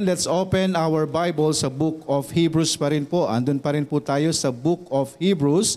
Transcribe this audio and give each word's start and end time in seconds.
Let's 0.00 0.24
open 0.24 0.80
our 0.80 1.04
Bible 1.04 1.52
sa 1.52 1.68
book 1.68 2.08
of 2.08 2.32
Hebrews 2.32 2.72
pa 2.72 2.88
rin 2.88 3.04
po. 3.04 3.28
Andun 3.28 3.60
pa 3.60 3.76
rin 3.76 3.84
po 3.84 4.00
tayo 4.00 4.32
sa 4.32 4.48
book 4.48 4.88
of 4.88 5.12
Hebrews. 5.20 5.76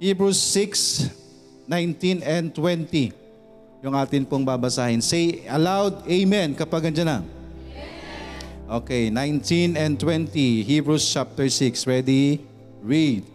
Hebrews 0.00 0.40
6, 0.40 1.68
19 1.68 2.24
and 2.24 2.56
20. 2.56 3.12
Yung 3.84 3.92
atin 4.00 4.24
pong 4.24 4.48
babasahin. 4.48 5.04
Say 5.04 5.44
aloud, 5.44 6.08
Amen, 6.08 6.56
kapag 6.56 6.88
andyan 6.88 7.04
na. 7.04 7.18
Okay, 8.80 9.12
19 9.12 9.76
and 9.76 10.00
20. 10.00 10.64
Hebrews 10.64 11.04
chapter 11.04 11.44
6. 11.44 11.84
Ready? 11.84 12.40
Read. 12.80 13.28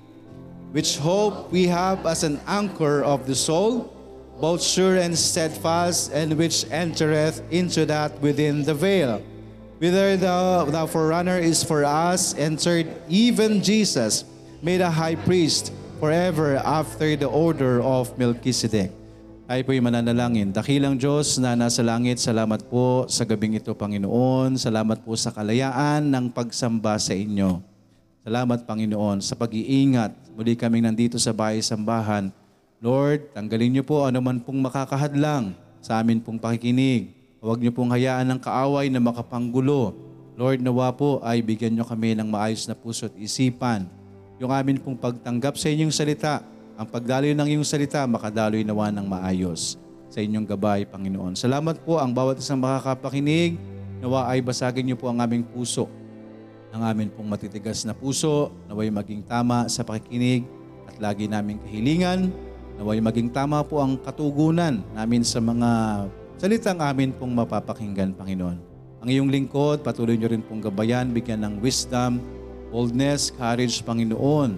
Which 0.73 0.97
hope 0.97 1.53
we 1.53 1.69
have 1.69 2.01
as 2.09 2.25
an 2.25 2.41
anchor 2.49 3.05
of 3.05 3.29
the 3.29 3.37
soul, 3.37 3.93
both 4.41 4.65
sure 4.65 4.97
and 4.97 5.13
steadfast, 5.13 6.09
and 6.09 6.33
which 6.33 6.65
entereth 6.73 7.45
into 7.53 7.85
that 7.85 8.17
within 8.25 8.65
the 8.65 8.73
veil 8.73 9.21
Whither 9.79 10.19
the, 10.19 10.67
the 10.75 10.83
forerunner 10.91 11.39
is 11.39 11.63
for 11.63 11.87
us, 11.87 12.35
entered 12.35 12.91
even 13.07 13.63
Jesus, 13.63 14.27
made 14.59 14.83
a 14.83 14.91
high 14.91 15.15
priest 15.15 15.71
forever 16.03 16.59
after 16.59 17.15
the 17.15 17.31
order 17.31 17.79
of 17.79 18.11
Melchizedek. 18.19 18.91
Tayo 19.47 19.61
po'y 19.63 19.79
mananalangin. 19.79 20.51
Dakilang 20.51 20.99
Diyos 20.99 21.39
na 21.39 21.55
nasa 21.55 21.79
langit, 21.79 22.19
salamat 22.19 22.67
po 22.67 23.07
sa 23.07 23.23
gabing 23.23 23.55
ito, 23.55 23.71
Panginoon. 23.71 24.59
Salamat 24.59 24.99
po 24.99 25.15
sa 25.15 25.31
kalayaan 25.31 26.11
ng 26.11 26.27
pagsamba 26.35 26.99
sa 26.99 27.15
inyo. 27.15 27.63
Salamat, 28.27 28.67
Panginoon, 28.67 29.23
sa 29.23 29.39
pag-iingat. 29.39 30.11
Muli 30.35 30.59
kaming 30.59 30.91
nandito 30.91 31.15
sa 31.15 31.31
bahay-sambahan. 31.31 32.35
Lord, 32.83 33.31
tanggalin 33.31 33.79
niyo 33.79 33.87
po 33.87 34.03
ano 34.03 34.19
man 34.19 34.43
pong 34.43 34.59
makakahadlang 34.59 35.55
sa 35.79 36.03
amin 36.03 36.19
pong 36.19 36.35
pakikinig 36.35 37.18
Huwag 37.39 37.63
niyo 37.63 37.71
pong 37.71 37.95
hayaan 37.95 38.27
ng 38.35 38.39
kaaway 38.43 38.91
na 38.91 38.99
makapanggulo. 38.99 39.95
Lord, 40.35 40.59
nawa 40.59 40.91
po 40.91 41.23
ay 41.23 41.39
bigyan 41.39 41.71
niyo 41.71 41.87
kami 41.87 42.11
ng 42.11 42.27
maayos 42.27 42.67
na 42.67 42.75
puso 42.75 43.07
at 43.07 43.15
isipan. 43.15 43.87
Yung 44.43 44.51
amin 44.51 44.75
pong 44.75 44.99
pagtanggap 44.99 45.55
sa 45.55 45.71
inyong 45.71 45.91
salita, 45.91 46.43
ang 46.75 46.87
pagdaloy 46.87 47.31
ng 47.31 47.47
iyong 47.55 47.67
salita, 47.67 48.03
makadaloy 48.07 48.67
nawa 48.67 48.91
ng 48.91 49.07
maayos 49.07 49.79
sa 50.11 50.19
inyong 50.19 50.43
gabay, 50.43 50.83
Panginoon. 50.83 51.39
Salamat 51.39 51.79
po 51.79 51.95
ang 51.95 52.11
bawat 52.11 52.43
isang 52.43 52.59
makakapakinig. 52.59 53.55
Nawa 54.03 54.27
ay 54.27 54.43
basagin 54.43 54.83
niyo 54.83 54.99
po 54.99 55.07
ang 55.07 55.23
aming 55.23 55.47
puso. 55.47 55.87
Ang 56.75 56.83
amin 56.83 57.07
pong 57.07 57.27
matitigas 57.31 57.87
na 57.87 57.95
puso, 57.95 58.51
naway 58.67 58.91
maging 58.91 59.23
tama 59.23 59.71
sa 59.71 59.87
pakikinig 59.87 60.43
at 60.91 60.99
lagi 60.99 61.23
naming 61.31 61.59
kahilingan. 61.63 62.35
Naway 62.75 62.99
maging 62.99 63.31
tama 63.31 63.63
po 63.63 63.79
ang 63.79 63.95
katugunan 63.95 64.83
namin 64.91 65.23
sa 65.23 65.39
mga 65.39 65.71
Salitang 66.39 66.79
amin 66.79 67.11
pong 67.11 67.35
mapapakinggan, 67.35 68.15
Panginoon. 68.15 68.57
Ang 69.03 69.09
iyong 69.11 69.27
lingkod, 69.27 69.83
patuloy 69.83 70.15
niyo 70.15 70.31
rin 70.31 70.39
pong 70.39 70.63
gabayan, 70.63 71.11
bigyan 71.11 71.43
ng 71.43 71.59
wisdom, 71.59 72.23
boldness, 72.71 73.27
courage, 73.35 73.83
Panginoon. 73.83 74.55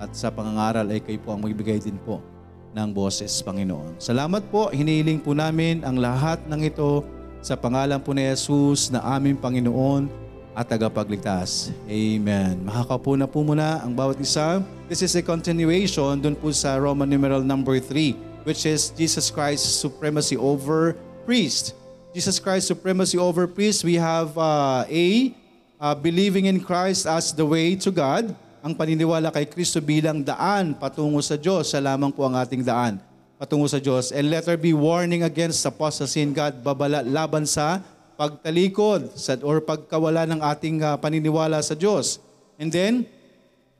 At 0.00 0.16
sa 0.16 0.32
pangangaral 0.32 0.88
ay 0.88 1.04
kayo 1.04 1.20
po 1.20 1.36
ang 1.36 1.44
magbigay 1.44 1.76
din 1.76 2.00
po 2.08 2.24
ng 2.72 2.88
boses, 2.96 3.44
Panginoon. 3.44 4.00
Salamat 4.00 4.48
po, 4.48 4.72
hinihiling 4.72 5.20
po 5.20 5.36
namin 5.36 5.84
ang 5.84 6.00
lahat 6.00 6.40
ng 6.48 6.64
ito 6.64 7.04
sa 7.44 7.52
pangalan 7.52 8.00
po 8.00 8.16
ni 8.16 8.24
Jesus 8.24 8.88
na 8.88 9.04
aming 9.04 9.36
Panginoon 9.36 10.08
at 10.56 10.72
tagapagligtas. 10.72 11.68
Amen. 11.84 12.64
Makakapo 12.64 13.20
na 13.20 13.28
po 13.28 13.44
muna 13.44 13.84
ang 13.84 13.92
bawat 13.92 14.16
isa. 14.24 14.64
This 14.88 15.04
is 15.04 15.12
a 15.12 15.20
continuation 15.20 16.16
dun 16.24 16.32
po 16.32 16.48
sa 16.48 16.80
Roman 16.80 17.04
numeral 17.04 17.44
number 17.44 17.76
3 17.76 18.30
which 18.48 18.64
is 18.64 18.88
Jesus 18.96 19.28
Christ's 19.28 19.68
supremacy 19.68 20.36
over 20.40 20.96
priest. 21.22 21.76
Jesus 22.10 22.42
Christ 22.42 22.66
supremacy 22.66 23.14
over 23.14 23.46
priest. 23.46 23.86
We 23.86 23.94
have 23.94 24.34
uh, 24.34 24.82
A, 24.88 25.30
uh, 25.78 25.94
believing 25.94 26.50
in 26.50 26.58
Christ 26.58 27.06
as 27.06 27.30
the 27.30 27.46
way 27.46 27.78
to 27.78 27.90
God. 27.94 28.34
Ang 28.60 28.74
paniniwala 28.76 29.32
kay 29.32 29.46
Kristo 29.48 29.80
bilang 29.80 30.20
daan 30.20 30.76
patungo 30.76 31.22
sa 31.22 31.38
Diyos. 31.38 31.72
Sa 31.72 31.78
lamang 31.78 32.10
po 32.10 32.26
ang 32.26 32.36
ating 32.36 32.66
daan 32.66 32.98
patungo 33.40 33.64
sa 33.70 33.80
Diyos. 33.80 34.12
And 34.12 34.28
letter 34.28 34.60
B, 34.60 34.76
warning 34.76 35.24
against 35.24 35.64
apostasy 35.64 36.20
in 36.20 36.36
God. 36.36 36.60
Babala 36.60 37.00
laban 37.00 37.48
sa 37.48 37.80
pagtalikod 38.20 39.16
sa, 39.16 39.40
or 39.40 39.64
pagkawala 39.64 40.28
ng 40.28 40.44
ating 40.44 40.84
uh, 40.84 41.00
paniniwala 41.00 41.56
sa 41.64 41.72
Diyos. 41.72 42.20
And 42.60 42.68
then, 42.68 43.08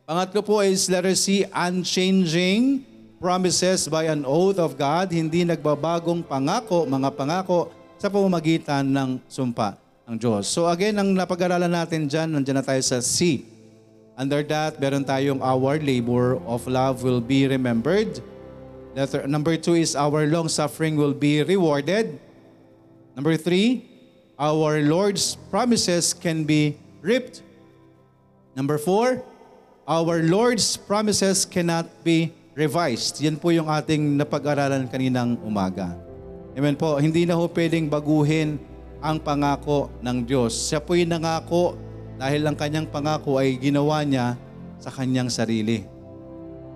pangatlo 0.09 0.41
po 0.41 0.65
is 0.65 0.89
letter 0.89 1.13
C, 1.13 1.45
unchanging 1.53 2.89
promises 3.21 3.85
by 3.85 4.09
an 4.09 4.25
oath 4.25 4.57
of 4.57 4.81
God, 4.81 5.13
hindi 5.13 5.45
nagbabagong 5.45 6.25
pangako, 6.25 6.89
mga 6.89 7.13
pangako 7.13 7.69
sa 8.01 8.09
pamamagitan 8.09 8.81
ng 8.81 9.21
sumpa 9.29 9.77
ng 10.09 10.17
Diyos. 10.17 10.49
So 10.49 10.65
again, 10.65 10.97
ang 10.97 11.13
napag-aralan 11.13 11.69
natin 11.69 12.09
dyan, 12.09 12.33
nandiyan 12.33 12.57
na 12.57 12.65
tayo 12.65 12.81
sa 12.81 12.97
C. 13.05 13.45
Under 14.17 14.41
that, 14.49 14.81
meron 14.81 15.05
tayong 15.05 15.45
our 15.45 15.77
labor 15.77 16.41
of 16.49 16.65
love 16.65 17.05
will 17.05 17.21
be 17.21 17.45
remembered. 17.45 18.25
Letter, 18.97 19.29
number 19.29 19.61
two 19.61 19.77
is 19.77 19.93
our 19.93 20.25
long 20.25 20.49
suffering 20.49 20.97
will 20.97 21.13
be 21.13 21.45
rewarded. 21.45 22.17
Number 23.13 23.37
three, 23.37 23.85
our 24.41 24.81
Lord's 24.81 25.37
promises 25.53 26.17
can 26.17 26.49
be 26.49 26.81
reaped. 27.05 27.45
Number 28.57 28.81
four, 28.81 29.21
our 29.85 30.25
Lord's 30.25 30.81
promises 30.81 31.45
cannot 31.45 31.85
be 32.01 32.33
revised. 32.55 33.23
Yan 33.23 33.39
po 33.39 33.55
yung 33.55 33.71
ating 33.71 34.19
napag-aralan 34.19 34.91
kaninang 34.91 35.39
umaga. 35.47 35.95
Amen 36.59 36.75
po. 36.75 36.99
Hindi 36.99 37.25
na 37.25 37.39
ho 37.39 37.47
pwedeng 37.47 37.87
baguhin 37.87 38.59
ang 38.99 39.23
pangako 39.23 39.89
ng 40.03 40.27
Diyos. 40.27 40.69
Siya 40.69 40.83
po 40.83 40.99
yung 40.99 41.15
nangako 41.15 41.79
dahil 42.21 42.45
ang 42.45 42.57
kanyang 42.59 42.91
pangako 42.91 43.41
ay 43.41 43.57
ginawa 43.57 44.03
niya 44.03 44.35
sa 44.83 44.91
kanyang 44.93 45.31
sarili. 45.33 45.87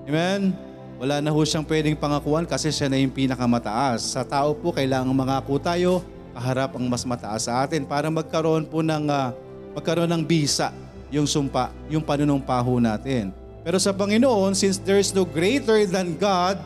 Amen? 0.07 0.55
Wala 0.97 1.19
na 1.19 1.35
ho 1.35 1.41
siyang 1.43 1.67
pwedeng 1.67 1.99
pangakuan 1.99 2.47
kasi 2.47 2.71
siya 2.71 2.87
na 2.87 2.97
yung 2.97 3.11
pinakamataas. 3.13 4.15
Sa 4.15 4.23
tao 4.23 4.55
po, 4.55 4.71
kailangan 4.71 5.11
mangako 5.11 5.59
tayo 5.59 6.07
kaharap 6.35 6.75
ang 6.75 6.87
mas 6.91 7.07
mataas 7.07 7.47
sa 7.47 7.63
atin 7.63 7.87
para 7.87 8.11
magkaroon 8.11 8.67
po 8.67 8.83
ng, 8.83 9.07
uh, 9.07 9.31
magkaroon 9.75 10.11
ng 10.11 10.23
bisa 10.27 10.75
yung 11.15 11.31
sumpa, 11.31 11.71
yung 11.87 12.03
panunumpa 12.03 12.59
ho 12.59 12.83
natin. 12.83 13.31
Pero 13.65 13.81
sa 13.81 13.97
Panginoon, 13.97 14.53
since 14.53 14.77
there 14.77 15.01
is 15.01 15.17
no 15.17 15.25
greater 15.25 15.89
than 15.89 16.21
God, 16.21 16.61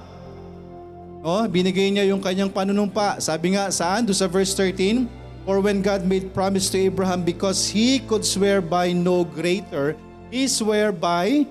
oh, 1.22 1.46
binigay 1.46 1.94
niya 1.94 2.10
yung 2.10 2.18
kanyang 2.18 2.50
panunumpa. 2.50 3.22
Sabi 3.22 3.54
nga, 3.54 3.70
saan? 3.70 4.02
Do 4.02 4.10
sa 4.10 4.26
verse 4.26 4.50
13, 4.50 5.06
For 5.46 5.62
when 5.62 5.80
God 5.80 6.04
made 6.04 6.34
promise 6.36 6.68
to 6.74 6.76
Abraham 6.76 7.24
because 7.24 7.70
he 7.70 8.04
could 8.04 8.26
swear 8.26 8.60
by 8.60 8.92
no 8.92 9.24
greater, 9.24 9.96
he 10.28 10.44
swear 10.44 10.92
by 10.92 11.48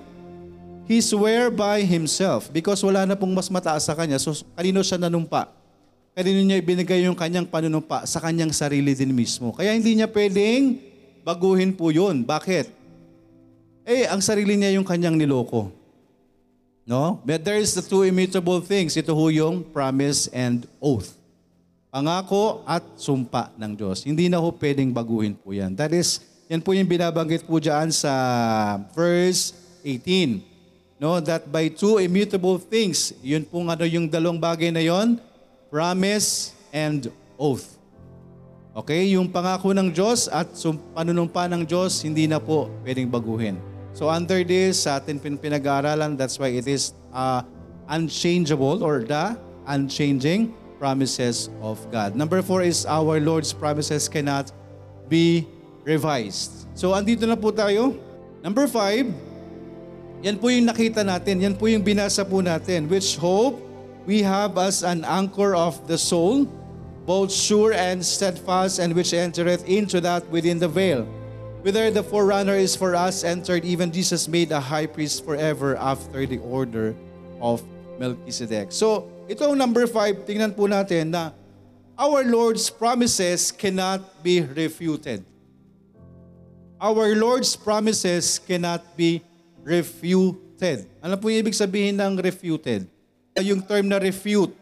he 0.86 1.02
swear 1.02 1.50
by 1.50 1.82
himself 1.82 2.46
because 2.54 2.78
wala 2.80 3.04
na 3.04 3.18
pong 3.18 3.34
mas 3.34 3.50
mataas 3.50 3.90
sa 3.90 3.98
kanya. 3.98 4.20
So, 4.22 4.38
kanino 4.54 4.86
siya 4.86 5.02
nanumpa? 5.02 5.50
Kanino 6.14 6.40
niya 6.46 6.62
ibinigay 6.62 7.02
yung 7.10 7.18
kanyang 7.18 7.50
panunumpa? 7.50 8.06
Sa 8.06 8.22
kanyang 8.22 8.54
sarili 8.54 8.94
din 8.94 9.10
mismo. 9.10 9.50
Kaya 9.50 9.74
hindi 9.74 9.98
niya 9.98 10.06
pwedeng 10.06 10.78
baguhin 11.26 11.74
po 11.74 11.90
yun. 11.90 12.22
Bakit? 12.22 12.77
Eh, 13.88 14.04
ang 14.04 14.20
sarili 14.20 14.52
niya 14.52 14.76
yung 14.76 14.84
kanyang 14.84 15.16
niloko. 15.16 15.72
No? 16.84 17.24
But 17.24 17.40
there 17.40 17.56
is 17.56 17.72
the 17.72 17.80
two 17.80 18.04
immutable 18.04 18.60
things. 18.60 18.92
Ito 18.92 19.16
ho 19.16 19.32
yung 19.32 19.64
promise 19.64 20.28
and 20.28 20.68
oath. 20.76 21.16
Pangako 21.88 22.60
at 22.68 22.84
sumpa 23.00 23.48
ng 23.56 23.72
Diyos. 23.72 24.04
Hindi 24.04 24.28
na 24.28 24.44
ho 24.44 24.52
pwedeng 24.52 24.92
baguhin 24.92 25.32
po 25.32 25.56
yan. 25.56 25.72
That 25.72 25.96
is, 25.96 26.20
yan 26.52 26.60
po 26.60 26.76
yung 26.76 26.84
binabanggit 26.84 27.48
po 27.48 27.56
dyan 27.56 27.88
sa 27.88 28.12
verse 28.92 29.56
18. 29.80 31.00
No, 31.00 31.16
that 31.24 31.48
by 31.48 31.72
two 31.72 31.96
immutable 31.96 32.60
things, 32.60 33.16
yun 33.24 33.40
po 33.48 33.64
ano 33.64 33.88
yung 33.88 34.04
dalawang 34.04 34.36
bagay 34.36 34.68
na 34.68 34.84
yon, 34.84 35.16
promise 35.72 36.52
and 36.76 37.08
oath. 37.40 37.80
Okay, 38.76 39.16
yung 39.16 39.32
pangako 39.32 39.72
ng 39.72 39.88
Diyos 39.96 40.28
at 40.28 40.52
panunumpa 40.92 41.48
ng 41.48 41.64
Diyos, 41.64 42.04
hindi 42.04 42.28
na 42.28 42.36
po 42.36 42.68
pwedeng 42.84 43.08
baguhin. 43.08 43.67
So 43.98 44.06
under 44.06 44.46
this, 44.46 44.86
sa 44.86 45.02
atin 45.02 45.18
pinag-aaralan, 45.18 46.14
that's 46.14 46.38
why 46.38 46.54
it 46.54 46.70
is 46.70 46.94
uh, 47.10 47.42
unchangeable 47.90 48.86
or 48.86 49.02
the 49.02 49.34
unchanging 49.66 50.54
promises 50.78 51.50
of 51.58 51.82
God. 51.90 52.14
Number 52.14 52.38
four 52.38 52.62
is 52.62 52.86
our 52.86 53.18
Lord's 53.18 53.50
promises 53.50 54.06
cannot 54.06 54.54
be 55.10 55.50
revised. 55.82 56.70
So 56.78 56.94
andito 56.94 57.26
na 57.26 57.34
po 57.34 57.50
tayo. 57.50 57.98
Number 58.38 58.70
five, 58.70 59.10
yan 60.22 60.38
po 60.38 60.46
yung 60.46 60.70
nakita 60.70 61.02
natin, 61.02 61.42
yan 61.42 61.58
po 61.58 61.66
yung 61.66 61.82
binasa 61.82 62.22
po 62.22 62.38
natin, 62.38 62.86
which 62.86 63.18
hope 63.18 63.58
we 64.06 64.22
have 64.22 64.54
as 64.62 64.86
an 64.86 65.02
anchor 65.10 65.58
of 65.58 65.74
the 65.90 65.98
soul, 65.98 66.46
both 67.02 67.34
sure 67.34 67.74
and 67.74 67.98
steadfast, 67.98 68.78
and 68.78 68.94
which 68.94 69.10
entereth 69.10 69.66
into 69.66 69.98
that 69.98 70.22
within 70.30 70.62
the 70.62 70.70
veil 70.70 71.02
Whither 71.66 71.90
the 71.90 72.06
forerunner 72.06 72.54
is 72.54 72.78
for 72.78 72.94
us 72.94 73.26
entered, 73.26 73.66
even 73.66 73.90
Jesus 73.90 74.30
made 74.30 74.54
a 74.54 74.62
high 74.62 74.86
priest 74.86 75.26
forever 75.26 75.74
after 75.74 76.22
the 76.22 76.38
order 76.38 76.94
of 77.42 77.66
Melchizedek. 77.98 78.70
So, 78.70 79.10
ito 79.26 79.42
ang 79.42 79.58
number 79.58 79.90
five. 79.90 80.22
Tingnan 80.22 80.54
po 80.54 80.70
natin 80.70 81.10
na 81.10 81.34
our 81.98 82.22
Lord's 82.22 82.70
promises 82.70 83.50
cannot 83.50 84.22
be 84.22 84.40
refuted. 84.40 85.26
Our 86.78 87.18
Lord's 87.18 87.58
promises 87.58 88.38
cannot 88.38 88.86
be 88.94 89.18
refuted. 89.66 90.86
Ano 91.02 91.18
po 91.18 91.26
yung 91.26 91.42
ibig 91.42 91.58
sabihin 91.58 91.98
ng 91.98 92.22
refuted? 92.22 92.86
Yung 93.34 93.60
term 93.66 93.90
na 93.90 93.98
refute, 93.98 94.54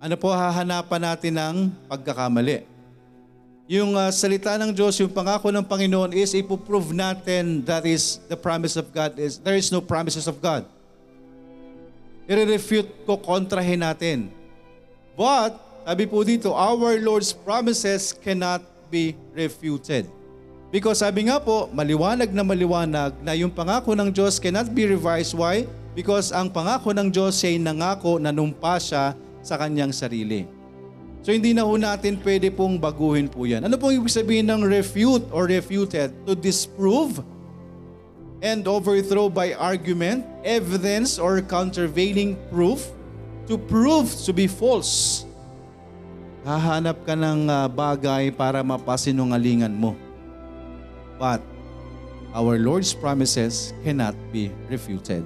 ano 0.00 0.16
po 0.16 0.28
hahanapan 0.28 1.00
natin 1.00 1.32
ng 1.36 1.56
pagkakamali? 1.88 2.69
Yung 3.70 3.94
uh, 3.94 4.10
salita 4.10 4.58
ng 4.58 4.74
Diyos, 4.74 4.98
yung 4.98 5.14
pangako 5.14 5.54
ng 5.54 5.62
Panginoon 5.62 6.10
is 6.10 6.34
ipoprove 6.34 6.90
natin 6.90 7.62
that 7.62 7.86
is 7.86 8.18
the 8.26 8.34
promise 8.34 8.74
of 8.74 8.90
God 8.90 9.14
is 9.14 9.38
there 9.38 9.54
is 9.54 9.70
no 9.70 9.78
promises 9.78 10.26
of 10.26 10.42
God. 10.42 10.66
I-refute 12.26 12.90
ko, 13.06 13.14
kontrahin 13.14 13.86
natin. 13.86 14.26
But, 15.14 15.54
sabi 15.86 16.10
po 16.10 16.26
dito, 16.26 16.50
our 16.50 16.98
Lord's 16.98 17.30
promises 17.30 18.10
cannot 18.10 18.58
be 18.90 19.14
refuted. 19.38 20.10
Because 20.74 20.98
sabi 21.06 21.30
nga 21.30 21.38
po, 21.38 21.70
maliwanag 21.70 22.34
na 22.34 22.42
maliwanag 22.42 23.22
na 23.22 23.38
yung 23.38 23.54
pangako 23.54 23.94
ng 23.94 24.10
Diyos 24.10 24.42
cannot 24.42 24.66
be 24.74 24.90
revised. 24.90 25.30
Why? 25.38 25.62
Because 25.94 26.34
ang 26.34 26.50
pangako 26.50 26.90
ng 26.90 27.06
Diyos 27.06 27.38
ay 27.46 27.54
nangako 27.62 28.18
na 28.18 28.34
numpa 28.34 28.82
siya 28.82 29.14
sa 29.46 29.54
kanyang 29.54 29.94
sarili. 29.94 30.58
So 31.20 31.36
hindi 31.36 31.52
na 31.52 31.68
ho 31.68 31.76
natin 31.76 32.16
pwede 32.24 32.48
pong 32.48 32.80
baguhin 32.80 33.28
po 33.28 33.44
yan. 33.44 33.68
Ano 33.68 33.76
pong 33.76 34.00
ibig 34.00 34.08
sabihin 34.08 34.48
ng 34.48 34.64
refute 34.64 35.24
or 35.28 35.44
refuted? 35.44 36.16
To 36.24 36.32
disprove 36.32 37.20
and 38.40 38.64
overthrow 38.64 39.28
by 39.28 39.52
argument, 39.52 40.24
evidence, 40.48 41.20
or 41.20 41.44
countervailing 41.44 42.40
proof 42.48 42.88
to 43.44 43.60
prove 43.60 44.08
to 44.24 44.32
be 44.32 44.48
false. 44.48 45.28
Hahanap 46.40 47.04
ka 47.04 47.12
ng 47.12 47.52
uh, 47.52 47.68
bagay 47.68 48.32
para 48.32 48.64
mapasinungalingan 48.64 49.76
mo. 49.76 49.92
But 51.20 51.44
our 52.32 52.56
Lord's 52.56 52.96
promises 52.96 53.76
cannot 53.84 54.16
be 54.32 54.48
refuted. 54.72 55.20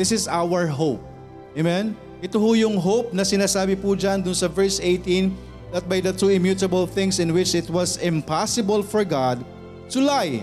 This 0.00 0.16
is 0.16 0.24
our 0.32 0.64
hope. 0.64 1.04
Amen? 1.52 1.92
Ito 2.22 2.38
ho 2.38 2.54
yung 2.54 2.78
hope 2.78 3.10
na 3.10 3.26
sinasabi 3.26 3.74
po 3.74 3.98
dyan 3.98 4.22
dun 4.22 4.38
sa 4.38 4.46
verse 4.46 4.78
18 4.78 5.34
that 5.74 5.90
by 5.90 5.98
the 5.98 6.14
two 6.14 6.30
immutable 6.30 6.86
things 6.86 7.18
in 7.18 7.34
which 7.34 7.58
it 7.58 7.66
was 7.66 7.98
impossible 7.98 8.86
for 8.86 9.02
God 9.02 9.42
to 9.90 9.98
lie. 9.98 10.38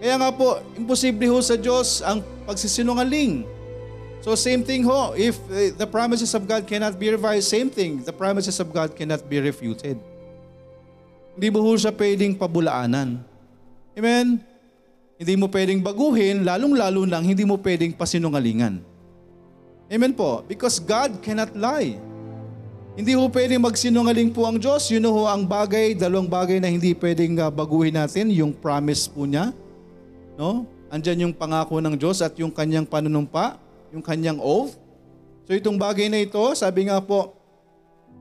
Kaya 0.00 0.16
nga 0.16 0.32
po, 0.32 0.64
imposible 0.80 1.28
ho 1.28 1.44
sa 1.44 1.60
Diyos 1.60 2.00
ang 2.00 2.24
pagsisinungaling. 2.48 3.44
So 4.24 4.32
same 4.32 4.64
thing 4.64 4.88
ho, 4.88 5.12
if 5.12 5.36
uh, 5.52 5.76
the 5.76 5.84
promises 5.84 6.32
of 6.32 6.48
God 6.48 6.64
cannot 6.64 6.96
be 6.96 7.12
revised, 7.12 7.44
same 7.44 7.68
thing, 7.68 8.00
the 8.00 8.14
promises 8.16 8.56
of 8.56 8.72
God 8.72 8.96
cannot 8.96 9.28
be 9.28 9.36
refuted. 9.36 10.00
Hindi 11.36 11.48
mo 11.52 11.60
ho 11.60 11.76
siya 11.76 11.92
pwedeng 11.92 12.32
pabulaanan. 12.32 13.20
Amen? 13.92 14.40
Hindi 15.20 15.34
mo 15.36 15.52
pwedeng 15.52 15.84
baguhin, 15.84 16.48
lalong-lalo 16.48 17.04
nang 17.04 17.28
hindi 17.28 17.44
mo 17.44 17.60
pwedeng 17.60 17.92
pasinungalingan. 17.92 18.93
Amen 19.88 20.16
po. 20.16 20.40
Because 20.48 20.80
God 20.80 21.20
cannot 21.20 21.52
lie. 21.52 22.00
Hindi 22.94 23.18
ho 23.18 23.26
pwedeng 23.26 23.58
magsinungaling 23.58 24.30
po 24.30 24.46
ang 24.46 24.56
Diyos. 24.56 24.86
Yun 24.88 25.02
ho 25.10 25.26
ang 25.26 25.42
bagay, 25.42 25.98
dalawang 25.98 26.30
bagay 26.30 26.62
na 26.62 26.70
hindi 26.70 26.94
pwedeng 26.94 27.42
uh, 27.42 27.50
baguhin 27.50 27.98
natin, 27.98 28.30
yung 28.30 28.54
promise 28.54 29.10
po 29.10 29.26
niya. 29.26 29.50
No? 30.38 30.62
Andyan 30.94 31.26
yung 31.26 31.34
pangako 31.34 31.82
ng 31.82 31.98
Diyos 31.98 32.22
at 32.22 32.38
yung 32.38 32.54
kanyang 32.54 32.86
panunumpa, 32.86 33.58
yung 33.90 33.98
kanyang 33.98 34.38
oath. 34.38 34.78
So 35.44 35.52
itong 35.52 35.74
bagay 35.74 36.06
na 36.06 36.22
ito, 36.22 36.40
sabi 36.54 36.86
nga 36.86 37.02
po, 37.02 37.34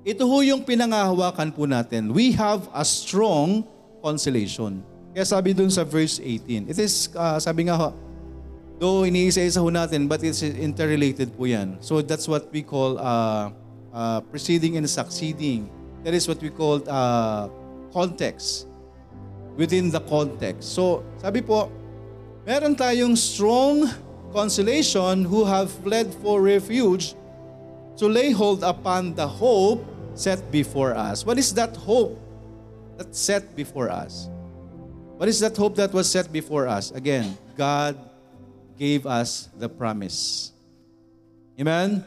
ito 0.03 0.25
ho 0.25 0.37
yung 0.41 0.65
pinangahawakan 0.65 1.53
po 1.53 1.69
natin. 1.69 2.11
We 2.11 2.33
have 2.35 2.65
a 2.73 2.83
strong 2.83 3.63
consolation. 4.01 4.83
Kaya 5.13 5.23
sabi 5.23 5.53
dun 5.53 5.69
sa 5.69 5.85
verse 5.85 6.17
18, 6.17 6.73
it 6.73 6.81
is, 6.81 7.13
uh, 7.13 7.37
sabi 7.37 7.69
nga 7.69 7.77
ho, 7.77 7.93
though 8.79 9.03
iniisa-isa 9.03 9.61
ho 9.61 9.69
natin, 9.69 10.07
but 10.07 10.23
it's 10.23 10.41
interrelated 10.43 11.35
po 11.37 11.45
yan. 11.45 11.77
So 11.81 12.01
that's 12.01 12.27
what 12.27 12.51
we 12.51 12.61
call 12.61 12.97
uh, 12.97 13.51
uh, 13.93 14.21
preceding 14.27 14.77
and 14.77 14.89
succeeding. 14.89 15.69
That 16.03 16.13
is 16.13 16.27
what 16.27 16.41
we 16.41 16.49
call 16.49 16.83
uh, 16.87 17.49
context. 17.93 18.67
Within 19.53 19.93
the 19.93 20.01
context. 20.01 20.73
So 20.73 21.05
sabi 21.21 21.45
po, 21.45 21.69
meron 22.41 22.73
tayong 22.73 23.13
strong 23.13 23.85
consolation 24.33 25.21
who 25.23 25.45
have 25.45 25.69
fled 25.85 26.09
for 26.25 26.41
refuge 26.41 27.13
to 28.01 28.09
lay 28.09 28.33
hold 28.33 28.65
upon 28.65 29.13
the 29.13 29.29
hope 29.29 29.85
set 30.17 30.41
before 30.49 30.97
us. 30.97 31.21
What 31.21 31.37
is 31.37 31.53
that 31.53 31.77
hope 31.77 32.17
that's 32.97 33.19
set 33.19 33.55
before 33.55 33.93
us? 33.93 34.29
What 35.21 35.29
is 35.29 35.39
that 35.45 35.55
hope 35.55 35.77
that 35.77 35.93
was 35.93 36.09
set 36.09 36.33
before 36.33 36.67
us? 36.67 36.89
Again, 36.91 37.37
God 37.55 37.93
gave 38.77 39.05
us 39.05 39.49
the 39.57 39.69
promise. 39.69 40.51
Amen? 41.59 42.03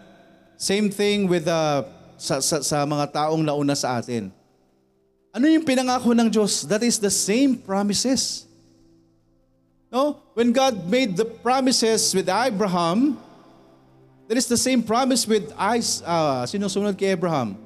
Same 0.57 0.91
thing 0.91 1.29
with 1.29 1.45
the, 1.45 1.87
sa, 2.17 2.41
sa, 2.41 2.61
sa 2.65 2.83
mga 2.87 3.13
taong 3.13 3.43
nauna 3.45 3.77
sa 3.77 4.01
atin. 4.01 4.33
Ano 5.37 5.47
yung 5.53 5.69
pinangako 5.69 6.17
ng 6.17 6.33
Diyos? 6.33 6.65
That 6.65 6.81
is 6.81 6.97
the 6.97 7.13
same 7.13 7.61
promises. 7.61 8.49
No? 9.93 10.17
When 10.33 10.51
God 10.51 10.89
made 10.89 11.17
the 11.17 11.29
promises 11.29 12.17
with 12.17 12.29
Abraham, 12.33 13.21
that 14.29 14.37
is 14.41 14.49
the 14.49 14.57
same 14.57 14.83
promise 14.83 15.29
with 15.29 15.53
Isaac. 15.61 16.09
Uh, 16.09 16.49
sinusunod 16.49 16.97
kay 16.97 17.13
Abraham? 17.13 17.57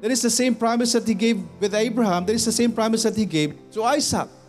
That 0.00 0.10
is 0.10 0.22
the 0.26 0.32
same 0.32 0.56
promise 0.56 0.92
that 0.96 1.06
He 1.06 1.14
gave 1.14 1.38
with 1.60 1.70
Abraham. 1.70 2.26
That 2.26 2.34
is 2.34 2.44
the 2.44 2.56
same 2.56 2.72
promise 2.72 3.04
that 3.04 3.14
He 3.14 3.24
gave 3.28 3.54
to 3.76 3.84
Isaac. 3.84 4.39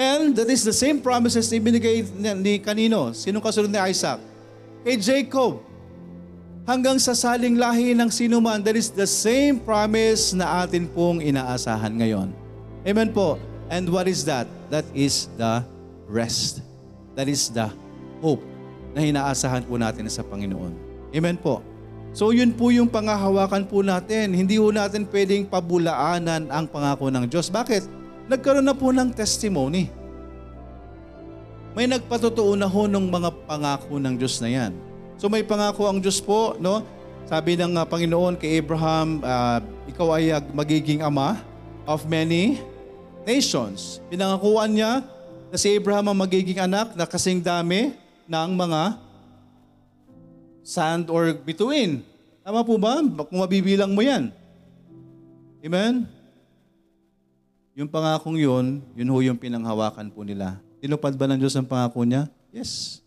And 0.00 0.32
that 0.32 0.48
is 0.48 0.64
the 0.64 0.72
same 0.72 1.04
promises 1.04 1.52
na 1.52 1.60
ibinigay 1.60 2.08
ni 2.40 2.56
kanino? 2.56 3.12
Sinong 3.12 3.44
kasunod 3.44 3.68
ni 3.68 3.76
Isaac? 3.76 4.16
Kay 4.80 4.96
Jacob. 4.96 5.60
Hanggang 6.64 6.96
sa 6.96 7.12
saling 7.12 7.60
lahi 7.60 7.92
ng 7.92 8.08
sino 8.08 8.40
man, 8.40 8.64
that 8.64 8.80
is 8.80 8.88
the 8.88 9.04
same 9.04 9.60
promise 9.60 10.32
na 10.32 10.64
atin 10.64 10.88
pong 10.88 11.20
inaasahan 11.20 11.92
ngayon. 12.00 12.32
Amen 12.88 13.12
po. 13.12 13.36
And 13.68 13.92
what 13.92 14.08
is 14.08 14.24
that? 14.24 14.48
That 14.72 14.88
is 14.96 15.28
the 15.36 15.60
rest. 16.08 16.64
That 17.12 17.28
is 17.28 17.52
the 17.52 17.68
hope 18.24 18.40
na 18.96 19.04
inaasahan 19.04 19.68
po 19.68 19.76
natin 19.76 20.08
sa 20.08 20.24
Panginoon. 20.24 20.72
Amen 21.12 21.36
po. 21.36 21.60
So 22.16 22.32
yun 22.32 22.56
po 22.56 22.72
yung 22.72 22.88
pangahawakan 22.88 23.68
po 23.68 23.84
natin. 23.84 24.32
Hindi 24.32 24.56
po 24.56 24.72
natin 24.72 25.04
pwedeng 25.12 25.44
pabulaanan 25.44 26.48
ang 26.48 26.64
pangako 26.72 27.12
ng 27.12 27.28
Diyos. 27.28 27.52
Bakit? 27.52 27.84
Nagkaroon 28.30 28.64
na 28.64 28.78
po 28.78 28.94
ng 28.94 29.10
testimony. 29.10 29.99
May 31.70 31.86
nagpatotoo 31.86 32.58
na 32.58 32.66
ho 32.66 32.90
ng 32.90 33.06
mga 33.06 33.30
pangako 33.46 34.02
ng 34.02 34.14
Diyos 34.18 34.42
na 34.42 34.50
yan. 34.50 34.72
So 35.20 35.30
may 35.30 35.46
pangako 35.46 35.86
ang 35.86 36.02
Diyos 36.02 36.18
po, 36.18 36.58
no? 36.58 36.82
Sabi 37.30 37.54
ng 37.54 37.78
uh, 37.78 37.86
Panginoon 37.86 38.34
kay 38.34 38.58
Abraham, 38.58 39.22
uh, 39.22 39.62
ikaw 39.86 40.18
ay 40.18 40.34
uh, 40.34 40.42
magiging 40.50 40.98
ama 40.98 41.38
of 41.86 42.02
many 42.10 42.58
nations. 43.22 44.02
Pinangakuan 44.10 44.74
niya 44.74 45.06
na 45.46 45.56
si 45.60 45.70
Abraham 45.70 46.10
ang 46.10 46.18
magiging 46.18 46.58
anak 46.58 46.98
na 46.98 47.06
kasing 47.06 47.38
dami 47.38 47.94
ng 48.26 48.50
mga 48.50 48.98
sand 50.66 51.06
or 51.06 51.38
bituin. 51.38 52.02
Tama 52.42 52.66
po 52.66 52.74
ba? 52.82 52.98
Kung 53.30 53.38
mabibilang 53.38 53.94
mo 53.94 54.02
yan. 54.02 54.34
Amen? 55.62 56.08
Yung 57.78 57.86
pangakong 57.86 58.34
yun, 58.34 58.82
yun 58.98 59.10
ho 59.12 59.16
yung 59.22 59.38
pinanghawakan 59.38 60.10
po 60.10 60.26
nila. 60.26 60.58
Tinupad 60.80 61.12
ba 61.14 61.28
ng 61.28 61.36
Diyos 61.36 61.52
ang 61.54 61.68
pangako 61.68 62.02
niya? 62.08 62.26
Yes. 62.50 63.04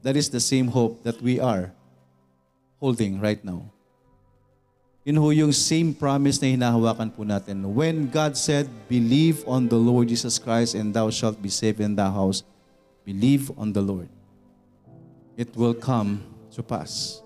That 0.00 0.16
is 0.16 0.32
the 0.32 0.40
same 0.40 0.72
hope 0.72 1.04
that 1.04 1.20
we 1.20 1.36
are 1.36 1.76
holding 2.80 3.20
right 3.20 3.40
now. 3.44 3.68
Yun 5.04 5.16
ho 5.16 5.28
yung 5.32 5.52
same 5.52 5.96
promise 5.96 6.40
na 6.40 6.52
hinahawakan 6.52 7.12
po 7.12 7.24
natin. 7.24 7.64
When 7.72 8.08
God 8.08 8.36
said, 8.36 8.68
Believe 8.88 9.44
on 9.48 9.68
the 9.68 9.80
Lord 9.80 10.12
Jesus 10.12 10.36
Christ 10.36 10.76
and 10.76 10.92
thou 10.92 11.08
shalt 11.08 11.40
be 11.40 11.48
saved 11.48 11.80
in 11.80 11.96
thy 11.96 12.08
house, 12.08 12.44
believe 13.04 13.48
on 13.56 13.72
the 13.72 13.80
Lord. 13.80 14.08
It 15.40 15.56
will 15.56 15.72
come 15.72 16.20
to 16.52 16.60
pass. 16.60 17.24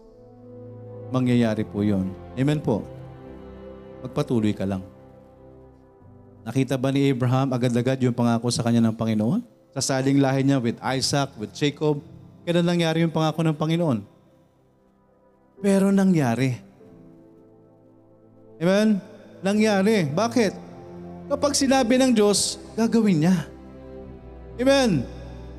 Mangyayari 1.11 1.67
po 1.67 1.83
yon. 1.83 2.15
Amen 2.39 2.63
po. 2.63 2.87
Magpatuloy 4.07 4.55
ka 4.55 4.67
lang. 4.67 4.94
Nakita 6.45 6.77
ba 6.77 6.93
ni 6.93 7.09
Abraham 7.09 7.57
agad-agad 7.57 7.97
yung 8.05 8.13
pangako 8.13 8.53
sa 8.53 8.61
kanya 8.61 8.85
ng 8.85 8.93
Panginoon? 8.93 9.41
Sa 9.73 9.81
saling 9.81 10.21
lahi 10.21 10.45
niya 10.45 10.61
with 10.61 10.77
Isaac, 10.85 11.33
with 11.41 11.57
Jacob. 11.57 12.05
Kailan 12.45 12.69
nangyari 12.69 13.01
yung 13.01 13.09
pangako 13.09 13.41
ng 13.41 13.57
Panginoon? 13.57 14.05
Pero 15.65 15.89
nangyari. 15.89 16.61
Amen? 18.61 19.01
Nangyari. 19.41 20.05
Bakit? 20.05 20.53
Kapag 21.33 21.57
sinabi 21.57 21.97
ng 21.97 22.13
Diyos, 22.13 22.61
gagawin 22.77 23.25
niya. 23.25 23.49
Amen? 24.61 25.09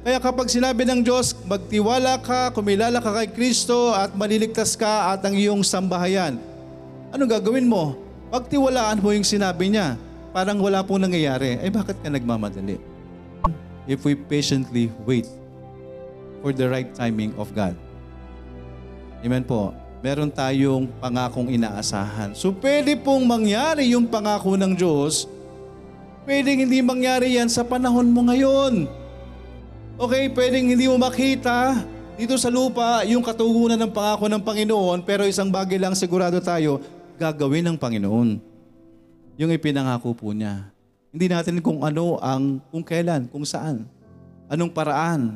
Kaya 0.06 0.22
kapag 0.22 0.54
sinabi 0.54 0.86
ng 0.86 1.02
Diyos, 1.02 1.34
magtiwala 1.50 2.22
ka, 2.22 2.54
kumilala 2.54 3.02
ka 3.02 3.10
kay 3.10 3.34
Kristo 3.34 3.90
at 3.90 4.14
maliligtas 4.14 4.78
ka 4.78 5.18
at 5.18 5.26
ang 5.26 5.34
iyong 5.34 5.66
sambahayan. 5.66 6.38
Anong 7.10 7.42
gagawin 7.42 7.66
mo? 7.66 7.98
Pagtiwalaan 8.30 9.02
mo 9.02 9.10
yung 9.10 9.26
sinabi 9.26 9.74
niya. 9.74 9.98
Parang 10.36 10.60
wala 10.60 10.84
pong 10.84 11.08
nangyayari. 11.08 11.56
Eh 11.64 11.72
bakit 11.72 11.96
ka 12.04 12.12
nagmamadali? 12.12 12.76
If 13.88 14.04
we 14.04 14.20
patiently 14.20 14.92
wait 15.08 15.32
for 16.44 16.52
the 16.52 16.68
right 16.68 16.92
timing 16.92 17.32
of 17.40 17.56
God. 17.56 17.80
Amen 19.24 19.48
po. 19.48 19.72
Meron 20.04 20.28
tayong 20.28 20.92
pangakong 21.00 21.48
inaasahan. 21.48 22.36
So 22.36 22.52
pwede 22.52 23.00
pong 23.00 23.24
mangyari 23.24 23.96
yung 23.96 24.12
pangako 24.12 24.60
ng 24.60 24.76
Diyos. 24.76 25.32
Pwedeng 26.28 26.68
hindi 26.68 26.84
mangyari 26.84 27.40
yan 27.40 27.48
sa 27.48 27.64
panahon 27.64 28.12
mo 28.12 28.28
ngayon. 28.28 28.92
Okay, 29.96 30.28
pwedeng 30.36 30.68
hindi 30.68 30.92
mo 30.92 31.00
makita 31.00 31.80
dito 32.20 32.36
sa 32.36 32.52
lupa 32.52 33.08
yung 33.08 33.24
katugunan 33.24 33.80
ng 33.80 33.92
pangako 33.94 34.28
ng 34.28 34.44
Panginoon, 34.44 35.00
pero 35.08 35.24
isang 35.24 35.48
bagay 35.48 35.80
lang 35.80 35.96
sigurado 35.96 36.44
tayo, 36.44 36.84
gagawin 37.16 37.64
ng 37.72 37.78
Panginoon. 37.80 38.55
Yung 39.36 39.52
ipinangako 39.52 40.16
po 40.16 40.32
niya. 40.32 40.72
Hindi 41.12 41.28
natin 41.32 41.60
kung 41.60 41.84
ano 41.84 42.20
ang, 42.20 42.60
kung 42.72 42.84
kailan, 42.84 43.28
kung 43.28 43.44
saan, 43.44 43.88
anong 44.48 44.72
paraan. 44.72 45.36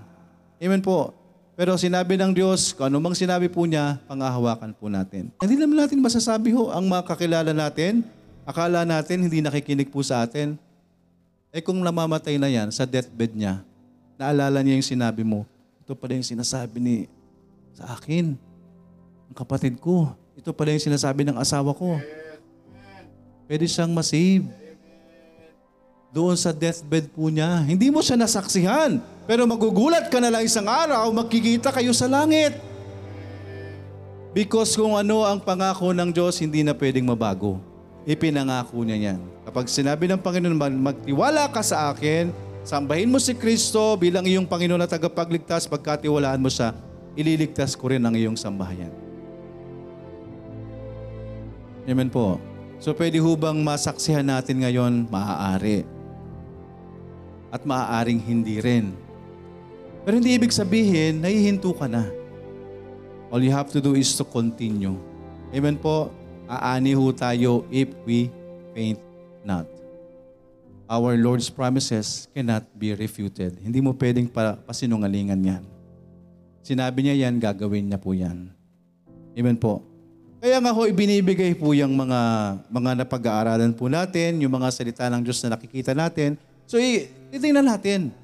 Amen 0.59 0.83
po. 0.83 1.15
Pero 1.59 1.75
sinabi 1.75 2.15
ng 2.15 2.31
Diyos, 2.31 2.71
kung 2.71 2.87
ano 2.87 3.03
mang 3.03 3.15
sinabi 3.15 3.51
po 3.51 3.67
niya, 3.67 3.99
pangahawakan 4.07 4.71
po 4.71 4.87
natin. 4.87 5.27
Hindi 5.43 5.55
naman 5.59 5.83
natin 5.83 5.99
masasabi 5.99 6.55
ho 6.55 6.71
ang 6.71 6.87
mga 6.87 7.03
kakilala 7.03 7.51
natin, 7.51 8.03
akala 8.47 8.87
natin 8.87 9.27
hindi 9.27 9.43
nakikinig 9.43 9.91
po 9.91 9.99
sa 9.99 10.23
atin. 10.23 10.55
Eh 11.51 11.59
kung 11.59 11.79
namamatay 11.83 12.39
na 12.39 12.47
yan 12.47 12.71
sa 12.71 12.87
deathbed 12.87 13.35
niya, 13.35 13.59
naalala 14.15 14.63
niya 14.63 14.79
yung 14.79 14.87
sinabi 14.87 15.27
mo, 15.27 15.43
ito 15.83 15.91
pala 15.91 16.15
yung 16.15 16.27
sinasabi 16.27 16.79
ni 16.79 16.95
sa 17.75 17.95
akin, 17.95 18.35
ang 19.27 19.35
kapatid 19.35 19.75
ko. 19.83 20.15
Ito 20.39 20.55
pala 20.55 20.71
yung 20.71 20.83
sinasabi 20.83 21.27
ng 21.27 21.35
asawa 21.35 21.75
ko. 21.75 21.99
Pwede 23.49 23.65
siyang 23.65 23.89
masave. 23.89 24.45
Doon 26.13 26.37
sa 26.37 26.53
deathbed 26.53 27.09
po 27.09 27.33
niya. 27.33 27.65
Hindi 27.65 27.89
mo 27.89 28.05
siya 28.05 28.13
nasaksihan. 28.13 29.01
Pero 29.25 29.49
magugulat 29.49 30.05
ka 30.13 30.21
na 30.21 30.29
lang 30.29 30.45
isang 30.45 30.69
araw, 30.69 31.09
magkikita 31.09 31.73
kayo 31.73 31.89
sa 31.97 32.05
langit. 32.05 32.53
Because 34.37 34.77
kung 34.77 34.93
ano 34.93 35.25
ang 35.25 35.41
pangako 35.41 35.89
ng 35.89 36.13
Diyos, 36.13 36.37
hindi 36.37 36.61
na 36.61 36.77
pwedeng 36.77 37.09
mabago. 37.09 37.57
Ipinangako 38.05 38.85
niya 38.85 39.13
yan. 39.13 39.19
Kapag 39.49 39.65
sinabi 39.65 40.05
ng 40.05 40.21
Panginoon, 40.21 40.57
magtiwala 40.77 41.49
ka 41.49 41.65
sa 41.65 41.89
akin, 41.89 42.29
sambahin 42.61 43.09
mo 43.09 43.17
si 43.17 43.33
Kristo 43.33 43.97
bilang 43.97 44.29
iyong 44.29 44.45
Panginoon 44.45 44.81
na 44.81 44.89
tagapagligtas, 44.89 45.65
pagkatiwalaan 45.65 46.41
mo 46.41 46.53
siya, 46.53 46.77
ililigtas 47.17 47.73
ko 47.73 47.89
rin 47.89 48.05
ang 48.05 48.13
iyong 48.13 48.37
sambahayan. 48.37 48.93
Amen 51.89 52.13
po. 52.13 52.37
So 52.79 52.95
pwede 52.95 53.19
hubang 53.19 53.59
masaksihan 53.59 54.23
natin 54.23 54.63
ngayon, 54.63 55.11
maaari. 55.11 55.83
At 57.51 57.67
maaaring 57.67 58.23
hindi 58.23 58.63
rin. 58.63 58.95
Pero 60.07 60.15
hindi 60.15 60.31
ibig 60.31 60.55
sabihin, 60.55 61.19
nahihinto 61.19 61.75
ka 61.75 61.91
na. 61.91 62.07
All 63.27 63.43
you 63.43 63.51
have 63.51 63.67
to 63.75 63.83
do 63.83 63.99
is 63.99 64.15
to 64.15 64.23
continue. 64.23 64.95
Amen 65.51 65.75
po. 65.75 66.07
Aani 66.49 66.95
ho 66.95 67.11
tayo 67.11 67.67
if 67.67 67.91
we 68.07 68.31
faint 68.71 68.97
not. 69.43 69.67
Our 70.89 71.13
Lord's 71.19 71.51
promises 71.51 72.25
cannot 72.33 72.65
be 72.73 72.95
refuted. 72.95 73.59
Hindi 73.61 73.77
mo 73.83 73.93
pwedeng 73.93 74.25
pa, 74.25 74.57
pasinungalingan 74.57 75.37
yan. 75.37 75.63
Sinabi 76.65 77.05
niya 77.05 77.27
yan, 77.27 77.37
gagawin 77.37 77.91
niya 77.91 77.99
po 78.01 78.15
yan. 78.15 78.49
Amen 79.37 79.57
po. 79.59 79.88
Kaya 80.39 80.55
nga 80.63 80.71
ho, 80.71 80.87
ibinibigay 80.87 81.51
po 81.51 81.75
yung 81.75 81.99
mga, 81.99 82.19
mga 82.71 82.91
napag-aaralan 83.03 83.75
po 83.75 83.91
natin, 83.91 84.39
yung 84.39 84.55
mga 84.55 84.71
salita 84.71 85.11
ng 85.11 85.19
Diyos 85.19 85.43
na 85.43 85.59
nakikita 85.59 85.91
natin. 85.91 86.39
So, 86.63 86.79
titingnan 87.27 87.67
natin. 87.67 88.15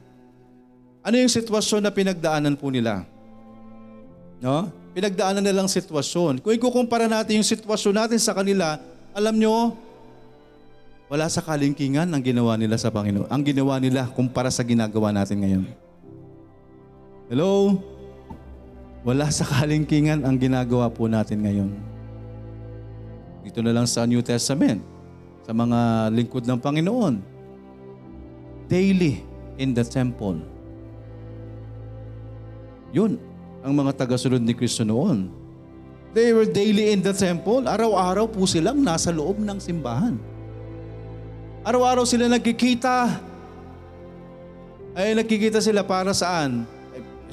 Ano 1.04 1.20
yung 1.20 1.28
sitwasyon 1.28 1.84
na 1.84 1.92
pinagdaanan 1.92 2.56
po 2.56 2.72
nila? 2.72 3.04
No? 4.40 4.72
Pinagdaanan 4.96 5.44
nilang 5.44 5.68
sitwasyon. 5.68 6.40
Kung 6.40 6.56
ikukumpara 6.56 7.12
natin 7.12 7.44
yung 7.44 7.50
sitwasyon 7.52 8.08
natin 8.08 8.20
sa 8.24 8.32
kanila, 8.32 8.80
alam 9.12 9.36
nyo, 9.36 9.76
wala 11.12 11.28
sa 11.28 11.44
kalingkingan 11.44 12.08
ang 12.08 12.24
ginawa 12.24 12.56
nila 12.56 12.80
sa 12.80 12.96
Panginoon. 12.96 13.28
Ang 13.28 13.44
ginawa 13.44 13.76
nila 13.76 14.08
kumpara 14.08 14.48
sa 14.48 14.64
ginagawa 14.64 15.12
natin 15.12 15.44
ngayon. 15.44 15.64
Hello? 17.28 17.76
Wala 19.04 19.28
sa 19.36 19.44
kalingkingan 19.44 20.24
ang 20.24 20.40
ginagawa 20.40 20.88
po 20.88 21.12
natin 21.12 21.44
ngayon. 21.44 21.95
Dito 23.46 23.62
na 23.62 23.70
lang 23.70 23.86
sa 23.86 24.10
New 24.10 24.26
Testament, 24.26 24.82
sa 25.46 25.54
mga 25.54 26.10
lingkod 26.10 26.50
ng 26.50 26.58
Panginoon. 26.58 27.22
Daily 28.66 29.22
in 29.62 29.78
the 29.78 29.86
temple. 29.86 30.42
Yun, 32.90 33.22
ang 33.62 33.74
mga 33.78 34.02
tagasunod 34.02 34.42
ni 34.42 34.58
Kristo 34.58 34.82
noon. 34.82 35.30
They 36.18 36.34
were 36.34 36.50
daily 36.50 36.90
in 36.90 37.06
the 37.06 37.14
temple. 37.14 37.70
Araw-araw 37.70 38.34
po 38.34 38.50
silang 38.50 38.82
nasa 38.82 39.14
loob 39.14 39.38
ng 39.38 39.62
simbahan. 39.62 40.18
Araw-araw 41.62 42.08
sila 42.08 42.26
nagkikita. 42.26 43.20
Ay, 44.96 45.12
nagkikita 45.14 45.62
sila 45.62 45.86
para 45.86 46.16
saan? 46.16 46.66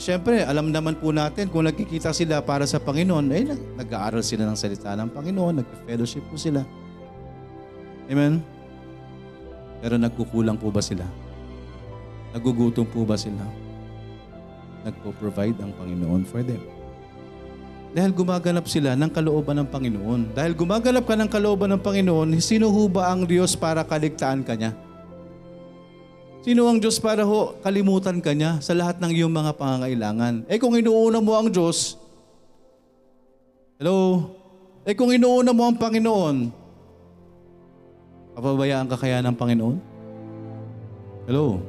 Siyempre, 0.02 0.42
alam 0.42 0.74
naman 0.74 0.98
po 0.98 1.14
natin 1.14 1.46
kung 1.46 1.62
nagkikita 1.62 2.10
sila 2.10 2.42
para 2.42 2.66
sa 2.66 2.82
Panginoon, 2.82 3.22
eh, 3.30 3.54
nag- 3.54 3.86
nag-aaral 3.86 4.18
sila 4.18 4.50
ng 4.50 4.58
salita 4.58 4.98
ng 4.98 5.14
Panginoon, 5.14 5.62
nag-fellowship 5.62 6.26
po 6.26 6.34
sila. 6.34 6.66
Amen? 8.10 8.42
Pero 9.78 9.94
nagkukulang 10.02 10.58
po 10.58 10.74
ba 10.74 10.82
sila? 10.82 11.06
Nagugutom 12.34 12.82
po 12.90 13.06
ba 13.06 13.14
sila? 13.14 13.46
Nagpo-provide 14.82 15.62
ang 15.62 15.70
Panginoon 15.78 16.26
for 16.26 16.42
them. 16.42 16.58
Dahil 17.94 18.10
gumaganap 18.10 18.66
sila 18.66 18.98
ng 18.98 19.10
kalooban 19.14 19.62
ng 19.62 19.70
Panginoon. 19.70 20.34
Dahil 20.34 20.58
gumaganap 20.58 21.06
ka 21.06 21.14
ng 21.14 21.30
kalooban 21.30 21.78
ng 21.78 21.82
Panginoon, 21.84 22.42
sino 22.42 22.74
ho 22.74 22.90
ba 22.90 23.14
ang 23.14 23.22
Diyos 23.22 23.54
para 23.54 23.86
kaligtaan 23.86 24.42
ka 24.42 24.58
niya? 24.58 24.74
Sino 26.42 26.66
ang 26.66 26.82
Diyos 26.82 26.98
para 26.98 27.22
ho 27.22 27.54
kalimutan 27.62 28.18
ka 28.18 28.34
niya 28.34 28.58
sa 28.58 28.74
lahat 28.74 28.98
ng 28.98 29.14
iyong 29.14 29.30
mga 29.30 29.54
pangangailangan? 29.54 30.42
Eh 30.50 30.58
kung 30.58 30.74
inuuna 30.74 31.22
mo 31.22 31.38
ang 31.38 31.46
Diyos, 31.46 31.94
hello? 33.78 34.26
Eh 34.82 34.98
kung 34.98 35.14
inuuna 35.14 35.54
mo 35.54 35.70
ang 35.70 35.78
Panginoon, 35.78 36.50
kapabayaan 38.34 38.90
ka 38.90 38.98
kaya 38.98 39.22
ng 39.22 39.38
Panginoon? 39.38 39.78
Hello? 41.30 41.62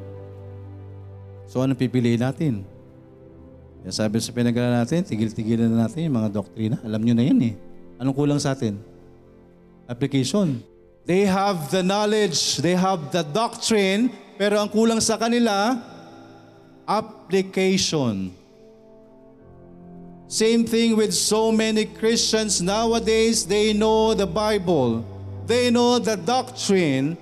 So 1.45 1.61
anong 1.61 1.77
pipiliin 1.77 2.25
natin? 2.25 2.65
Kaya 3.85 3.93
sabi 3.93 4.17
sa 4.25 4.33
pinag 4.33 4.57
natin, 4.57 5.05
tigil-tigilan 5.05 5.69
na 5.69 5.85
natin 5.85 6.09
yung 6.09 6.17
mga 6.17 6.33
doktrina. 6.33 6.81
Alam 6.81 7.05
nyo 7.05 7.13
na 7.13 7.21
yan 7.29 7.39
eh. 7.45 7.53
Anong 8.01 8.17
kulang 8.17 8.41
sa 8.41 8.57
atin? 8.57 8.81
Application. 9.85 10.65
They 11.05 11.29
have 11.29 11.69
the 11.69 11.85
knowledge, 11.85 12.57
they 12.63 12.73
have 12.73 13.13
the 13.13 13.21
doctrine, 13.21 14.09
pero 14.43 14.59
ang 14.59 14.67
kulang 14.67 14.99
sa 14.99 15.15
kanila, 15.15 15.79
application. 16.83 18.27
Same 20.27 20.67
thing 20.67 20.99
with 20.99 21.15
so 21.15 21.47
many 21.47 21.87
Christians 21.87 22.59
nowadays, 22.59 23.47
they 23.47 23.71
know 23.71 24.11
the 24.11 24.27
Bible, 24.27 24.99
they 25.47 25.71
know 25.71 25.95
the 25.95 26.19
doctrine, 26.19 27.15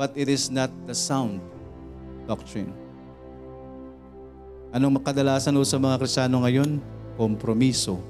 but 0.00 0.16
it 0.16 0.32
is 0.32 0.48
not 0.48 0.72
the 0.88 0.96
sound 0.96 1.44
doctrine. 2.24 2.72
Anong 4.72 4.96
kadalasan 5.04 5.52
ho 5.52 5.60
sa 5.60 5.76
mga 5.76 6.00
Kristiyano 6.00 6.40
ngayon? 6.40 6.80
Kompromiso. 7.20 8.00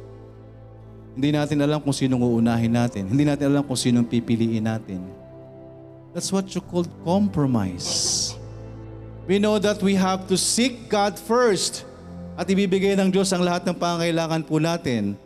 Hindi 1.18 1.34
natin 1.34 1.66
alam 1.66 1.82
kung 1.82 1.90
sinong 1.90 2.22
uunahin 2.22 2.78
natin. 2.78 3.10
Hindi 3.10 3.26
natin 3.26 3.50
alam 3.50 3.66
kung 3.66 3.74
sinong 3.74 4.06
pipiliin 4.06 4.62
natin. 4.62 5.25
That's 6.16 6.32
what 6.32 6.48
you 6.56 6.64
call 6.64 6.88
compromise. 7.04 8.32
We 9.28 9.36
know 9.36 9.60
that 9.60 9.84
we 9.84 10.00
have 10.00 10.24
to 10.32 10.40
seek 10.40 10.88
God 10.88 11.20
first 11.20 11.84
at 12.40 12.48
ibibigay 12.48 12.96
ng 12.96 13.12
Diyos 13.12 13.36
ang 13.36 13.44
lahat 13.44 13.68
ng 13.68 13.76
pangangailangan 13.76 14.48
po 14.48 14.56
natin. 14.56 15.20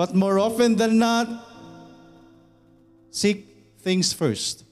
But 0.00 0.16
more 0.16 0.40
often 0.40 0.80
than 0.80 0.96
not, 0.96 1.28
seek 3.12 3.44
things 3.84 4.16
first 4.16 4.64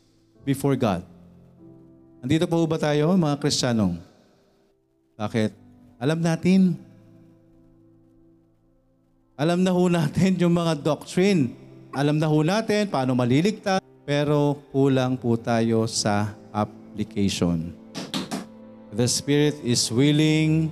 before 0.48 0.72
God. 0.72 1.04
Andito 2.24 2.48
po 2.48 2.64
ba 2.64 2.80
tayo, 2.80 3.12
mga 3.12 3.36
Kristiyanong? 3.36 4.00
Bakit? 5.20 5.52
Alam 6.00 6.24
natin. 6.24 6.80
Alam 9.36 9.60
na 9.60 9.76
ho 9.76 9.84
natin 9.84 10.32
yung 10.40 10.56
mga 10.56 10.80
doctrine. 10.80 11.52
Alam 11.92 12.16
na 12.16 12.24
ho 12.24 12.40
natin 12.40 12.88
paano 12.88 13.12
maliligtas. 13.12 13.91
Pero 14.02 14.58
kulang 14.74 15.14
po 15.14 15.38
tayo 15.38 15.86
sa 15.86 16.34
application. 16.50 17.70
The 18.90 19.06
spirit 19.06 19.56
is 19.62 19.86
willing, 19.88 20.68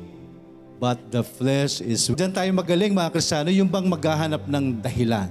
but 0.83 0.99
the 1.15 1.23
flesh 1.23 1.79
is... 1.79 2.11
Diyan 2.11 2.35
tayo 2.35 2.51
magaling 2.51 2.91
mga 2.91 3.15
Kristiyano, 3.15 3.49
yung 3.55 3.71
bang 3.71 3.87
maghahanap 3.87 4.45
ng 4.51 4.83
dahilan. 4.83 5.31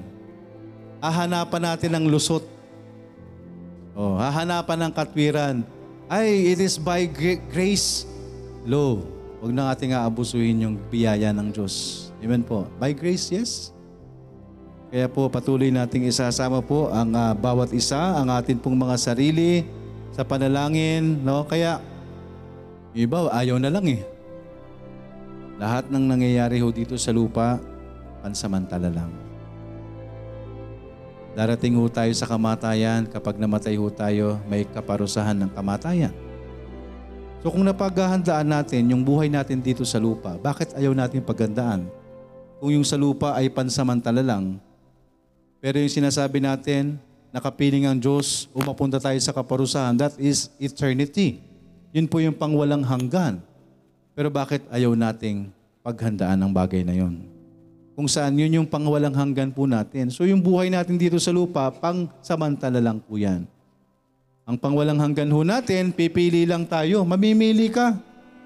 Ahanapan 1.04 1.76
natin 1.76 1.92
ng 2.00 2.06
lusot. 2.08 2.42
Oh, 3.94 4.16
hahanapan 4.16 4.88
ng 4.88 4.92
katwiran. 4.96 5.56
Ay, 6.08 6.56
it 6.56 6.60
is 6.64 6.80
by 6.80 7.04
gra- 7.04 7.44
grace. 7.52 8.08
Lo, 8.64 9.04
huwag 9.44 9.52
na 9.52 9.76
ating 9.76 9.92
aabusuhin 9.92 10.64
yung 10.64 10.76
biyaya 10.88 11.36
ng 11.36 11.52
Diyos. 11.52 12.08
Amen 12.24 12.48
po. 12.48 12.64
By 12.80 12.96
grace, 12.96 13.28
yes. 13.28 13.76
Kaya 14.90 15.06
po 15.06 15.30
patuloy 15.30 15.70
nating 15.70 16.10
isasama 16.10 16.66
po 16.66 16.90
ang 16.90 17.14
ah, 17.14 17.38
bawat 17.38 17.70
isa, 17.78 18.18
ang 18.18 18.34
atin 18.34 18.58
pong 18.58 18.74
mga 18.74 18.98
sarili 18.98 19.62
sa 20.10 20.26
panalangin, 20.26 21.22
no? 21.22 21.46
Kaya 21.46 21.78
iba 22.98 23.30
ayaw 23.30 23.62
na 23.62 23.70
lang 23.70 23.86
eh. 23.86 24.02
Lahat 25.62 25.86
ng 25.94 26.06
nangyayari 26.10 26.58
ho 26.58 26.74
dito 26.74 26.98
sa 26.98 27.14
lupa, 27.14 27.62
pansamantala 28.26 28.90
lang. 28.90 29.12
Darating 31.38 31.78
ho 31.78 31.86
tayo 31.86 32.10
sa 32.18 32.26
kamatayan, 32.26 33.06
kapag 33.06 33.38
namatay 33.38 33.78
ho 33.78 33.94
tayo, 33.94 34.42
may 34.50 34.66
kaparusahan 34.66 35.38
ng 35.38 35.52
kamatayan. 35.54 36.16
So 37.46 37.54
kung 37.54 37.64
napaghahandaan 37.64 38.50
natin 38.50 38.90
yung 38.90 39.06
buhay 39.06 39.30
natin 39.30 39.62
dito 39.62 39.86
sa 39.86 40.02
lupa, 40.02 40.36
bakit 40.42 40.74
ayaw 40.74 40.92
natin 40.98 41.22
paghandaan? 41.22 41.88
Kung 42.60 42.74
yung 42.74 42.84
sa 42.84 43.00
lupa 43.00 43.38
ay 43.38 43.48
pansamantala 43.48 44.20
lang, 44.20 44.60
pero 45.60 45.76
yung 45.76 45.92
sinasabi 45.92 46.40
natin, 46.40 46.96
nakapiling 47.36 47.84
ang 47.84 48.00
Diyos, 48.00 48.48
umapunta 48.56 48.96
tayo 48.96 49.20
sa 49.20 49.36
kaparusahan, 49.36 49.96
that 50.00 50.16
is 50.16 50.48
eternity. 50.56 51.44
Yun 51.92 52.08
po 52.08 52.24
yung 52.24 52.36
pangwalang 52.36 52.82
hanggan. 52.88 53.44
Pero 54.16 54.32
bakit 54.32 54.64
ayaw 54.72 54.96
nating 54.96 55.52
paghandaan 55.84 56.40
ang 56.40 56.52
bagay 56.56 56.88
na 56.88 56.96
yon? 56.96 57.28
Kung 58.00 58.08
saan 58.08 58.40
yun 58.40 58.64
yung 58.64 58.68
pangwalang 58.72 59.12
hanggan 59.12 59.52
po 59.52 59.68
natin. 59.68 60.08
So 60.08 60.24
yung 60.24 60.40
buhay 60.40 60.72
natin 60.72 60.96
dito 60.96 61.20
sa 61.20 61.36
lupa, 61.36 61.68
pang 61.68 62.08
samantala 62.24 62.80
lang 62.80 63.04
po 63.04 63.20
yan. 63.20 63.44
Ang 64.48 64.56
pangwalang 64.56 64.98
hanggan 64.98 65.28
ho 65.28 65.44
natin, 65.44 65.92
pipili 65.92 66.48
lang 66.48 66.64
tayo. 66.64 67.04
Mamimili 67.04 67.68
ka. 67.68 68.00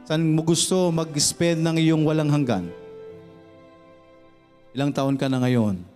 Saan 0.03 0.33
mo 0.33 0.41
gusto 0.41 0.89
mag-spend 0.89 1.61
ng 1.61 1.77
iyong 1.77 2.03
walang 2.03 2.33
hanggan? 2.33 2.65
Ilang 4.73 4.89
taon 4.89 5.15
ka 5.15 5.29
na 5.29 5.37
ngayon? 5.45 5.92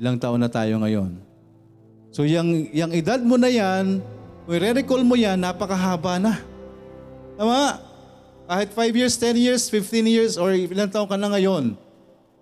Ilang 0.00 0.16
taon 0.16 0.40
na 0.40 0.48
tayo 0.48 0.80
ngayon? 0.80 1.12
So 2.08 2.24
yung, 2.24 2.72
yung 2.72 2.88
edad 2.96 3.20
mo 3.20 3.36
na 3.36 3.52
yan, 3.52 4.00
kung 4.48 4.56
i-recall 4.56 5.04
mo 5.04 5.12
yan, 5.12 5.36
napakahaba 5.36 6.16
na. 6.16 6.40
Tama? 7.36 7.78
Kahit 8.48 8.72
5 8.72 8.96
years, 8.96 9.14
10 9.20 9.36
years, 9.36 9.62
15 9.68 10.08
years, 10.08 10.32
or 10.40 10.56
ilang 10.56 10.88
taon 10.88 11.04
ka 11.04 11.20
na 11.20 11.28
ngayon, 11.30 11.76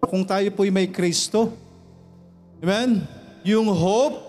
kung 0.07 0.23
tayo 0.23 0.47
po'y 0.55 0.71
may 0.71 0.87
Kristo. 0.87 1.51
Amen? 2.63 3.03
Yung 3.43 3.69
hope 3.75 4.23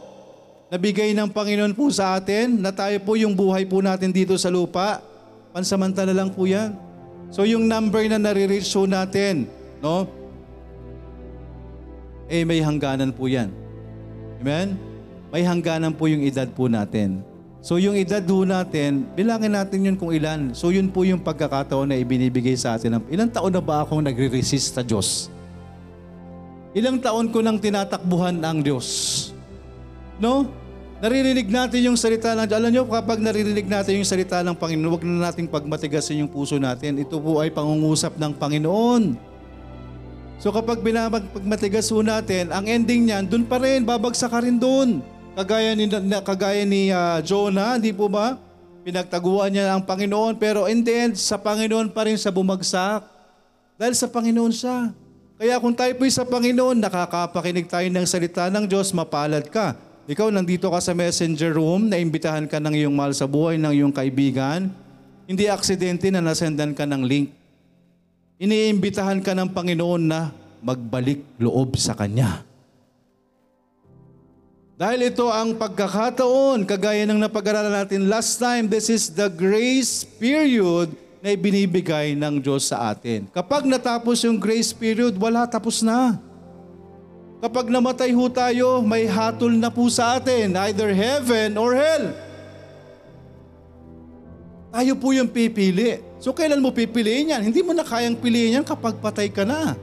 na 0.74 0.81
bigay 0.81 1.13
ng 1.13 1.29
Panginoon 1.29 1.77
po 1.77 1.88
sa 1.93 2.17
atin, 2.17 2.57
na 2.57 2.74
tayo 2.74 2.98
po 3.00 3.13
yung 3.13 3.38
buhay 3.38 3.63
po 3.63 3.79
natin 3.79 4.09
dito 4.09 4.33
sa 4.41 4.50
lupa, 4.50 5.05
pansamantala 5.53 6.12
lang 6.17 6.33
po 6.33 6.50
yan. 6.50 6.74
So 7.29 7.45
yung 7.45 7.69
number 7.69 8.09
na 8.09 8.17
nare-reach 8.17 8.74
natin, 8.89 9.45
no? 9.86 10.18
Eh 12.29 12.45
may 12.45 12.62
hangganan 12.62 13.09
po 13.09 13.25
yan. 13.25 13.50
Amen? 14.39 14.77
May 15.33 15.41
hangganan 15.41 15.98
po 15.98 16.05
yung 16.05 16.21
edad 16.21 16.45
po 16.53 16.69
natin. 16.69 17.25
So 17.59 17.75
yung 17.75 17.98
edad 17.98 18.24
po 18.24 18.48
natin, 18.48 19.03
bilangin 19.17 19.51
natin 19.51 19.83
yun 19.83 19.98
kung 20.00 20.15
ilan. 20.15 20.55
So 20.55 20.71
yun 20.71 20.88
po 20.93 21.03
yung 21.03 21.19
pagkakataon 21.19 21.91
na 21.91 21.98
ibinibigay 22.00 22.55
sa 22.55 22.77
atin. 22.77 23.01
Ilang 23.12 23.33
taon 23.33 23.51
na 23.51 23.59
ba 23.59 23.83
akong 23.83 24.00
nagre-resist 24.00 24.77
sa 24.77 24.86
Diyos? 24.86 25.27
Ilang 26.71 27.01
taon 27.01 27.33
ko 27.33 27.41
nang 27.41 27.57
tinatakbuhan 27.57 28.39
ang 28.45 28.62
Diyos? 28.62 28.88
No? 30.21 30.48
Naririnig 31.00 31.48
natin 31.50 31.89
yung 31.89 31.98
salita 31.98 32.36
ng 32.36 32.45
Alam 32.45 32.69
nyo, 32.75 32.83
kapag 32.86 33.24
naririnig 33.24 33.65
natin 33.65 34.03
yung 34.03 34.07
salita 34.07 34.43
ng 34.43 34.55
Panginoon, 34.55 34.91
huwag 34.91 35.03
na 35.07 35.31
nating 35.31 35.48
pagmatigasin 35.48 36.24
yung 36.24 36.31
puso 36.31 36.59
natin. 36.59 37.00
Ito 37.00 37.18
po 37.18 37.39
ay 37.42 37.50
pangungusap 37.50 38.20
ng 38.20 38.35
Panginoon. 38.35 39.28
So 40.39 40.55
kapag 40.55 40.79
binabagmatigas 40.79 41.91
po 41.91 41.99
natin, 41.99 42.47
ang 42.55 42.63
ending 42.63 43.11
niyan, 43.11 43.27
dun 43.27 43.43
pa 43.43 43.59
rin, 43.59 43.83
babagsak 43.83 44.31
ka 44.31 44.39
rin 44.39 44.55
dun. 44.55 45.03
Kagaya 45.35 45.75
ni, 45.75 45.83
kagaya 46.23 46.63
ni 46.63 46.95
ah, 46.95 47.19
Jonah, 47.19 47.75
di 47.75 47.91
po 47.91 48.07
ba? 48.07 48.39
Pinagtaguan 48.87 49.51
niya 49.51 49.75
ang 49.75 49.83
Panginoon, 49.83 50.39
pero 50.39 50.63
in 50.71 50.79
the 50.79 50.95
end, 50.95 51.13
sa 51.19 51.35
Panginoon 51.35 51.91
pa 51.91 52.07
rin 52.07 52.15
sa 52.15 52.31
bumagsak. 52.31 53.03
Dahil 53.75 53.91
sa 53.99 54.07
Panginoon 54.07 54.53
siya. 54.55 54.95
Kaya 55.35 55.59
kung 55.59 55.75
tayo 55.75 55.91
po'y 55.99 56.11
sa 56.11 56.23
Panginoon, 56.23 56.79
nakakapakinig 56.79 57.67
tayo 57.67 57.87
ng 57.91 58.07
salita 58.07 58.47
ng 58.47 58.63
Diyos, 58.63 58.95
mapalad 58.95 59.43
ka. 59.51 59.75
Ikaw 60.07 60.31
nandito 60.31 60.71
ka 60.71 60.79
sa 60.79 60.95
messenger 60.95 61.51
room, 61.51 61.91
naimbitahan 61.91 62.47
ka 62.47 62.63
ng 62.63 62.79
iyong 62.79 62.95
mahal 62.95 63.11
sa 63.11 63.27
buhay, 63.27 63.59
ng 63.59 63.75
iyong 63.75 63.91
kaibigan. 63.91 64.71
Hindi 65.27 65.51
aksidente 65.51 66.07
na 66.11 66.23
nasendan 66.23 66.71
ka 66.71 66.87
ng 66.87 67.03
link. 67.03 67.38
Iniimbitahan 68.39 69.19
ka 69.19 69.35
ng 69.35 69.51
Panginoon 69.51 69.99
na 69.99 70.31
magbalik 70.63 71.19
loob 71.35 71.75
sa 71.75 71.91
Kanya. 71.91 72.47
Dahil 74.79 75.11
ito 75.11 75.27
ang 75.27 75.59
pagkakataon, 75.59 76.63
kagaya 76.63 77.03
ng 77.03 77.19
napag-aralan 77.19 77.83
natin 77.83 78.07
last 78.07 78.39
time, 78.39 78.71
this 78.71 78.87
is 78.87 79.11
the 79.11 79.27
grace 79.27 80.07
period 80.07 80.87
na 81.19 81.35
ibinibigay 81.35 82.15
ng 82.15 82.39
Diyos 82.39 82.71
sa 82.71 82.95
atin. 82.95 83.27
Kapag 83.35 83.67
natapos 83.67 84.23
yung 84.23 84.39
grace 84.39 84.71
period, 84.71 85.19
wala, 85.19 85.43
tapos 85.43 85.83
na. 85.83 86.15
Kapag 87.43 87.67
namatay 87.67 88.15
ho 88.15 88.23
tayo, 88.31 88.79
may 88.79 89.03
hatol 89.03 89.51
na 89.51 89.67
po 89.67 89.91
sa 89.91 90.15
atin, 90.15 90.55
either 90.71 90.95
heaven 90.95 91.59
or 91.59 91.75
hell. 91.75 92.15
Tayo 94.71 94.95
po 94.95 95.11
yung 95.11 95.27
pipili. 95.27 96.08
So 96.20 96.36
kailan 96.36 96.60
mo 96.60 96.70
pipiliin 96.75 97.32
yan? 97.32 97.42
Hindi 97.48 97.64
mo 97.64 97.72
na 97.72 97.88
kayang 97.88 98.20
piliin 98.20 98.60
yan 98.60 98.66
kapag 98.68 99.00
patay 99.00 99.32
ka 99.32 99.48
na. 99.48 99.79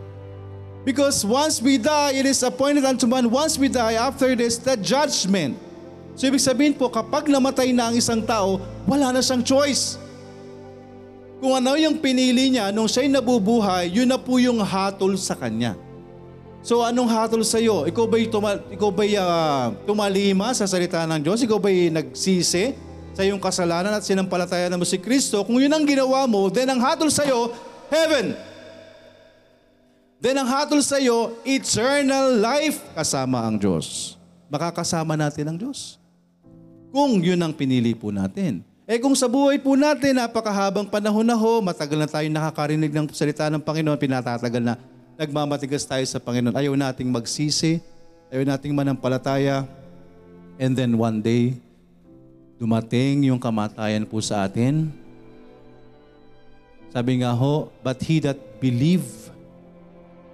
Because 0.85 1.25
once 1.27 1.59
we 1.59 1.81
die, 1.81 2.23
it 2.23 2.29
is 2.29 2.45
appointed 2.47 2.87
unto 2.87 3.11
man, 3.11 3.27
once 3.27 3.59
we 3.59 3.67
die, 3.67 3.99
after 3.99 4.37
this, 4.39 4.61
the 4.61 4.79
judgment. 4.79 5.59
So 6.15 6.31
ibig 6.31 6.39
sabihin 6.39 6.79
po, 6.79 6.87
kapag 6.87 7.27
namatay 7.27 7.75
na 7.75 7.91
ang 7.91 7.97
isang 7.99 8.23
tao, 8.23 8.63
wala 8.87 9.11
na 9.11 9.19
siyang 9.19 9.43
choice. 9.43 9.99
Kung 11.43 11.59
ano 11.59 11.75
yung 11.75 11.99
pinili 11.99 12.55
niya 12.55 12.71
nung 12.71 12.87
siya'y 12.87 13.11
nabubuhay, 13.11 13.91
yun 13.91 14.07
na 14.07 14.21
po 14.21 14.39
yung 14.39 14.63
hatol 14.63 15.19
sa 15.19 15.35
kanya. 15.35 15.75
So 16.63 16.87
anong 16.87 17.11
hatol 17.11 17.43
sa 17.43 17.59
iyo? 17.59 17.83
Ikaw 17.89 18.05
ba'y, 18.07 18.31
tuma- 18.31 18.63
ikaw 18.71 18.91
ba'y 18.93 19.19
ah, 19.19 19.75
tumalima 19.89 20.55
sa 20.55 20.71
salita 20.71 21.03
ng 21.03 21.21
Diyos? 21.21 21.43
Ikaw 21.43 21.59
ba'y 21.59 21.91
nagsisi 21.91 22.86
sa 23.17 23.25
iyong 23.25 23.41
kasalanan 23.41 23.97
at 23.97 24.05
sinampalatayan 24.05 24.77
mo 24.77 24.85
si 24.85 25.01
Kristo? 25.01 25.41
Kung 25.41 25.57
yun 25.57 25.73
ang 25.73 25.89
ginawa 25.89 26.29
mo, 26.29 26.53
then 26.53 26.69
ang 26.69 26.85
hatol 26.85 27.09
sa 27.09 27.25
iyo, 27.25 27.49
heaven. 27.89 28.37
Then 30.21 30.37
ang 30.37 30.45
hatol 30.45 30.85
sa 30.85 31.01
iyo, 31.01 31.33
eternal 31.41 32.37
life 32.37 32.85
kasama 32.93 33.41
ang 33.41 33.57
Diyos. 33.57 34.21
Makakasama 34.53 35.17
natin 35.17 35.49
ang 35.49 35.57
Diyos. 35.57 35.97
Kung 36.93 37.25
yun 37.25 37.41
ang 37.41 37.57
pinili 37.57 37.97
po 37.97 38.13
natin. 38.13 38.61
Eh 38.87 39.01
kung 39.03 39.17
sa 39.17 39.27
buhay 39.27 39.59
po 39.59 39.75
natin, 39.75 40.15
napakahabang 40.15 40.87
panahon 40.87 41.27
na 41.27 41.35
ho, 41.35 41.59
matagal 41.65 41.99
na 41.99 42.07
tayo 42.07 42.29
nakakarinig 42.31 42.93
ng 42.95 43.11
salita 43.11 43.51
ng 43.51 43.59
Panginoon, 43.59 43.99
pinatatagal 43.99 44.63
na, 44.63 44.79
nagmamatigas 45.19 45.83
tayo 45.83 46.05
sa 46.05 46.23
Panginoon. 46.23 46.55
Ayaw 46.55 46.77
nating 46.79 47.11
magsisi, 47.11 47.83
ayaw 48.31 48.47
nating 48.47 48.77
manampalataya, 48.77 49.67
and 50.61 50.79
then 50.79 50.95
one 50.95 51.19
day, 51.19 51.59
dumating 52.57 53.29
yung 53.29 53.41
kamatayan 53.41 54.09
po 54.09 54.21
sa 54.25 54.49
atin. 54.49 54.89
Sabi 56.93 57.21
nga 57.21 57.37
ho, 57.37 57.69
but 57.85 58.01
he 58.01 58.17
that 58.25 58.41
believe, 58.57 59.05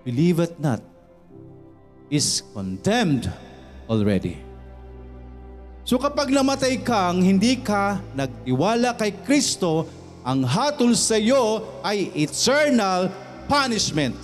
believeth 0.07 0.55
not, 0.63 0.79
is 2.07 2.47
condemned 2.55 3.27
already. 3.91 4.39
So 5.83 5.99
kapag 5.99 6.31
namatay 6.31 6.79
kang 6.87 7.19
hindi 7.19 7.59
ka 7.59 7.99
nagtiwala 8.15 8.95
kay 8.95 9.11
Kristo, 9.27 9.91
ang 10.23 10.47
hatol 10.47 10.95
sa 10.95 11.19
iyo 11.19 11.67
ay 11.83 12.15
eternal 12.15 13.11
punishment. 13.51 14.15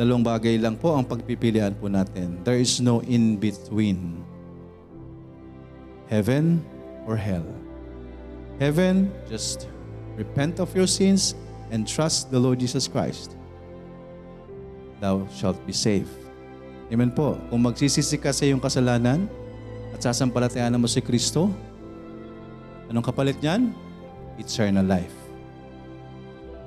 Dalawang 0.00 0.24
bagay 0.24 0.56
lang 0.56 0.80
po 0.80 0.96
ang 0.96 1.04
pagpipilian 1.04 1.76
po 1.76 1.92
natin. 1.92 2.40
There 2.40 2.56
is 2.56 2.80
no 2.80 3.04
in-between. 3.04 4.24
Heaven 6.08 6.60
or 7.08 7.16
hell. 7.16 7.46
Heaven, 8.60 9.10
just 9.26 9.66
repent 10.14 10.60
of 10.60 10.70
your 10.76 10.86
sins 10.86 11.34
and 11.72 11.88
trust 11.88 12.30
the 12.30 12.38
Lord 12.38 12.60
Jesus 12.60 12.86
Christ. 12.86 13.34
Thou 15.00 15.26
shalt 15.32 15.58
be 15.66 15.72
saved. 15.72 16.12
Amen 16.92 17.10
po. 17.10 17.40
Kung 17.48 17.64
magsisisi 17.64 18.20
ka 18.20 18.30
sa 18.30 18.44
iyong 18.44 18.62
kasalanan, 18.62 19.26
at 19.90 20.00
sasampalatayanan 20.04 20.78
mo 20.78 20.86
si 20.86 21.00
Kristo, 21.00 21.48
anong 22.92 23.06
kapalit 23.06 23.40
niyan? 23.40 23.72
Eternal 24.36 24.84
life. 24.84 25.14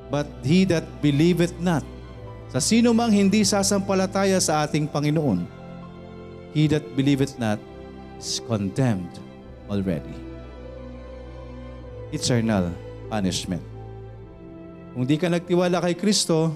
But 0.08 0.28
he 0.42 0.64
that 0.72 0.88
believeth 1.04 1.56
not, 1.60 1.84
sa 2.48 2.64
sino 2.64 2.96
mang 2.96 3.12
hindi 3.12 3.44
sasampalataya 3.44 4.40
sa 4.40 4.64
ating 4.64 4.88
Panginoon, 4.88 5.44
he 6.56 6.66
that 6.72 6.84
believeth 6.96 7.36
not 7.38 7.60
is 8.18 8.40
condemned 8.48 9.27
already. 9.72 10.16
Eternal 12.12 12.72
punishment. 13.12 13.64
Kung 14.96 15.06
di 15.06 15.16
ka 15.20 15.30
nagtiwala 15.30 15.84
kay 15.84 15.94
Kristo, 15.94 16.56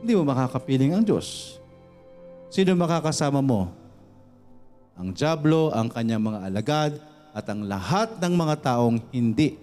hindi 0.00 0.14
mo 0.14 0.24
makakapiling 0.26 0.94
ang 0.94 1.04
Diyos. 1.04 1.58
Sino 2.48 2.72
makakasama 2.78 3.44
mo? 3.44 3.68
Ang 4.96 5.12
Diablo, 5.12 5.70
ang 5.74 5.92
kanyang 5.92 6.24
mga 6.24 6.38
alagad, 6.48 6.92
at 7.36 7.44
ang 7.46 7.62
lahat 7.68 8.18
ng 8.18 8.34
mga 8.34 8.54
taong 8.64 8.98
hindi 9.14 9.54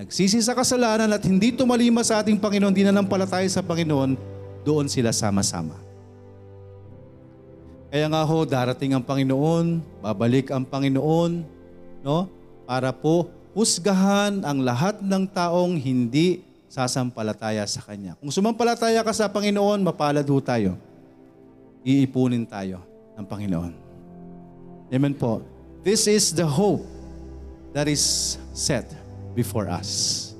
nagsisi 0.00 0.40
sa 0.40 0.56
kasalanan 0.56 1.12
at 1.12 1.22
hindi 1.28 1.52
tumalima 1.52 2.00
sa 2.00 2.24
ating 2.24 2.40
Panginoon, 2.40 2.72
di 2.72 2.88
nanampalataya 2.88 3.46
sa 3.52 3.60
Panginoon, 3.60 4.16
doon 4.64 4.88
sila 4.88 5.12
sama-sama. 5.12 5.76
Kaya 7.92 8.08
nga 8.08 8.22
ho, 8.24 8.36
darating 8.48 8.96
ang 8.96 9.04
Panginoon, 9.04 9.84
babalik 10.00 10.48
ang 10.48 10.64
Panginoon, 10.64 11.44
no? 12.04 12.28
Para 12.64 12.94
po 12.94 13.28
husgahan 13.56 14.44
ang 14.46 14.62
lahat 14.62 15.02
ng 15.02 15.24
taong 15.26 15.74
hindi 15.74 16.44
sasampalataya 16.70 17.66
sa 17.66 17.82
Kanya. 17.82 18.14
Kung 18.22 18.30
sumampalataya 18.30 19.02
ka 19.02 19.10
sa 19.10 19.26
Panginoon, 19.26 19.82
mapalad 19.82 20.22
ho 20.22 20.38
tayo. 20.38 20.78
Iipunin 21.82 22.46
tayo 22.46 22.78
ng 23.18 23.26
Panginoon. 23.26 23.72
Amen 24.90 25.14
po. 25.18 25.42
This 25.82 26.06
is 26.06 26.30
the 26.30 26.46
hope 26.46 26.86
that 27.74 27.90
is 27.90 28.36
set 28.54 28.86
before 29.34 29.66
us. 29.66 30.30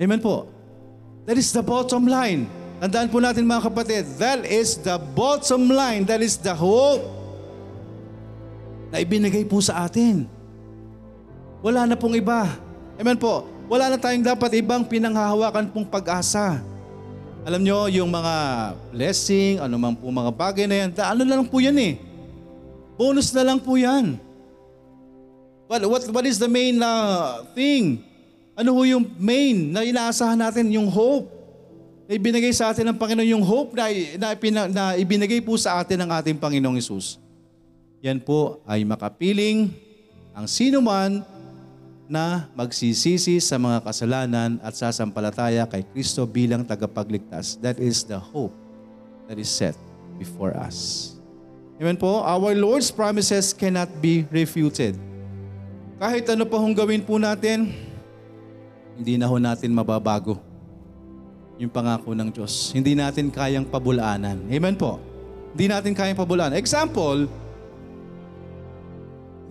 Amen 0.00 0.20
po. 0.20 0.48
That 1.28 1.36
is 1.36 1.52
the 1.52 1.62
bottom 1.62 2.08
line. 2.08 2.48
Tandaan 2.82 3.12
po 3.12 3.22
natin 3.22 3.46
mga 3.46 3.70
kapatid, 3.70 4.02
that 4.18 4.42
is 4.42 4.80
the 4.80 4.98
bottom 5.14 5.70
line. 5.70 6.02
That 6.08 6.18
is 6.18 6.34
the 6.40 6.50
hope 6.50 7.04
na 8.90 8.98
ibinigay 8.98 9.46
po 9.46 9.62
sa 9.62 9.86
atin. 9.86 10.26
Wala 11.62 11.86
na 11.86 11.94
pong 11.94 12.18
iba. 12.18 12.50
Amen 12.98 13.14
po. 13.14 13.46
Wala 13.70 13.94
na 13.94 13.96
tayong 13.96 14.26
dapat 14.26 14.50
ibang 14.58 14.82
pinanghahawakan 14.82 15.70
pong 15.70 15.86
pag-asa. 15.86 16.58
Alam 17.46 17.62
nyo, 17.62 17.86
yung 17.86 18.10
mga 18.10 18.34
blessing, 18.90 19.62
man 19.78 19.94
po 19.94 20.10
mga 20.10 20.32
bagay 20.34 20.66
na 20.66 20.76
yan, 20.82 20.90
ano 20.98 21.22
na 21.22 21.38
lang 21.38 21.46
po 21.46 21.62
yan 21.62 21.74
eh. 21.78 21.98
Bonus 22.98 23.30
na 23.30 23.46
lang 23.46 23.58
po 23.62 23.78
yan. 23.78 24.18
What, 25.70 25.82
what, 25.86 26.02
what 26.10 26.26
is 26.26 26.36
the 26.36 26.50
main 26.50 26.82
uh, 26.82 27.46
thing? 27.54 28.02
Ano 28.58 28.76
ho 28.76 28.82
yung 28.84 29.06
main 29.16 29.72
na 29.72 29.86
inaasahan 29.86 30.36
natin? 30.36 30.66
Yung 30.74 30.90
hope. 30.90 31.30
Na 32.10 32.18
ibinigay 32.18 32.50
sa 32.52 32.74
atin 32.74 32.90
ng 32.90 32.98
Panginoon 32.98 33.38
yung 33.38 33.46
hope 33.46 33.78
na, 33.78 33.86
na, 34.18 34.28
na, 34.34 34.62
na 34.68 34.84
ibinigay 34.98 35.38
po 35.38 35.54
sa 35.56 35.78
atin 35.78 36.02
ng 36.02 36.10
ating 36.10 36.36
Panginoong 36.36 36.76
Isus. 36.76 37.22
Yan 38.02 38.18
po 38.18 38.58
ay 38.66 38.82
makapiling 38.82 39.70
ang 40.34 40.50
sino 40.50 40.82
man 40.82 41.22
na 42.12 42.44
magsisisi 42.52 43.40
sa 43.40 43.56
mga 43.56 43.80
kasalanan 43.80 44.60
at 44.60 44.76
sasampalataya 44.76 45.64
kay 45.64 45.80
Kristo 45.80 46.28
bilang 46.28 46.60
tagapagligtas. 46.60 47.56
That 47.64 47.80
is 47.80 48.04
the 48.04 48.20
hope 48.20 48.52
that 49.32 49.40
is 49.40 49.48
set 49.48 49.72
before 50.20 50.52
us. 50.52 51.08
Amen 51.80 51.96
po? 51.96 52.20
Our 52.20 52.52
Lord's 52.52 52.92
promises 52.92 53.56
cannot 53.56 53.88
be 54.04 54.28
refuted. 54.28 54.92
Kahit 55.96 56.28
ano 56.28 56.44
pa 56.44 56.60
hong 56.60 56.76
gawin 56.76 57.00
po 57.00 57.16
natin, 57.16 57.72
hindi 58.92 59.16
na 59.16 59.24
ho 59.24 59.40
natin 59.40 59.72
mababago 59.72 60.36
yung 61.56 61.72
pangako 61.72 62.12
ng 62.12 62.28
Diyos. 62.28 62.76
Hindi 62.76 62.92
natin 62.92 63.32
kayang 63.32 63.64
pabulaanan. 63.64 64.52
Amen 64.52 64.76
po? 64.76 65.00
Hindi 65.56 65.72
natin 65.72 65.96
kayang 65.96 66.20
pabulaanan. 66.20 66.60
Example, 66.60 67.24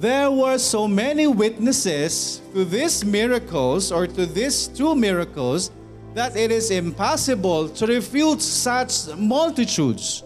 there 0.02 0.34
were 0.34 0.58
so 0.58 0.90
many 0.90 1.30
witnesses 1.30 2.42
to 2.58 2.66
these 2.66 3.06
miracles 3.06 3.94
or 3.94 4.10
to 4.10 4.26
these 4.26 4.66
two 4.66 4.98
miracles 4.98 5.70
that 6.18 6.34
it 6.34 6.50
is 6.50 6.74
impossible 6.74 7.70
to 7.70 7.86
refute 7.86 8.42
such 8.42 9.14
multitudes. 9.14 10.26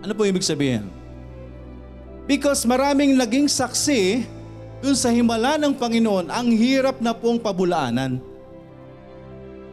Ano 0.00 0.16
po 0.16 0.24
ibig 0.24 0.40
sabihin? 0.40 0.88
Because 2.24 2.64
maraming 2.64 3.20
naging 3.20 3.52
saksi 3.52 4.24
dun 4.80 4.96
sa 4.96 5.12
himala 5.12 5.60
ng 5.60 5.76
Panginoon, 5.76 6.32
ang 6.32 6.48
hirap 6.56 7.04
na 7.04 7.12
pong 7.12 7.36
pabulaanan. 7.36 8.16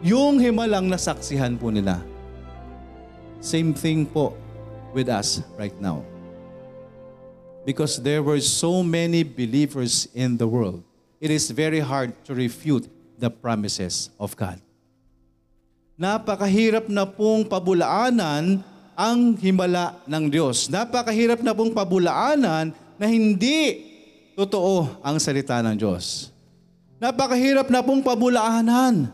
Yung 0.03 0.35
himalang 0.35 0.91
nasaksihan 0.91 1.55
po 1.55 1.71
nila. 1.71 2.03
Same 3.39 3.71
thing 3.71 4.03
po 4.03 4.35
with 4.91 5.07
us 5.07 5.39
right 5.55 5.73
now 5.79 6.03
because 7.67 7.99
there 7.99 8.23
were 8.23 8.39
so 8.39 8.79
many 8.79 9.27
believers 9.27 10.07
in 10.15 10.39
the 10.39 10.47
world, 10.47 10.79
it 11.19 11.27
is 11.27 11.51
very 11.51 11.83
hard 11.83 12.15
to 12.23 12.31
refute 12.31 12.87
the 13.19 13.27
promises 13.27 14.07
of 14.15 14.31
God. 14.39 14.63
Napakahirap 15.99 16.87
na 16.87 17.03
pong 17.03 17.43
pabulaanan 17.43 18.63
ang 18.95 19.19
himala 19.35 19.99
ng 20.07 20.31
Diyos. 20.31 20.71
Napakahirap 20.71 21.43
na 21.43 21.51
pong 21.51 21.75
pabulaanan 21.75 22.71
na 22.95 23.05
hindi 23.11 23.83
totoo 24.39 25.03
ang 25.03 25.19
salita 25.19 25.59
ng 25.59 25.75
Diyos. 25.75 26.31
Napakahirap 27.03 27.67
na 27.67 27.83
pong 27.83 27.99
pabulaanan 27.99 29.11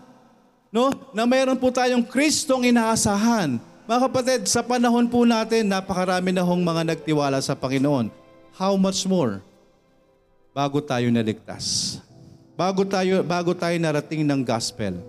no? 0.70 0.94
na 1.10 1.26
mayroon 1.26 1.58
po 1.58 1.74
tayong 1.74 2.06
Kristong 2.06 2.70
inaasahan. 2.70 3.58
Mga 3.90 4.00
kapatid, 4.08 4.42
sa 4.46 4.62
panahon 4.62 5.10
po 5.10 5.26
natin, 5.26 5.68
napakarami 5.68 6.32
na 6.32 6.46
hong 6.46 6.62
mga 6.62 6.94
nagtiwala 6.94 7.42
sa 7.44 7.58
Panginoon 7.58 8.23
how 8.54 8.78
much 8.78 9.06
more 9.10 9.42
bago 10.54 10.78
tayo 10.80 11.10
naligtas? 11.10 11.98
Bago 12.54 12.86
tayo, 12.86 13.26
bago 13.26 13.58
tayo 13.58 13.74
narating 13.82 14.22
ng 14.22 14.46
gospel. 14.46 15.02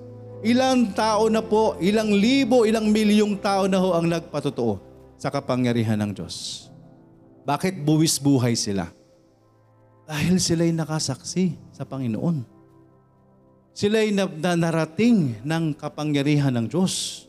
Ilang 0.44 0.92
tao 0.96 1.28
na 1.28 1.44
po, 1.44 1.76
ilang 1.80 2.08
libo, 2.08 2.64
ilang 2.64 2.88
milyong 2.88 3.36
tao 3.40 3.68
na 3.68 3.80
ho 3.80 3.92
ang 3.96 4.08
nagpatotoo 4.08 4.80
sa 5.20 5.28
kapangyarihan 5.28 5.96
ng 6.00 6.12
Diyos. 6.12 6.68
Bakit 7.44 7.84
buwis 7.84 8.16
buhay 8.16 8.56
sila? 8.56 8.88
Dahil 10.04 10.36
sila'y 10.40 10.72
nakasaksi 10.72 11.56
sa 11.72 11.84
Panginoon. 11.84 12.44
Sila'y 13.76 14.12
na, 14.12 14.28
na 14.28 14.52
narating 14.56 15.36
ng 15.44 15.64
kapangyarihan 15.76 16.52
ng 16.52 16.66
Diyos. 16.68 17.24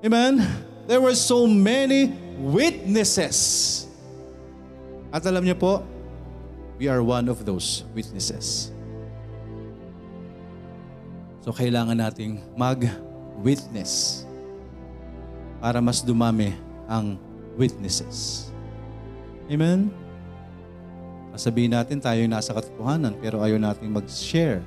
Amen? 0.00 0.40
There 0.88 1.00
were 1.00 1.16
so 1.16 1.44
many 1.44 2.12
witnesses 2.40 3.36
at 5.10 5.22
alam 5.26 5.42
niyo 5.42 5.58
po, 5.58 5.82
we 6.78 6.86
are 6.86 7.02
one 7.02 7.26
of 7.26 7.42
those 7.42 7.82
witnesses. 7.92 8.70
So 11.42 11.50
kailangan 11.50 11.98
nating 11.98 12.38
mag-witness 12.54 14.24
para 15.58 15.82
mas 15.82 16.00
dumami 16.00 16.54
ang 16.86 17.18
witnesses. 17.58 18.48
Amen? 19.50 19.90
Sabihin 21.34 21.72
natin 21.72 21.98
tayo 21.98 22.20
yung 22.20 22.36
nasa 22.36 22.52
katotohanan 22.52 23.16
pero 23.16 23.40
ayaw 23.40 23.56
nating 23.56 23.88
mag-share 23.88 24.60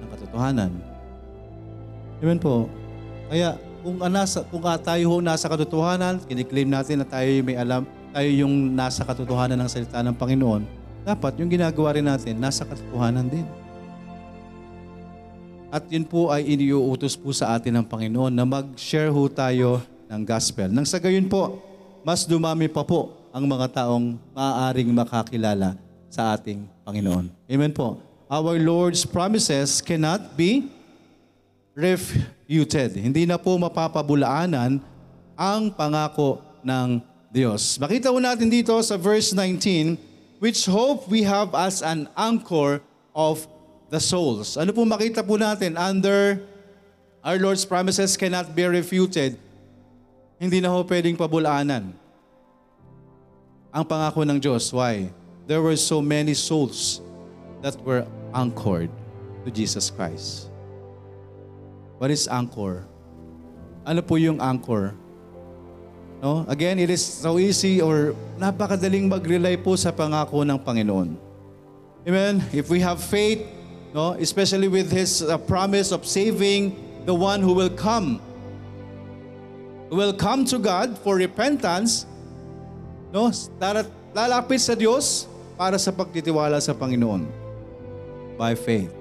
ng 0.00 0.08
katotohanan. 0.08 0.72
Amen 2.24 2.40
po. 2.40 2.66
Kaya 3.28 3.60
kung, 3.84 4.00
anasa, 4.00 4.40
kung 4.48 4.64
tayo 4.80 5.04
ho 5.12 5.16
nasa 5.20 5.48
katotohanan, 5.48 6.20
kiniklaim 6.24 6.68
natin 6.68 7.04
na 7.04 7.06
tayo 7.08 7.28
may 7.44 7.56
alam, 7.56 7.84
tayo 8.10 8.30
yung 8.30 8.74
nasa 8.74 9.06
katotohanan 9.06 9.58
ng 9.58 9.70
salita 9.70 10.02
ng 10.02 10.14
Panginoon, 10.14 10.62
dapat 11.06 11.32
yung 11.38 11.50
ginagawa 11.50 11.94
rin 11.96 12.06
natin, 12.06 12.36
nasa 12.36 12.66
katotohanan 12.66 13.26
din. 13.30 13.46
At 15.70 15.86
yun 15.86 16.02
po 16.02 16.34
ay 16.34 16.50
iniuutos 16.50 17.14
po 17.14 17.30
sa 17.30 17.54
atin 17.54 17.78
ng 17.78 17.86
Panginoon 17.86 18.34
na 18.34 18.42
mag-share 18.42 19.14
ho 19.14 19.22
tayo 19.30 19.78
ng 20.10 20.22
gospel. 20.26 20.66
Nang 20.66 20.82
sa 20.82 20.98
gayon 20.98 21.30
po, 21.30 21.62
mas 22.02 22.26
dumami 22.26 22.66
pa 22.66 22.82
po 22.82 23.14
ang 23.30 23.46
mga 23.46 23.86
taong 23.86 24.18
maaaring 24.34 24.90
makakilala 24.90 25.78
sa 26.10 26.34
ating 26.34 26.66
Panginoon. 26.82 27.30
Amen 27.46 27.70
po. 27.70 28.02
Our 28.26 28.58
Lord's 28.58 29.06
promises 29.06 29.78
cannot 29.78 30.34
be 30.34 30.66
refuted. 31.74 32.98
Hindi 32.98 33.22
na 33.26 33.38
po 33.38 33.54
mapapabulaanan 33.54 34.82
ang 35.38 35.62
pangako 35.70 36.42
ng 36.66 37.09
Diyos. 37.30 37.78
Makita 37.78 38.10
po 38.10 38.18
natin 38.18 38.50
dito 38.50 38.74
sa 38.82 38.98
verse 38.98 39.30
19, 39.30 39.94
which 40.42 40.66
hope 40.66 41.06
we 41.06 41.22
have 41.22 41.54
as 41.54 41.78
an 41.78 42.10
anchor 42.18 42.82
of 43.14 43.46
the 43.86 44.02
souls. 44.02 44.58
Ano 44.58 44.74
po 44.74 44.82
makita 44.82 45.22
po 45.22 45.38
natin? 45.38 45.78
Under 45.78 46.42
our 47.22 47.38
Lord's 47.38 47.62
promises 47.62 48.18
cannot 48.18 48.50
be 48.50 48.66
refuted. 48.66 49.38
Hindi 50.42 50.58
na 50.58 50.74
ho 50.74 50.82
pwedeng 50.82 51.14
pabulaanan. 51.14 51.94
Ang 53.70 53.84
pangako 53.86 54.26
ng 54.26 54.42
Diyos. 54.42 54.66
Why? 54.74 55.14
There 55.46 55.62
were 55.62 55.78
so 55.78 56.02
many 56.02 56.34
souls 56.34 56.98
that 57.62 57.78
were 57.86 58.02
anchored 58.34 58.90
to 59.46 59.54
Jesus 59.54 59.86
Christ. 59.86 60.50
What 62.02 62.10
is 62.10 62.26
anchor? 62.26 62.90
Ano 63.86 64.02
po 64.02 64.18
yung 64.18 64.42
anchor? 64.42 64.98
No? 66.20 66.44
Again, 66.48 66.76
it 66.78 66.92
is 66.92 67.00
so 67.00 67.40
easy 67.40 67.80
or 67.80 68.12
napakadaling 68.36 69.08
mag-rely 69.08 69.56
po 69.56 69.72
sa 69.76 69.88
pangako 69.88 70.44
ng 70.44 70.60
Panginoon. 70.60 71.16
Amen? 72.04 72.44
If 72.52 72.68
we 72.68 72.80
have 72.84 73.00
faith, 73.00 73.40
no, 73.96 74.12
especially 74.20 74.68
with 74.68 74.92
His 74.92 75.24
uh, 75.24 75.40
promise 75.40 75.92
of 75.92 76.04
saving 76.04 76.76
the 77.08 77.16
one 77.16 77.40
who 77.40 77.56
will 77.56 77.72
come, 77.72 78.20
will 79.88 80.12
come 80.12 80.44
to 80.52 80.60
God 80.60 81.00
for 81.00 81.16
repentance, 81.16 82.04
no, 83.12 83.32
lalapit 84.12 84.60
sa 84.60 84.76
Diyos 84.76 85.24
para 85.56 85.80
sa 85.80 85.88
pagtitiwala 85.88 86.60
sa 86.60 86.76
Panginoon 86.76 87.24
by 88.36 88.52
faith. 88.52 88.92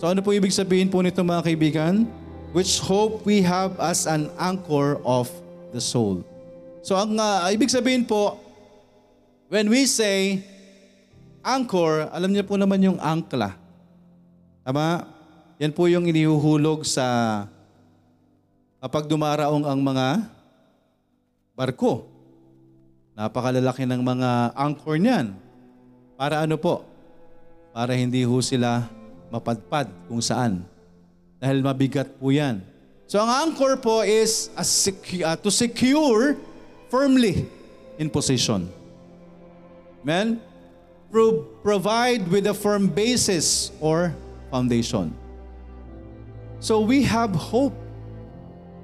So 0.00 0.08
ano 0.08 0.20
po 0.20 0.36
ibig 0.36 0.52
sabihin 0.52 0.92
po 0.92 1.00
nito 1.00 1.20
mga 1.24 1.48
kaibigan? 1.48 2.04
Which 2.52 2.84
hope 2.84 3.24
we 3.24 3.40
have 3.40 3.80
as 3.80 4.04
an 4.04 4.28
anchor 4.36 5.00
of 5.08 5.32
the 5.72 5.80
soul. 5.80 6.20
So 6.82 6.98
ang 6.98 7.14
uh, 7.14 7.46
ibig 7.54 7.70
sabihin 7.70 8.02
po, 8.02 8.42
when 9.46 9.70
we 9.70 9.86
say 9.86 10.42
anchor, 11.46 12.10
alam 12.10 12.34
niyo 12.34 12.42
po 12.42 12.58
naman 12.58 12.82
yung 12.82 12.98
angkla. 12.98 13.54
Tama? 14.66 15.06
Yan 15.62 15.70
po 15.70 15.86
yung 15.86 16.10
inihuhulog 16.10 16.82
sa 16.82 17.46
kapag 18.82 19.06
dumaraong 19.06 19.62
ang 19.62 19.78
mga 19.78 20.26
barko. 21.54 22.10
Napakalalaki 23.14 23.86
ng 23.86 24.02
mga 24.02 24.30
anchor 24.58 24.98
niyan. 24.98 25.38
Para 26.18 26.42
ano 26.42 26.58
po? 26.58 26.82
Para 27.70 27.94
hindi 27.94 28.26
ho 28.26 28.42
sila 28.42 28.90
mapadpad 29.30 29.86
kung 30.10 30.18
saan. 30.18 30.66
Dahil 31.38 31.62
mabigat 31.62 32.10
po 32.18 32.34
yan. 32.34 32.58
So 33.06 33.22
ang 33.22 33.30
anchor 33.30 33.78
po 33.78 34.02
is 34.02 34.50
a 34.58 34.66
secu- 34.66 35.22
uh, 35.22 35.38
to 35.38 35.46
secure 35.46 36.34
firmly 36.92 37.48
in 37.96 38.12
position. 38.12 38.68
Amen? 40.04 40.44
Pro- 41.08 41.40
provide 41.64 42.28
with 42.28 42.44
a 42.46 42.52
firm 42.52 42.92
basis 42.92 43.72
or 43.80 44.12
foundation. 44.52 45.16
So 46.60 46.84
we 46.84 47.00
have 47.08 47.32
hope. 47.32 47.72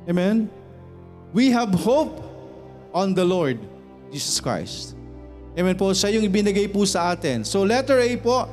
Amen? 0.09 0.49
We 1.37 1.53
have 1.53 1.69
hope 1.77 2.25
on 2.97 3.13
the 3.13 3.29
Lord 3.29 3.61
Jesus 4.09 4.41
Christ. 4.41 4.97
Amen 5.53 5.77
po. 5.77 5.93
Siya 5.93 6.17
yung 6.17 6.25
ibinigay 6.25 6.73
po 6.73 6.89
sa 6.89 7.13
atin. 7.13 7.45
So 7.45 7.61
letter 7.61 8.01
A 8.01 8.17
po, 8.17 8.49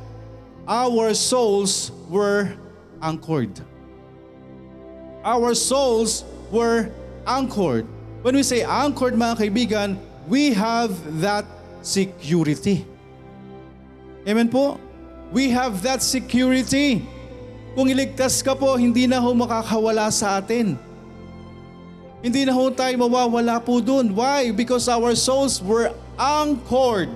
our 0.68 1.16
souls 1.16 1.96
were 2.12 2.52
anchored. 3.00 3.56
Our 5.24 5.56
souls 5.56 6.28
were 6.52 6.92
anchored. 7.24 7.95
When 8.26 8.34
we 8.34 8.42
say 8.42 8.66
anchored 8.66 9.14
mga 9.14 9.38
kaibigan, 9.38 10.02
we 10.26 10.50
have 10.58 10.90
that 11.22 11.46
security. 11.86 12.82
Amen 14.26 14.50
po? 14.50 14.82
We 15.30 15.54
have 15.54 15.86
that 15.86 16.02
security. 16.02 17.06
Kung 17.78 17.86
iligtas 17.86 18.42
ka 18.42 18.58
po, 18.58 18.82
hindi 18.82 19.06
na 19.06 19.22
ho 19.22 19.30
makakawala 19.38 20.10
sa 20.10 20.42
atin. 20.42 20.74
Hindi 22.26 22.50
na 22.50 22.58
ho 22.58 22.74
tayo 22.74 22.98
mawawala 22.98 23.62
po 23.62 23.78
dun. 23.78 24.10
Why? 24.18 24.50
Because 24.50 24.90
our 24.90 25.14
souls 25.14 25.62
were 25.62 25.94
anchored. 26.18 27.14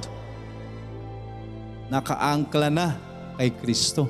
Nakaangkla 1.90 2.70
na 2.70 2.94
kay 3.34 3.50
Kristo. 3.50 4.06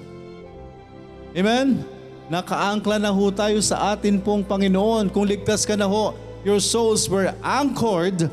Amen? 1.31 1.79
Nakaangkla 2.27 2.99
na 2.99 3.15
ho 3.15 3.31
tayo 3.31 3.63
sa 3.63 3.95
atin 3.95 4.19
pong 4.19 4.43
Panginoon. 4.43 5.07
Kung 5.07 5.23
ligtas 5.23 5.63
ka 5.63 5.79
na 5.79 5.88
ho, 5.88 6.27
your 6.43 6.60
souls 6.63 7.10
were 7.12 7.32
anchored 7.43 8.32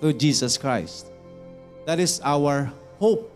to 0.00 0.12
Jesus 0.12 0.56
Christ. 0.56 1.08
That 1.88 2.00
is 2.00 2.20
our 2.24 2.72
hope. 3.00 3.28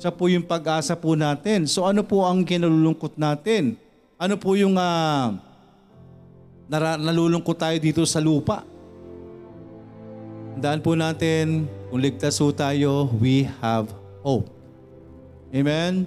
Siya 0.00 0.10
po 0.10 0.26
yung 0.26 0.42
pag-asa 0.44 0.96
po 0.98 1.14
natin. 1.14 1.68
So 1.70 1.86
ano 1.86 2.02
po 2.02 2.24
ang 2.24 2.42
kinalulungkot 2.42 3.14
natin? 3.14 3.78
Ano 4.18 4.34
po 4.40 4.56
yung 4.58 4.74
uh, 4.74 5.36
nara- 6.66 7.00
nalulungkot 7.00 7.56
tayo 7.56 7.76
dito 7.78 8.02
sa 8.08 8.18
lupa? 8.18 8.66
Tandaan 10.54 10.80
po 10.80 10.94
natin, 10.94 11.66
kung 11.90 11.98
ligtas 11.98 12.38
po 12.38 12.54
tayo, 12.54 13.10
we 13.18 13.46
have 13.58 13.90
hope. 14.22 14.46
Amen? 15.50 16.06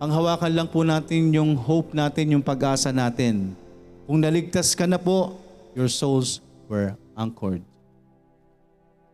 Ang 0.00 0.10
hawakan 0.12 0.52
lang 0.52 0.68
po 0.68 0.84
natin 0.84 1.32
yung 1.32 1.56
hope 1.56 1.96
natin, 1.96 2.36
yung 2.36 2.44
pag-asa 2.44 2.92
natin. 2.92 3.56
Kung 4.04 4.20
naligtas 4.20 4.76
ka 4.76 4.84
na 4.84 5.00
po, 5.00 5.43
your 5.74 5.90
souls 5.90 6.40
were 6.70 6.96
anchored. 7.18 7.62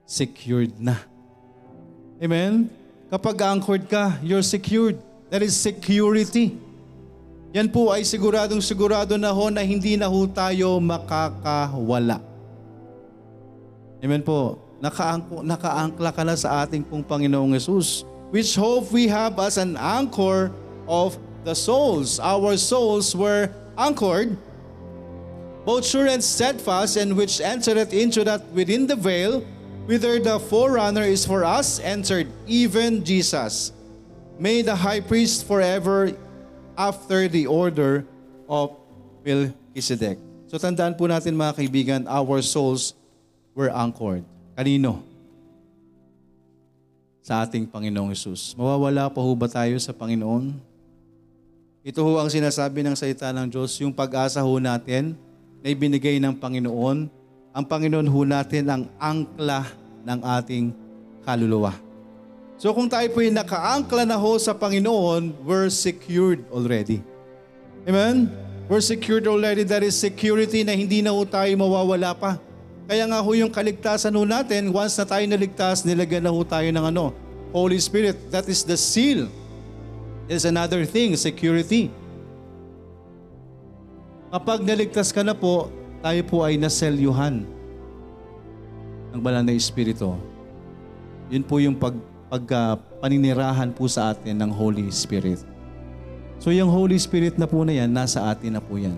Secured 0.05 0.77
na. 0.79 0.96
Amen? 2.20 2.68
Kapag 3.11 3.40
anchored 3.40 3.88
ka, 3.88 4.20
you're 4.23 4.44
secured. 4.44 5.01
That 5.33 5.42
is 5.42 5.57
security. 5.57 6.55
Yan 7.51 7.66
po 7.66 7.90
ay 7.90 8.07
siguradong 8.07 8.62
sigurado 8.62 9.18
na 9.18 9.35
ho 9.35 9.51
na 9.51 9.64
hindi 9.66 9.99
na 9.99 10.07
ho 10.07 10.23
tayo 10.31 10.79
makakawala. 10.79 12.23
Amen 13.99 14.23
po. 14.23 14.59
Nakaangko, 14.79 15.42
nakaangkla 15.42 16.11
ka 16.14 16.23
na 16.23 16.38
sa 16.38 16.62
ating 16.62 16.87
pong 16.87 17.03
Panginoong 17.03 17.53
Yesus. 17.59 18.07
Which 18.31 18.55
hope 18.55 18.94
we 18.94 19.11
have 19.11 19.35
as 19.42 19.59
an 19.59 19.75
anchor 19.75 20.55
of 20.87 21.18
the 21.42 21.53
souls. 21.53 22.23
Our 22.23 22.55
souls 22.57 23.12
were 23.18 23.51
anchored, 23.75 24.38
both 25.64 25.85
sure 25.85 26.09
and 26.09 26.23
steadfast, 26.23 26.96
and 26.96 27.16
which 27.16 27.40
entereth 27.40 27.92
into 27.92 28.25
that 28.25 28.44
within 28.53 28.87
the 28.87 28.96
veil, 28.96 29.44
whither 29.85 30.18
the 30.18 30.38
forerunner 30.38 31.05
is 31.05 31.27
for 31.27 31.44
us 31.44 31.81
entered, 31.81 32.29
even 32.46 33.05
Jesus, 33.05 33.73
made 34.38 34.64
the 34.66 34.77
high 34.77 35.01
priest 35.01 35.44
forever 35.44 36.12
after 36.79 37.29
the 37.29 37.44
order 37.46 38.07
of 38.49 38.73
Melchizedek. 39.20 40.16
So 40.49 40.57
tandaan 40.59 40.96
po 40.96 41.07
natin 41.07 41.37
mga 41.37 41.61
kaibigan, 41.61 42.01
our 42.09 42.42
souls 42.42 42.96
were 43.55 43.70
anchored. 43.70 44.25
Kanino? 44.57 45.05
Sa 47.20 47.44
ating 47.44 47.68
Panginoong 47.68 48.11
Yesus. 48.11 48.57
Mawawala 48.57 49.07
pa 49.12 49.20
ho 49.20 49.31
ba 49.37 49.46
tayo 49.46 49.77
sa 49.79 49.94
Panginoon? 49.94 50.57
Ito 51.87 52.01
ho 52.03 52.18
ang 52.18 52.33
sinasabi 52.33 52.83
ng 52.83 52.96
salita 52.96 53.31
ng 53.31 53.46
Diyos, 53.46 53.79
yung 53.79 53.94
pag-asa 53.94 54.42
ho 54.42 54.53
natin 54.59 55.14
na 55.61 55.68
ibinigay 55.68 56.16
ng 56.20 56.35
Panginoon. 56.37 57.09
Ang 57.51 57.64
Panginoon 57.66 58.09
ho 58.09 58.20
natin 58.25 58.64
ang 58.68 58.83
angkla 58.96 59.68
ng 60.05 60.20
ating 60.40 60.73
kaluluwa. 61.25 61.77
So 62.61 62.73
kung 62.77 62.92
tayo 62.92 63.09
po 63.09 63.25
nakaangkla 63.25 64.05
na 64.05 64.20
ho 64.20 64.37
sa 64.37 64.53
Panginoon, 64.53 65.33
we're 65.44 65.73
secured 65.73 66.44
already. 66.53 67.01
Amen? 67.88 68.29
We're 68.68 68.85
secured 68.85 69.25
already. 69.25 69.64
That 69.64 69.83
is 69.83 69.96
security 69.96 70.62
na 70.62 70.77
hindi 70.77 71.01
na 71.01 71.11
ho 71.11 71.25
tayo 71.25 71.51
mawawala 71.57 72.12
pa. 72.12 72.37
Kaya 72.90 73.07
nga 73.09 73.18
ho 73.23 73.31
yung 73.33 73.51
kaligtasan 73.51 74.12
ho 74.12 74.23
natin, 74.29 74.70
once 74.70 74.99
na 74.99 75.07
tayo 75.07 75.25
naligtas, 75.25 75.87
nilagyan 75.87 76.27
na 76.27 76.33
ho 76.35 76.42
tayo 76.42 76.68
ng 76.68 76.85
ano, 76.90 77.14
Holy 77.51 77.79
Spirit. 77.83 78.18
That 78.31 78.46
is 78.46 78.62
the 78.62 78.77
seal. 78.79 79.27
Is 80.31 80.46
another 80.46 80.87
thing, 80.87 81.18
security. 81.18 81.90
Kapag 84.31 84.62
naligtas 84.62 85.11
ka 85.11 85.27
na 85.27 85.35
po, 85.35 85.75
tayo 85.99 86.23
po 86.23 86.47
ay 86.47 86.55
naselyuhan 86.55 87.43
ng 89.11 89.19
banal 89.19 89.43
na 89.43 89.51
Espiritu. 89.51 90.14
Yun 91.27 91.43
po 91.43 91.59
yung 91.59 91.75
pag, 91.75 91.99
pag 92.31 92.45
uh, 92.55 92.75
paninirahan 93.03 93.75
po 93.75 93.90
sa 93.90 94.14
atin 94.14 94.38
ng 94.38 94.51
Holy 94.55 94.87
Spirit. 94.95 95.43
So 96.38 96.55
yung 96.55 96.71
Holy 96.71 96.95
Spirit 96.95 97.43
na 97.43 97.51
po 97.51 97.66
na 97.66 97.75
yan, 97.75 97.90
nasa 97.90 98.23
atin 98.31 98.55
na 98.55 98.62
po 98.62 98.79
yan. 98.79 98.95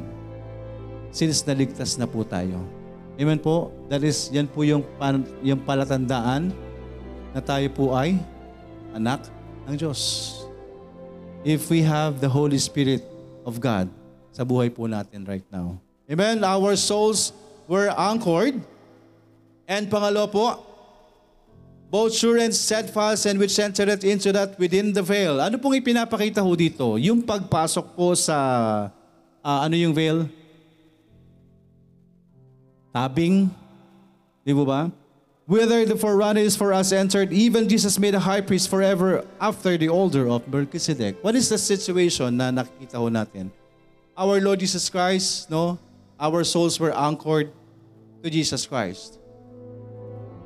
Since 1.16 1.49
naligtas 1.49 1.97
na 1.97 2.05
po 2.05 2.29
tayo. 2.29 2.61
Amen 3.16 3.40
po? 3.40 3.73
That 3.88 4.05
is, 4.05 4.29
yan 4.37 4.53
po 4.53 4.68
yung, 4.68 4.85
pan, 5.01 5.25
yung 5.40 5.64
palatandaan 5.64 6.53
na 7.33 7.40
tayo 7.40 7.73
po 7.73 7.97
ay 7.97 8.21
anak 8.92 9.33
ng 9.64 9.81
Diyos. 9.81 10.01
If 11.40 11.73
we 11.73 11.81
have 11.81 12.21
the 12.21 12.29
Holy 12.29 12.61
Spirit 12.61 13.01
of 13.49 13.64
God 13.64 13.88
sa 14.33 14.42
buhay 14.42 14.73
po 14.73 14.88
natin 14.88 15.29
right 15.29 15.45
now. 15.53 15.77
Amen? 16.09 16.40
Our 16.42 16.75
souls 16.75 17.37
were 17.68 17.92
anchored. 17.92 18.59
And 19.68 19.87
pangalo 19.87 20.27
po, 20.29 20.61
both 21.92 22.16
sure 22.16 22.40
and 22.40 22.53
steadfast 22.57 23.29
and 23.29 23.37
which 23.37 23.57
entereth 23.61 24.03
into 24.03 24.33
that 24.33 24.57
within 24.57 24.97
the 24.97 25.05
veil. 25.05 25.37
Ano 25.37 25.61
pong 25.61 25.77
ipinapakita 25.77 26.40
ho 26.40 26.57
dito? 26.57 26.97
Yung 26.97 27.21
pagpasok 27.21 27.92
po 27.92 28.16
sa, 28.16 28.37
uh, 29.45 29.59
ano 29.61 29.77
yung 29.77 29.92
veil? 29.92 30.25
Tabing? 32.97 33.53
Di 34.40 34.53
ba? 34.57 34.88
Whether 35.45 35.85
the 35.85 35.97
forerunner 36.01 36.40
is 36.40 36.57
for 36.57 36.73
us 36.73 36.97
entered, 36.97 37.33
even 37.33 37.68
Jesus 37.68 38.01
made 38.01 38.16
a 38.16 38.23
high 38.25 38.40
priest 38.40 38.73
forever 38.73 39.25
after 39.37 39.77
the 39.77 39.92
order 39.92 40.29
of 40.33 40.49
Melchizedek. 40.49 41.21
What 41.21 41.37
is 41.37 41.53
the 41.53 41.61
situation 41.61 42.40
na 42.40 42.49
nakikita 42.49 42.97
ho 42.97 43.12
natin? 43.12 43.53
Our 44.16 44.40
Lord 44.40 44.61
Jesus 44.61 44.88
Christ, 44.92 45.51
no? 45.51 45.79
Our 46.20 46.44
souls 46.44 46.79
were 46.79 46.92
anchored 46.92 47.51
to 48.22 48.29
Jesus 48.29 48.66
Christ. 48.66 49.18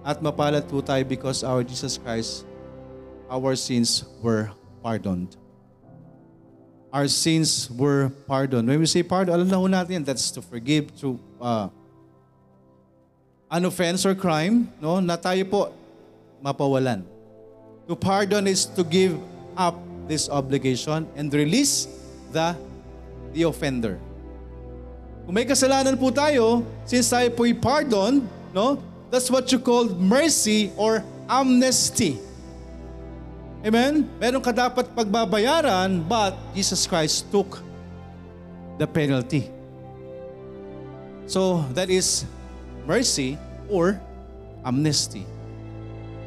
At 0.06 0.22
mapalad 0.22 0.70
po 0.70 0.78
tayo 0.80 1.02
because 1.02 1.42
our 1.42 1.66
Jesus 1.66 1.98
Christ, 1.98 2.46
our 3.26 3.58
sins 3.58 4.06
were 4.22 4.54
pardoned. 4.86 5.34
Our 6.94 7.10
sins 7.10 7.66
were 7.66 8.14
pardoned. 8.30 8.70
When 8.70 8.78
we 8.78 8.86
say 8.86 9.02
pardon, 9.02 9.34
alam 9.34 9.50
na 9.50 9.82
natin, 9.82 10.06
that's 10.06 10.30
to 10.38 10.40
forgive, 10.40 10.94
to 11.02 11.18
uh, 11.42 11.68
an 13.50 13.66
offense 13.66 14.06
or 14.06 14.14
crime, 14.14 14.70
no, 14.78 15.02
na 15.02 15.18
tayo 15.18 15.42
po 15.42 15.74
mapawalan. 16.38 17.02
To 17.90 17.98
pardon 17.98 18.46
is 18.46 18.62
to 18.78 18.86
give 18.86 19.18
up 19.58 19.74
this 20.06 20.30
obligation 20.30 21.10
and 21.18 21.34
release 21.34 21.90
the 22.30 22.54
the 23.36 23.44
offender. 23.44 24.00
Kung 25.28 25.36
may 25.36 25.44
kasalanan 25.44 26.00
po 26.00 26.08
tayo, 26.08 26.64
since 26.88 27.12
tayo 27.12 27.28
po'y 27.36 27.52
pardon, 27.52 28.24
no, 28.56 28.80
that's 29.12 29.28
what 29.28 29.44
you 29.52 29.60
call 29.60 29.84
mercy 30.00 30.72
or 30.80 31.04
amnesty. 31.28 32.16
Amen? 33.60 34.08
Meron 34.16 34.40
ka 34.40 34.54
dapat 34.54 34.88
pagbabayaran, 34.96 36.00
but 36.08 36.32
Jesus 36.56 36.88
Christ 36.88 37.28
took 37.28 37.60
the 38.80 38.86
penalty. 38.88 39.50
So, 41.26 41.66
that 41.74 41.90
is 41.90 42.22
mercy 42.86 43.34
or 43.66 43.98
amnesty. 44.62 45.26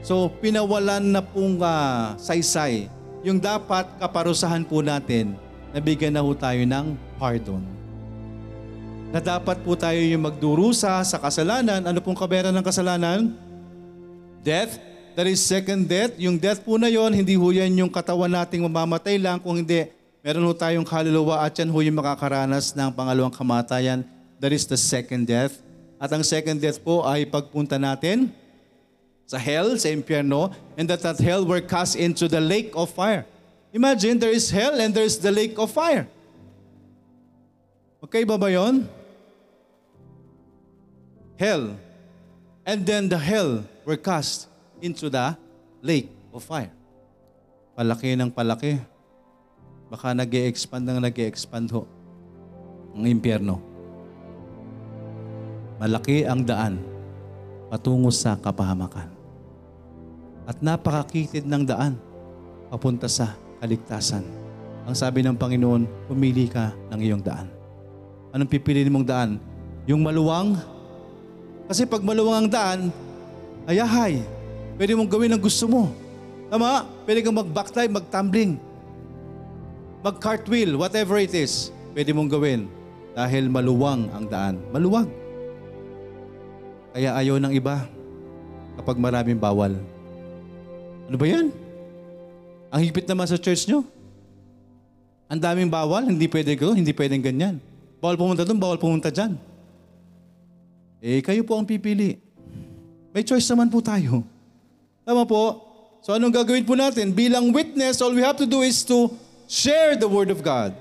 So, 0.04 0.28
pinawalan 0.44 1.16
na 1.16 1.24
pong 1.24 1.64
uh, 1.64 2.20
saysay 2.20 2.92
yung 3.24 3.40
dapat 3.40 3.88
kaparusahan 3.96 4.68
po 4.68 4.84
natin 4.84 5.40
nabigyan 5.74 6.14
na 6.14 6.26
po 6.26 6.34
tayo 6.34 6.62
ng 6.66 6.86
pardon. 7.18 7.62
Na 9.10 9.18
dapat 9.18 9.58
po 9.66 9.74
tayo 9.74 9.98
yung 9.98 10.22
magdurusa 10.22 11.02
sa 11.02 11.18
kasalanan. 11.18 11.82
Ano 11.82 11.98
pong 11.98 12.18
kabera 12.18 12.54
ng 12.54 12.62
kasalanan? 12.62 13.34
Death. 14.46 14.78
That 15.18 15.26
is 15.26 15.42
second 15.42 15.90
death. 15.90 16.14
Yung 16.22 16.38
death 16.38 16.62
po 16.62 16.78
na 16.78 16.88
yon, 16.88 17.12
hindi 17.12 17.34
ho 17.34 17.50
yan 17.50 17.74
yung 17.76 17.92
katawan 17.92 18.30
nating 18.30 18.62
mamamatay 18.64 19.18
lang. 19.18 19.42
Kung 19.42 19.58
hindi, 19.58 19.90
meron 20.22 20.46
ho 20.46 20.54
tayong 20.54 20.86
kaluluwa 20.86 21.42
at 21.42 21.58
yan 21.58 21.74
ho 21.74 21.78
yung 21.82 21.98
makakaranas 21.98 22.78
ng 22.78 22.90
pangalawang 22.94 23.34
kamatayan. 23.34 24.06
That 24.38 24.54
is 24.54 24.70
the 24.70 24.78
second 24.78 25.28
death. 25.28 25.58
At 26.00 26.14
ang 26.16 26.24
second 26.24 26.62
death 26.64 26.80
po 26.80 27.04
ay 27.04 27.28
pagpunta 27.28 27.76
natin 27.76 28.32
sa 29.28 29.36
hell, 29.36 29.76
sa 29.76 29.92
impyerno, 29.92 30.54
and 30.80 30.88
that 30.88 31.04
that 31.04 31.20
hell 31.20 31.44
were 31.44 31.62
cast 31.62 32.00
into 32.00 32.32
the 32.32 32.40
lake 32.40 32.72
of 32.78 32.88
fire. 32.94 33.28
Imagine, 33.70 34.18
there 34.18 34.34
is 34.34 34.50
hell 34.50 34.74
and 34.82 34.90
there 34.94 35.06
is 35.06 35.22
the 35.22 35.30
lake 35.30 35.54
of 35.62 35.70
fire. 35.70 36.10
Okay 38.02 38.26
ba 38.26 38.40
ba 38.40 38.50
yun? 38.50 38.90
Hell. 41.38 41.78
And 42.66 42.82
then 42.82 43.06
the 43.06 43.20
hell 43.20 43.62
were 43.86 44.00
cast 44.00 44.50
into 44.82 45.10
the 45.10 45.38
lake 45.86 46.10
of 46.34 46.42
fire. 46.42 46.74
Palaki 47.78 48.18
ng 48.18 48.34
palaki. 48.34 48.82
Baka 49.90 50.14
nag 50.14 50.30
expand 50.34 50.86
ng 50.86 51.00
nag 51.02 51.18
expand 51.22 51.70
ho. 51.70 51.86
Ang 52.98 53.06
impyerno. 53.06 53.62
Malaki 55.78 56.26
ang 56.26 56.42
daan 56.42 56.82
patungo 57.70 58.10
sa 58.10 58.34
kapahamakan. 58.34 59.08
At 60.50 60.58
napakakitid 60.60 61.46
ng 61.46 61.64
daan 61.70 61.94
papunta 62.74 63.06
sa 63.06 63.38
kaligtasan. 63.60 64.24
Ang 64.90 64.96
sabi 64.98 65.22
ng 65.22 65.38
Panginoon, 65.38 66.10
pumili 66.10 66.50
ka 66.50 66.74
ng 66.90 67.00
iyong 67.00 67.22
daan. 67.22 67.48
Anong 68.34 68.50
pipiliin 68.50 68.90
mong 68.90 69.06
daan? 69.06 69.38
Yung 69.86 70.02
maluwang? 70.02 70.58
Kasi 71.70 71.86
pag 71.86 72.02
maluwang 72.02 72.46
ang 72.46 72.50
daan, 72.50 72.80
ayahay. 73.70 74.26
Pwede 74.80 74.98
mong 74.98 75.12
gawin 75.12 75.36
ang 75.36 75.42
gusto 75.44 75.70
mo. 75.70 75.94
Tama? 76.50 76.90
Pwede 77.06 77.22
kang 77.22 77.38
mag-backdive, 77.38 77.94
mag-tumbling, 77.94 78.58
mag-cartwheel, 80.02 80.74
whatever 80.80 81.22
it 81.22 81.36
is. 81.38 81.70
Pwede 81.94 82.10
mong 82.10 82.32
gawin 82.32 82.66
dahil 83.14 83.52
maluwang 83.52 84.10
ang 84.10 84.26
daan. 84.26 84.56
Maluwag. 84.74 85.06
Kaya 86.96 87.14
ayaw 87.14 87.38
ng 87.38 87.54
iba 87.54 87.86
kapag 88.82 88.98
maraming 88.98 89.38
bawal. 89.38 89.78
Ano 91.06 91.18
ba 91.18 91.26
yan? 91.30 91.54
Ang 92.70 92.86
higpit 92.86 93.10
naman 93.10 93.26
sa 93.26 93.38
church 93.38 93.66
nyo. 93.66 93.82
Ang 95.30 95.42
daming 95.42 95.70
bawal, 95.70 96.06
hindi 96.06 96.26
pwede 96.26 96.58
ko, 96.58 96.74
hindi 96.74 96.90
pwedeng 96.94 97.22
ganyan. 97.22 97.56
Bawal 98.02 98.18
pumunta 98.18 98.46
doon, 98.46 98.58
bawal 98.58 98.82
pumunta 98.82 99.14
dyan. 99.14 99.38
Eh, 101.02 101.22
kayo 101.22 101.46
po 101.46 101.58
ang 101.58 101.66
pipili. 101.66 102.18
May 103.14 103.26
choice 103.26 103.46
naman 103.50 103.70
po 103.70 103.82
tayo. 103.82 104.26
Tama 105.06 105.26
po? 105.26 105.66
So 106.06 106.14
anong 106.14 106.32
gagawin 106.32 106.66
po 106.66 106.78
natin? 106.78 107.12
Bilang 107.12 107.52
witness, 107.52 108.00
all 108.00 108.14
we 108.14 108.24
have 108.24 108.38
to 108.38 108.48
do 108.48 108.62
is 108.62 108.86
to 108.86 109.10
share 109.50 109.98
the 109.98 110.08
Word 110.08 110.30
of 110.30 110.40
God. 110.46 110.74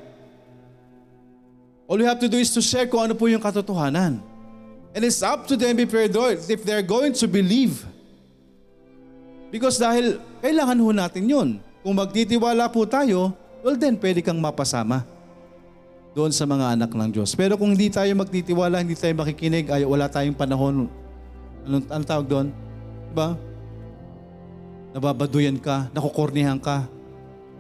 All 1.89 1.97
we 1.97 2.05
have 2.05 2.21
to 2.21 2.29
do 2.29 2.37
is 2.37 2.53
to 2.53 2.61
share 2.61 2.85
kung 2.85 3.09
ano 3.09 3.17
po 3.17 3.27
yung 3.27 3.41
katotohanan. 3.41 4.21
And 4.93 5.01
it's 5.05 5.25
up 5.25 5.49
to 5.49 5.57
them 5.57 5.81
if 5.81 5.89
they're, 5.89 6.37
if 6.37 6.61
they're 6.65 6.85
going 6.85 7.17
to 7.17 7.27
believe. 7.29 7.85
Because 9.49 9.81
dahil 9.81 10.21
kailangan 10.45 10.77
ho 10.77 10.89
natin 10.93 11.25
yun. 11.25 11.49
Kung 11.83 11.95
magtitiwala 11.95 12.67
po 12.69 12.83
tayo, 12.85 13.33
well 13.63 13.79
then 13.79 13.95
pwede 13.99 14.23
kang 14.23 14.39
mapasama 14.39 15.07
doon 16.19 16.35
sa 16.35 16.43
mga 16.49 16.75
anak 16.75 16.91
ng 16.91 17.11
Diyos. 17.15 17.39
Pero 17.39 17.55
kung 17.55 17.75
hindi 17.75 17.87
tayo 17.93 18.11
magtitiwala, 18.19 18.83
hindi 18.83 18.99
tayo 18.99 19.15
makikinig, 19.15 19.71
ay 19.71 19.87
wala 19.87 20.11
tayong 20.11 20.35
panahon, 20.35 20.91
anong, 21.63 21.85
anong 21.87 22.09
tawag 22.09 22.27
doon? 22.27 22.47
Diba? 23.15 23.29
Nababaduyan 24.99 25.59
ka, 25.63 25.87
nakukornihan 25.95 26.59
ka, 26.59 26.91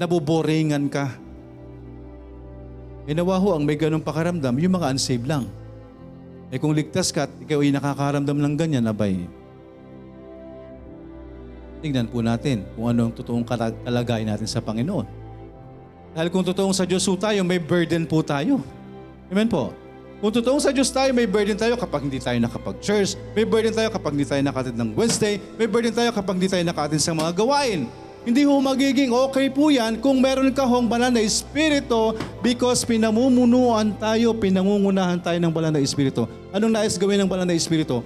naboboringan 0.00 0.90
ka. 0.90 1.14
Ginawa 3.06 3.38
ho 3.38 3.54
ang 3.54 3.62
may 3.62 3.78
ganong 3.78 4.02
pakaramdam, 4.02 4.58
yung 4.58 4.74
mga 4.74 4.90
unsaved 4.90 5.30
lang. 5.30 5.46
Eh 6.50 6.58
kung 6.58 6.74
ligtas 6.74 7.12
ka 7.12 7.28
at 7.28 7.32
ikaw 7.38 7.60
ay 7.60 7.70
nakakaramdam 7.70 8.36
ng 8.36 8.54
ganyan, 8.58 8.90
abay, 8.90 9.28
tingnan 11.78 12.10
po 12.10 12.20
natin 12.20 12.66
kung 12.74 12.90
ano 12.90 13.08
ang 13.08 13.14
totoong 13.14 13.46
kalagay 13.86 14.26
natin 14.26 14.46
sa 14.46 14.58
Panginoon. 14.58 15.06
Dahil 16.12 16.28
kung 16.34 16.42
totoong 16.42 16.74
sa 16.74 16.82
Diyos 16.82 17.06
po 17.06 17.14
tayo, 17.14 17.40
may 17.46 17.62
burden 17.62 18.02
po 18.02 18.20
tayo. 18.26 18.58
Amen 19.30 19.46
po. 19.46 19.70
Kung 20.18 20.34
totoong 20.34 20.58
sa 20.58 20.74
Diyos 20.74 20.90
tayo, 20.90 21.14
may 21.14 21.30
burden 21.30 21.54
tayo 21.54 21.78
kapag 21.78 22.02
hindi 22.02 22.18
tayo 22.18 22.34
nakapag-church. 22.42 23.14
May 23.38 23.46
burden 23.46 23.70
tayo 23.70 23.86
kapag 23.94 24.18
hindi 24.18 24.26
tayo 24.26 24.42
nakatid 24.42 24.74
ng 24.74 24.90
Wednesday. 24.98 25.38
May 25.54 25.70
burden 25.70 25.94
tayo 25.94 26.10
kapag 26.10 26.34
hindi 26.42 26.50
tayo 26.50 26.64
nakatid 26.66 26.98
sa 26.98 27.14
mga 27.14 27.30
gawain. 27.38 27.86
Hindi 28.26 28.42
ho 28.42 28.58
magiging 28.58 29.14
okay 29.14 29.46
po 29.46 29.70
yan 29.70 30.02
kung 30.02 30.18
meron 30.18 30.50
ka 30.50 30.66
hong 30.66 30.90
banal 30.90 31.14
na 31.14 31.22
Espiritu 31.22 32.18
because 32.42 32.82
pinamumunuan 32.82 33.94
tayo, 33.94 34.34
pinangungunahan 34.34 35.22
tayo 35.22 35.38
ng 35.38 35.54
banal 35.54 35.70
na 35.70 35.78
Espiritu. 35.78 36.26
Anong 36.50 36.74
nais 36.74 36.98
gawin 36.98 37.22
ng 37.22 37.30
banal 37.30 37.46
na 37.46 37.54
Espiritu? 37.54 38.02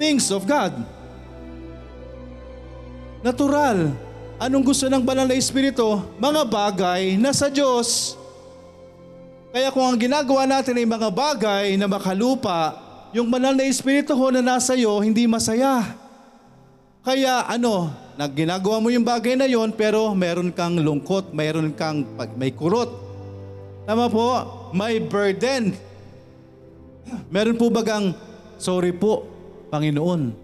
Things 0.00 0.32
of 0.32 0.48
God. 0.48 0.72
Natural. 3.24 3.88
Anong 4.36 4.68
gusto 4.68 4.84
ng 4.84 5.00
banal 5.00 5.24
na 5.24 5.32
Espiritu? 5.32 5.96
Mga 6.20 6.44
bagay 6.44 7.16
na 7.16 7.32
sa 7.32 7.48
Diyos. 7.48 8.20
Kaya 9.48 9.72
kung 9.72 9.88
ang 9.88 9.96
ginagawa 9.96 10.44
natin 10.44 10.76
ay 10.76 10.84
mga 10.84 11.08
bagay 11.08 11.66
na 11.80 11.88
makalupa, 11.88 12.76
yung 13.16 13.32
banal 13.32 13.56
na 13.56 13.64
Espiritu 13.64 14.12
ho 14.12 14.28
na 14.28 14.44
nasa 14.44 14.76
iyo, 14.76 14.92
hindi 15.00 15.24
masaya. 15.24 15.96
Kaya 17.00 17.48
ano, 17.48 17.88
nag 18.20 18.36
ginagawa 18.36 18.76
mo 18.84 18.92
yung 18.92 19.08
bagay 19.08 19.40
na 19.40 19.48
yon 19.48 19.72
pero 19.72 20.12
meron 20.12 20.52
kang 20.52 20.76
lungkot, 20.76 21.32
meron 21.32 21.72
kang 21.72 22.04
may 22.36 22.52
kurot. 22.52 22.92
Tama 23.88 24.12
po, 24.12 24.28
may 24.76 25.00
burden. 25.00 25.72
Meron 27.32 27.56
po 27.56 27.72
bagang, 27.72 28.12
sorry 28.60 28.92
po, 28.92 29.24
Panginoon. 29.72 30.43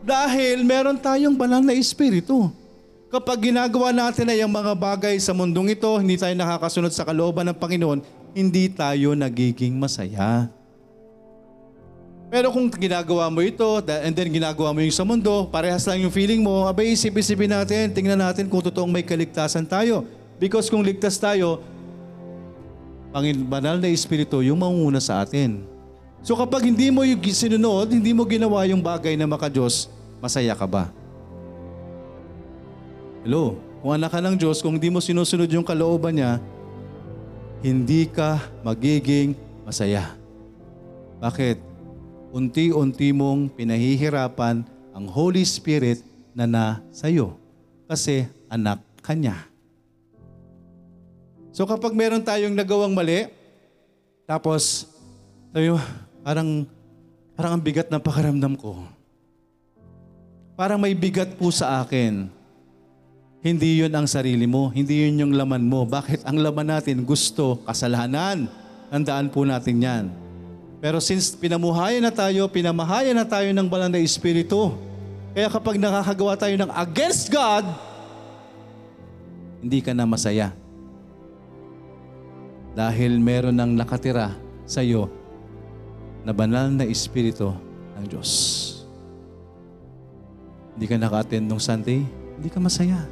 Dahil 0.00 0.64
meron 0.64 0.96
tayong 0.96 1.36
banal 1.36 1.60
na 1.60 1.76
Espiritu. 1.76 2.48
Kapag 3.10 3.50
ginagawa 3.50 3.90
natin 3.90 4.30
ay 4.30 4.40
ang 4.40 4.52
mga 4.52 4.72
bagay 4.72 5.18
sa 5.18 5.34
mundong 5.34 5.74
ito, 5.74 5.90
hindi 5.98 6.14
tayo 6.14 6.32
nakakasunod 6.32 6.94
sa 6.94 7.02
kalooban 7.02 7.42
ng 7.50 7.58
Panginoon, 7.58 8.00
hindi 8.32 8.70
tayo 8.70 9.18
nagiging 9.18 9.74
masaya. 9.74 10.46
Pero 12.30 12.54
kung 12.54 12.70
ginagawa 12.70 13.26
mo 13.26 13.42
ito, 13.42 13.66
and 13.82 14.14
then 14.14 14.30
ginagawa 14.30 14.70
mo 14.70 14.78
yung 14.78 14.94
sa 14.94 15.02
mundo, 15.02 15.50
parehas 15.50 15.82
lang 15.90 16.06
yung 16.06 16.14
feeling 16.14 16.38
mo, 16.38 16.70
abay 16.70 16.94
isip-isipin 16.94 17.50
natin, 17.50 17.90
tingnan 17.90 18.22
natin 18.22 18.46
kung 18.46 18.62
totoong 18.62 18.86
may 18.86 19.02
kaligtasan 19.02 19.66
tayo. 19.66 20.06
Because 20.38 20.70
kung 20.70 20.86
ligtas 20.86 21.18
tayo, 21.18 21.58
Pangin 23.10 23.42
banal 23.42 23.82
na 23.82 23.90
Espiritu 23.90 24.38
yung 24.38 24.62
mangunguna 24.62 25.02
sa 25.02 25.26
atin. 25.26 25.66
So 26.20 26.36
kapag 26.36 26.68
hindi 26.68 26.92
mo 26.92 27.00
yung 27.00 27.20
sinunod, 27.24 27.88
hindi 27.88 28.12
mo 28.12 28.28
ginawa 28.28 28.68
yung 28.68 28.84
bagay 28.84 29.16
na 29.16 29.24
maka-Diyos, 29.24 29.88
masaya 30.20 30.52
ka 30.52 30.68
ba? 30.68 30.92
Hello? 33.24 33.56
Kung 33.80 33.96
anak 33.96 34.12
ka 34.12 34.20
ng 34.20 34.36
Diyos, 34.36 34.60
kung 34.60 34.76
hindi 34.76 34.92
mo 34.92 35.00
sinusunod 35.00 35.48
yung 35.48 35.64
kalooban 35.64 36.20
niya, 36.20 36.36
hindi 37.64 38.04
ka 38.04 38.40
magiging 38.60 39.32
masaya. 39.64 40.12
Bakit? 41.20 41.60
Unti-unti 42.30 43.10
mong 43.16 43.52
pinahihirapan 43.56 44.62
ang 44.92 45.04
Holy 45.08 45.42
Spirit 45.44 46.04
na 46.36 46.44
nasa 46.44 47.08
iyo. 47.08 47.36
Kasi 47.88 48.28
anak 48.52 48.84
ka 49.00 49.16
niya. 49.16 49.48
So 51.50 51.66
kapag 51.66 51.96
meron 51.96 52.22
tayong 52.22 52.54
nagawang 52.54 52.94
mali, 52.94 53.26
tapos 54.28 54.86
sabi 55.50 55.74
mo, 55.74 55.80
parang, 56.20 56.68
parang 57.36 57.52
ang 57.56 57.62
bigat 57.62 57.88
ng 57.88 58.02
pakaramdam 58.02 58.54
ko. 58.56 58.84
Parang 60.56 60.76
may 60.76 60.92
bigat 60.92 61.32
po 61.40 61.48
sa 61.48 61.80
akin. 61.80 62.28
Hindi 63.40 63.80
yun 63.80 63.92
ang 63.96 64.04
sarili 64.04 64.44
mo. 64.44 64.68
Hindi 64.68 65.08
yun 65.08 65.24
yung 65.24 65.32
laman 65.32 65.64
mo. 65.64 65.88
Bakit? 65.88 66.28
Ang 66.28 66.44
laman 66.44 66.68
natin 66.68 67.00
gusto, 67.00 67.64
kasalanan. 67.64 68.44
Tandaan 68.92 69.32
po 69.32 69.48
natin 69.48 69.80
yan. 69.80 70.04
Pero 70.80 71.00
since 71.00 71.32
pinamuhayan 71.36 72.04
na 72.04 72.12
tayo, 72.12 72.48
pinamahayan 72.48 73.16
na 73.16 73.24
tayo 73.24 73.48
ng 73.52 73.68
banal 73.68 73.88
na 73.88 74.00
Espiritu, 74.00 74.76
kaya 75.32 75.48
kapag 75.48 75.76
nakakagawa 75.80 76.36
tayo 76.36 76.56
ng 76.56 76.72
against 76.72 77.28
God, 77.32 77.64
hindi 79.60 79.84
ka 79.84 79.92
na 79.92 80.08
masaya. 80.08 80.52
Dahil 82.72 83.20
meron 83.20 83.56
ng 83.56 83.72
nakatira 83.76 84.36
sa 84.64 84.80
iyo 84.80 85.19
na 86.24 86.32
banal 86.36 86.68
na 86.68 86.84
Espiritu 86.84 87.52
ng 87.96 88.04
Diyos. 88.08 88.30
Hindi 90.76 90.86
ka 90.86 90.96
naka-attend 90.96 91.44
nung 91.44 91.60
Sunday, 91.60 92.04
hindi 92.36 92.48
ka 92.48 92.60
masaya. 92.60 93.04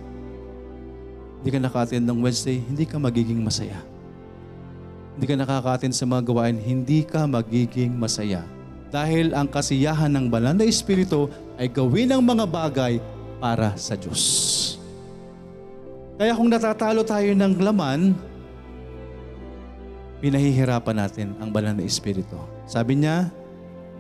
Hindi 1.39 1.49
ka 1.53 1.59
naka-attend 1.61 2.05
ng 2.09 2.19
Wednesday, 2.25 2.59
hindi 2.59 2.85
ka 2.89 2.97
magiging 2.97 3.41
masaya. 3.45 3.79
Hindi 5.19 5.27
ka 5.29 5.37
nakaka-attend 5.37 5.95
sa 5.95 6.07
mga 6.07 6.23
gawain, 6.31 6.57
hindi 6.57 7.03
ka 7.05 7.27
magiging 7.27 7.95
masaya. 7.95 8.47
Dahil 8.89 9.37
ang 9.37 9.51
kasiyahan 9.51 10.09
ng 10.09 10.27
banal 10.33 10.57
na 10.57 10.65
Espiritu 10.65 11.29
ay 11.61 11.69
gawin 11.69 12.09
ang 12.09 12.25
mga 12.25 12.49
bagay 12.49 13.03
para 13.37 13.77
sa 13.77 13.95
Diyos. 13.95 14.23
Kaya 16.19 16.35
kung 16.35 16.51
natatalo 16.51 17.07
tayo 17.07 17.31
ng 17.37 17.53
laman, 17.63 18.17
pinahihirapan 20.19 20.97
natin 20.99 21.29
ang 21.39 21.55
banal 21.55 21.79
na 21.79 21.87
Espiritu. 21.87 22.58
Sabi 22.69 23.01
niya, 23.01 23.33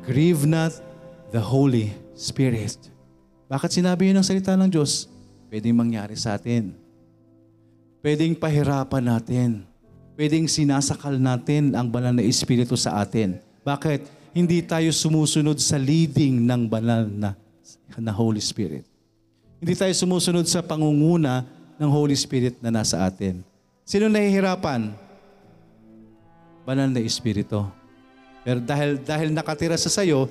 grieve 0.04 0.44
not 0.44 0.76
the 1.32 1.40
Holy 1.40 1.88
Spirit. 2.12 2.76
Bakit 3.48 3.80
sinabi 3.80 4.12
yun 4.12 4.20
ng 4.20 4.28
salita 4.28 4.52
ng 4.60 4.68
Diyos? 4.68 5.08
Pwedeng 5.48 5.72
mangyari 5.72 6.12
sa 6.20 6.36
atin. 6.36 6.76
Pwedeng 8.04 8.36
pahirapan 8.36 9.08
natin. 9.08 9.64
Pwedeng 10.20 10.44
sinasakal 10.44 11.16
natin 11.16 11.72
ang 11.72 11.88
banal 11.88 12.12
na 12.12 12.20
Espiritu 12.20 12.76
sa 12.76 13.00
atin. 13.00 13.40
Bakit? 13.64 14.04
Hindi 14.36 14.60
tayo 14.60 14.92
sumusunod 14.92 15.56
sa 15.56 15.80
leading 15.80 16.44
ng 16.44 16.68
banal 16.68 17.08
na, 17.08 17.32
na 17.96 18.12
Holy 18.12 18.44
Spirit. 18.44 18.84
Hindi 19.56 19.74
tayo 19.80 19.96
sumusunod 19.96 20.44
sa 20.44 20.60
pangunguna 20.60 21.48
ng 21.80 21.88
Holy 21.88 22.12
Spirit 22.12 22.60
na 22.60 22.68
nasa 22.68 23.00
atin. 23.00 23.40
Sino 23.88 24.12
nahihirapan? 24.12 24.92
Banal 26.68 26.92
na 26.92 27.00
Espiritu. 27.00 27.77
Pero 28.46 28.58
dahil, 28.62 28.98
dahil 29.02 29.28
nakatira 29.34 29.74
sa 29.74 29.90
sayo, 29.90 30.30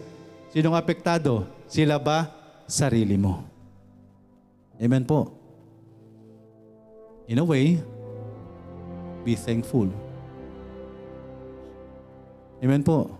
sinong 0.51 0.75
apektado? 0.75 1.47
Sila 1.67 1.99
ba? 1.99 2.31
Sarili 2.67 3.15
mo. 3.19 3.43
Amen 4.77 5.03
po. 5.03 5.33
In 7.27 7.39
a 7.39 7.45
way, 7.45 7.81
be 9.27 9.35
thankful. 9.35 9.91
Amen 12.63 12.81
po. 12.81 13.11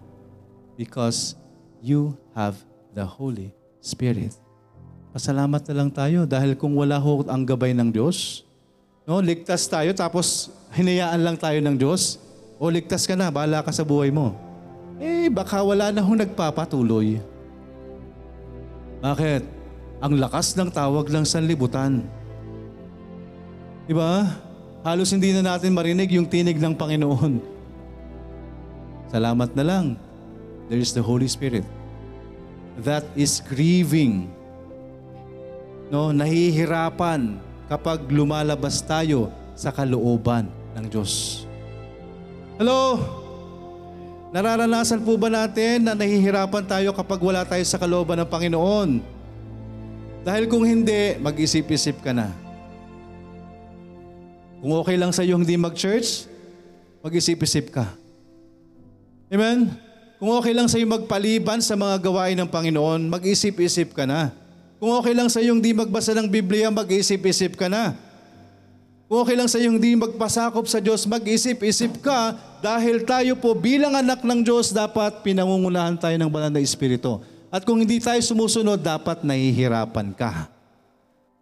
Because 0.80 1.36
you 1.84 2.16
have 2.34 2.56
the 2.96 3.04
Holy 3.04 3.52
Spirit. 3.84 4.34
Pasalamat 5.12 5.66
na 5.70 5.74
lang 5.74 5.90
tayo 5.90 6.30
dahil 6.30 6.54
kung 6.54 6.78
wala 6.78 7.02
ho 7.02 7.26
ang 7.26 7.42
gabay 7.44 7.74
ng 7.74 7.90
Diyos, 7.90 8.46
no, 9.06 9.18
ligtas 9.20 9.66
tayo 9.66 9.90
tapos 9.98 10.54
hinayaan 10.78 11.22
lang 11.22 11.38
tayo 11.38 11.58
ng 11.58 11.76
Diyos, 11.78 12.22
o 12.58 12.70
ligtas 12.70 13.06
ka 13.06 13.14
na, 13.14 13.30
bahala 13.30 13.62
ka 13.62 13.74
sa 13.74 13.86
buhay 13.86 14.10
mo. 14.10 14.47
Eh, 14.98 15.30
baka 15.30 15.62
wala 15.62 15.94
na 15.94 16.02
hong 16.02 16.26
nagpapatuloy. 16.26 17.22
Bakit? 18.98 19.46
Ang 20.02 20.18
lakas 20.18 20.58
ng 20.58 20.70
tawag 20.74 21.10
ng 21.10 21.26
sanlibutan. 21.26 22.06
Di 23.86 23.94
ba? 23.94 24.26
Halos 24.82 25.14
hindi 25.14 25.34
na 25.34 25.54
natin 25.54 25.74
marinig 25.74 26.10
yung 26.18 26.26
tinig 26.26 26.58
ng 26.58 26.74
Panginoon. 26.74 27.42
Salamat 29.10 29.54
na 29.54 29.64
lang. 29.64 29.86
There 30.68 30.82
is 30.82 30.92
the 30.92 31.02
Holy 31.02 31.30
Spirit. 31.30 31.66
That 32.82 33.06
is 33.18 33.42
grieving. 33.42 34.30
No, 35.88 36.12
nahihirapan 36.12 37.40
kapag 37.72 38.06
lumalabas 38.12 38.84
tayo 38.84 39.32
sa 39.56 39.72
kalooban 39.72 40.52
ng 40.76 40.86
Diyos. 40.92 41.46
Hello? 42.60 43.00
Nararanasan 44.28 45.08
po 45.08 45.16
ba 45.16 45.32
natin 45.32 45.88
na 45.88 45.96
nahihirapan 45.96 46.68
tayo 46.68 46.92
kapag 46.92 47.20
wala 47.24 47.48
tayo 47.48 47.64
sa 47.64 47.80
kalooban 47.80 48.20
ng 48.20 48.28
Panginoon? 48.28 49.00
Dahil 50.28 50.52
kung 50.52 50.68
hindi, 50.68 51.16
mag-isip-isip 51.24 52.04
ka 52.04 52.12
na. 52.12 52.36
Kung 54.60 54.76
okay 54.76 55.00
lang 55.00 55.16
sa 55.16 55.24
iyo 55.24 55.40
hindi 55.40 55.56
mag-church, 55.56 56.28
mag-isip-isip 57.00 57.72
ka. 57.72 57.88
Amen? 59.32 59.72
Kung 60.20 60.36
okay 60.36 60.52
lang 60.52 60.68
sa 60.68 60.76
iyo 60.76 60.92
magpaliban 60.92 61.64
sa 61.64 61.80
mga 61.80 61.96
gawain 62.04 62.36
ng 62.36 62.52
Panginoon, 62.52 63.08
mag-isip-isip 63.08 63.96
ka 63.96 64.04
na. 64.04 64.36
Kung 64.76 64.92
okay 64.92 65.16
lang 65.16 65.32
sa 65.32 65.40
iyo 65.40 65.56
hindi 65.56 65.72
magbasa 65.72 66.12
ng 66.12 66.28
Biblia, 66.28 66.68
mag-isip-isip 66.68 67.56
ka 67.56 67.72
na. 67.72 67.96
Kung 69.08 69.24
okay 69.24 69.40
lang 69.40 69.48
sa 69.48 69.56
iyo 69.56 69.72
hindi 69.72 69.96
magpasakop 69.96 70.68
sa 70.68 70.84
Diyos, 70.84 71.08
mag-isip-isip 71.08 72.04
ka 72.04 72.36
dahil 72.60 73.08
tayo 73.08 73.40
po 73.40 73.56
bilang 73.56 73.96
anak 73.96 74.20
ng 74.20 74.44
Diyos 74.44 74.76
dapat 74.76 75.24
pinangungunahan 75.24 75.96
tayo 75.96 76.20
ng 76.20 76.28
banal 76.28 76.52
na 76.52 76.60
Espiritu. 76.60 77.24
At 77.48 77.64
kung 77.64 77.80
hindi 77.80 78.04
tayo 78.04 78.20
sumusunod, 78.20 78.84
dapat 78.84 79.24
nahihirapan 79.24 80.12
ka. 80.12 80.52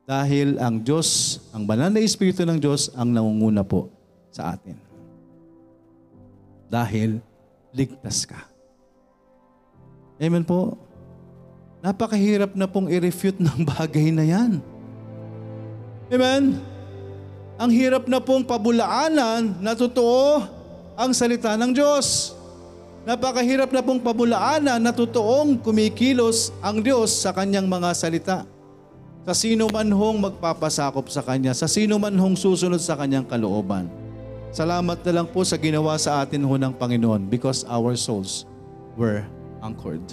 Dahil 0.06 0.62
ang 0.62 0.78
Diyos, 0.78 1.42
ang 1.50 1.66
banal 1.66 1.90
na 1.90 1.98
Espiritu 1.98 2.46
ng 2.46 2.62
Diyos 2.62 2.94
ang 2.94 3.10
nangunguna 3.10 3.66
po 3.66 3.90
sa 4.30 4.54
atin. 4.54 4.78
Dahil 6.70 7.18
ligtas 7.74 8.30
ka. 8.30 8.46
Amen 10.22 10.46
po. 10.46 10.78
Napakahirap 11.82 12.54
na 12.54 12.70
pong 12.70 12.94
i-refute 12.94 13.42
ng 13.42 13.66
bagay 13.74 14.14
na 14.14 14.22
yan. 14.22 14.62
Amen? 16.14 16.75
Ang 17.56 17.72
hirap 17.72 18.04
na 18.12 18.20
pong 18.20 18.44
pabulaanan 18.44 19.56
na 19.64 19.72
totoo 19.72 20.44
ang 21.00 21.12
salita 21.16 21.56
ng 21.56 21.72
Diyos. 21.72 22.36
Napakahirap 23.08 23.72
na 23.72 23.80
pong 23.80 24.04
pabulaanan 24.04 24.82
na 24.82 24.92
totoong 24.92 25.62
kumikilos 25.64 26.52
ang 26.60 26.84
Diyos 26.84 27.16
sa 27.16 27.32
kanyang 27.32 27.70
mga 27.70 27.90
salita. 27.96 28.38
Sa 29.24 29.32
sino 29.32 29.72
man 29.72 29.88
hong 29.88 30.22
magpapasakop 30.22 31.10
sa 31.10 31.26
Kanya, 31.26 31.58
sa 31.58 31.66
sino 31.66 31.98
man 31.98 32.14
hong 32.14 32.38
susunod 32.38 32.78
sa 32.78 32.94
Kanyang 32.94 33.26
kalooban. 33.26 33.90
Salamat 34.54 35.02
na 35.02 35.12
lang 35.18 35.28
po 35.34 35.42
sa 35.42 35.58
ginawa 35.58 35.98
sa 35.98 36.22
atin 36.22 36.46
ho 36.46 36.54
ng 36.54 36.78
Panginoon 36.78 37.26
because 37.26 37.66
our 37.66 37.98
souls 37.98 38.46
were 38.94 39.26
anchored. 39.66 40.06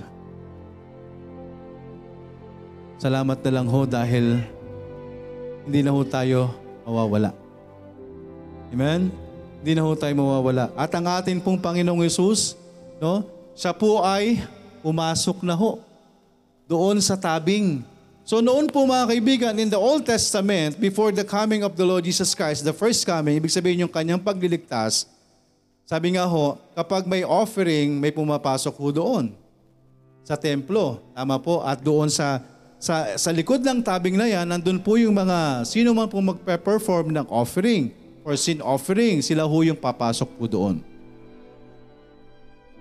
Salamat 2.97 3.37
na 3.45 3.51
lang 3.53 3.69
ho 3.69 3.85
dahil 3.85 4.41
hindi 5.69 5.81
na 5.85 5.93
ho 5.93 6.01
tayo 6.09 6.62
mawawala. 6.83 7.31
Amen? 8.73 9.11
Hindi 9.63 9.73
na 9.79 9.83
ho 9.87 9.95
tayo 9.95 10.15
mawawala. 10.17 10.75
At 10.75 10.91
ang 10.93 11.07
atin 11.07 11.39
pong 11.39 11.61
Panginoong 11.61 12.03
Yesus, 12.03 12.59
no, 12.99 13.27
siya 13.55 13.71
po 13.71 14.03
ay 14.03 14.43
pumasok 14.83 15.45
na 15.47 15.55
ho 15.55 15.79
doon 16.67 16.99
sa 16.99 17.15
tabing 17.15 17.85
So 18.23 18.39
noon 18.39 18.71
po 18.71 18.87
mga 18.87 19.11
kaibigan, 19.11 19.55
in 19.59 19.67
the 19.67 19.79
Old 19.79 20.07
Testament, 20.07 20.79
before 20.79 21.11
the 21.11 21.27
coming 21.27 21.67
of 21.67 21.75
the 21.75 21.83
Lord 21.83 22.07
Jesus 22.07 22.39
Christ, 22.39 22.63
the 22.63 22.71
first 22.71 23.03
coming, 23.03 23.35
ibig 23.35 23.51
sabihin 23.51 23.83
yung 23.83 23.91
kanyang 23.91 24.23
pagliligtas, 24.23 25.11
sabi 25.83 26.15
nga 26.15 26.25
ho, 26.31 26.55
kapag 26.79 27.03
may 27.11 27.27
offering, 27.27 27.99
may 27.99 28.15
pumapasok 28.15 28.75
ho 28.79 28.89
doon 28.95 29.25
sa 30.23 30.39
templo. 30.39 31.03
Tama 31.13 31.37
po. 31.43 31.67
At 31.67 31.83
doon 31.83 32.07
sa, 32.07 32.39
sa, 32.83 33.15
sa 33.15 33.31
likod 33.31 33.63
ng 33.63 33.79
tabing 33.79 34.19
na 34.19 34.27
yan, 34.27 34.43
nandun 34.43 34.83
po 34.83 34.99
yung 34.99 35.15
mga, 35.15 35.63
sino 35.63 35.95
man 35.95 36.11
po 36.11 36.19
magpe-perform 36.19 37.15
ng 37.15 37.27
offering 37.31 37.95
or 38.27 38.35
sin 38.35 38.59
offering, 38.59 39.23
sila 39.23 39.47
ho 39.47 39.57
yung 39.63 39.79
papasok 39.79 40.27
po 40.35 40.51
doon. 40.51 40.83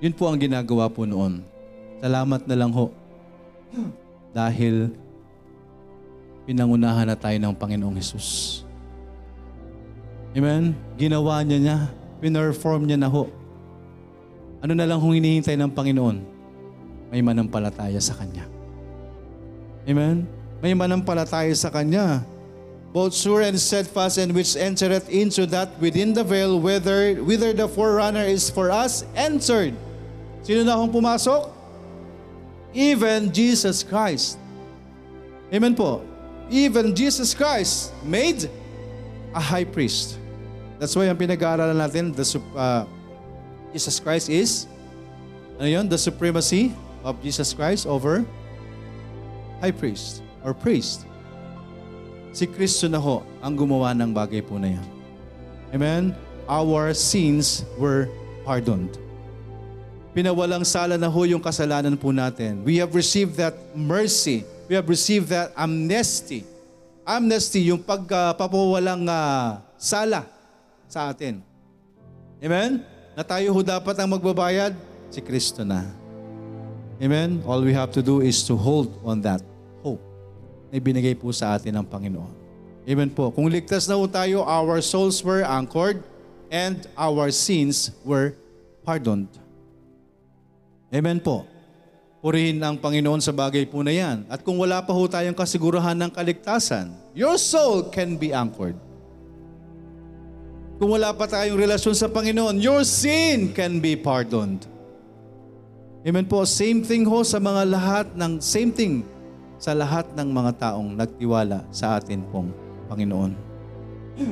Yun 0.01 0.17
po 0.17 0.25
ang 0.25 0.41
ginagawa 0.41 0.89
po 0.89 1.05
noon. 1.05 1.45
Salamat 2.01 2.41
na 2.49 2.55
lang 2.57 2.73
ho. 2.73 2.89
Dahil 4.33 4.89
pinangunahan 6.49 7.05
na 7.05 7.13
tayo 7.13 7.37
ng 7.37 7.53
Panginoong 7.53 8.01
Hesus. 8.01 8.65
Amen? 10.33 10.73
Ginawa 10.97 11.45
niya 11.45 11.59
niya, 11.61 11.77
pinerform 12.17 12.89
niya 12.89 12.97
na 12.97 13.05
ho. 13.05 13.29
Ano 14.65 14.73
na 14.73 14.89
lang 14.89 14.97
kung 14.97 15.13
hinihintay 15.13 15.53
ng 15.61 15.69
Panginoon? 15.69 16.17
May 17.13 17.21
manampalataya 17.21 18.01
sa 18.01 18.17
Kanya. 18.17 18.60
Amen? 19.87 20.29
May 20.61 20.77
manampalataya 20.77 21.53
sa 21.57 21.73
Kanya. 21.73 22.21
Both 22.91 23.15
sure 23.15 23.41
and 23.41 23.55
steadfast 23.55 24.19
and 24.19 24.35
which 24.35 24.59
entereth 24.59 25.07
into 25.07 25.47
that 25.47 25.71
within 25.79 26.11
the 26.11 26.27
veil, 26.27 26.59
whether, 26.59 27.15
whether 27.23 27.55
the 27.55 27.65
forerunner 27.65 28.27
is 28.27 28.51
for 28.51 28.69
us 28.69 29.07
entered. 29.15 29.73
Sino 30.43 30.67
na 30.67 30.75
akong 30.75 30.91
pumasok? 30.91 31.49
Even 32.75 33.31
Jesus 33.31 33.81
Christ. 33.81 34.35
Amen 35.51 35.71
po. 35.71 36.03
Even 36.51 36.91
Jesus 36.91 37.31
Christ 37.31 37.95
made 38.03 38.51
a 39.31 39.39
high 39.39 39.63
priest. 39.63 40.19
That's 40.79 40.91
why 40.91 41.07
ang 41.07 41.15
pinag-aaralan 41.15 41.79
natin, 41.79 42.11
the, 42.11 42.25
uh, 42.59 42.83
Jesus 43.71 44.03
Christ 44.03 44.27
is, 44.27 44.67
ano 45.55 45.67
yun? 45.69 45.87
The 45.87 45.99
supremacy 45.99 46.75
of 47.07 47.21
Jesus 47.23 47.55
Christ 47.55 47.87
over 47.87 48.27
high 49.61 49.71
priest 49.71 50.25
or 50.41 50.57
priest. 50.57 51.05
Si 52.33 52.49
Kristo 52.49 52.89
na 52.89 52.97
ho 52.97 53.21
ang 53.39 53.53
gumawa 53.53 53.93
ng 53.93 54.09
bagay 54.09 54.41
po 54.41 54.57
na 54.57 54.73
yan. 54.73 54.87
Amen? 55.71 56.03
Our 56.49 56.97
sins 56.97 57.63
were 57.77 58.09
pardoned. 58.41 58.97
Pinawalang 60.11 60.67
sala 60.67 60.99
na 60.99 61.07
ho 61.07 61.21
yung 61.23 61.39
kasalanan 61.39 61.95
po 61.95 62.11
natin. 62.11 62.65
We 62.67 62.81
have 62.83 62.91
received 62.91 63.39
that 63.39 63.55
mercy. 63.71 64.43
We 64.67 64.75
have 64.75 64.89
received 64.89 65.31
that 65.31 65.55
amnesty. 65.55 66.43
Amnesty, 67.07 67.71
yung 67.71 67.79
pagpapawalang 67.79 69.07
uh, 69.07 69.63
sala 69.79 70.27
sa 70.91 71.11
atin. 71.11 71.39
Amen? 72.43 72.83
Na 73.15 73.23
tayo 73.23 73.55
ho 73.55 73.59
dapat 73.63 73.95
ang 73.99 74.09
magbabayad, 74.11 74.75
si 75.11 75.19
Kristo 75.23 75.63
na. 75.63 75.87
Amen? 76.99 77.39
All 77.47 77.63
we 77.63 77.71
have 77.75 77.91
to 77.95 78.03
do 78.03 78.19
is 78.19 78.43
to 78.47 78.55
hold 78.55 78.91
on 79.03 79.23
that 79.23 79.50
na 80.71 80.79
ibinigay 80.79 81.11
po 81.19 81.35
sa 81.35 81.59
atin 81.59 81.75
ng 81.75 81.85
Panginoon. 81.85 82.33
Amen 82.87 83.11
po. 83.11 83.29
Kung 83.29 83.51
ligtas 83.51 83.85
na 83.85 83.99
po 83.99 84.07
tayo, 84.07 84.41
our 84.47 84.79
souls 84.79 85.19
were 85.21 85.43
anchored 85.43 86.01
and 86.47 86.87
our 86.95 87.29
sins 87.29 87.91
were 88.07 88.33
pardoned. 88.81 89.29
Amen 90.89 91.19
po. 91.19 91.45
Purihin 92.23 92.61
ang 92.63 92.79
Panginoon 92.79 93.19
sa 93.19 93.35
bagay 93.35 93.67
po 93.67 93.83
na 93.83 93.91
yan. 93.91 94.23
At 94.31 94.41
kung 94.41 94.57
wala 94.57 94.79
pa 94.81 94.95
ho 94.95 95.03
tayong 95.05 95.35
kasigurahan 95.35 95.97
ng 95.97 96.11
kaligtasan, 96.13 96.93
your 97.11 97.35
soul 97.35 97.91
can 97.91 98.15
be 98.15 98.31
anchored. 98.31 98.77
Kung 100.81 100.97
wala 100.97 101.13
pa 101.13 101.29
tayong 101.29 101.61
relasyon 101.61 101.93
sa 101.93 102.09
Panginoon, 102.09 102.57
your 102.57 102.81
sin 102.81 103.53
can 103.53 103.77
be 103.77 103.93
pardoned. 103.93 104.65
Amen 106.01 106.25
po. 106.25 106.41
Same 106.49 106.81
thing 106.81 107.05
ho 107.05 107.21
sa 107.21 107.37
mga 107.37 107.61
lahat 107.69 108.05
ng 108.17 108.41
same 108.41 108.73
thing 108.73 109.05
sa 109.61 109.77
lahat 109.77 110.09
ng 110.17 110.25
mga 110.25 110.51
taong 110.57 110.97
nagtiwala 110.97 111.61
sa 111.69 112.01
atin 112.01 112.25
pong 112.33 112.49
Panginoon. 112.89 113.31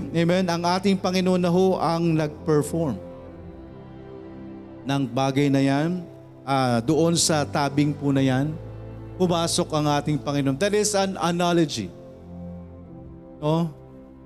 Amen. 0.10 0.46
Ang 0.50 0.64
ating 0.66 0.98
Panginoon 0.98 1.38
na 1.38 1.54
ho 1.54 1.78
ang 1.78 2.18
nag-perform 2.18 2.98
ng 4.90 5.04
bagay 5.06 5.54
na 5.54 5.62
yan, 5.62 6.02
uh, 6.42 6.82
doon 6.82 7.14
sa 7.14 7.46
tabing 7.46 7.94
po 7.94 8.10
na 8.10 8.26
yan, 8.26 8.50
pumasok 9.22 9.70
ang 9.70 9.86
ating 10.02 10.18
Panginoon. 10.18 10.58
That 10.58 10.74
is 10.74 10.98
an 10.98 11.14
analogy. 11.22 11.94
No? 13.38 13.70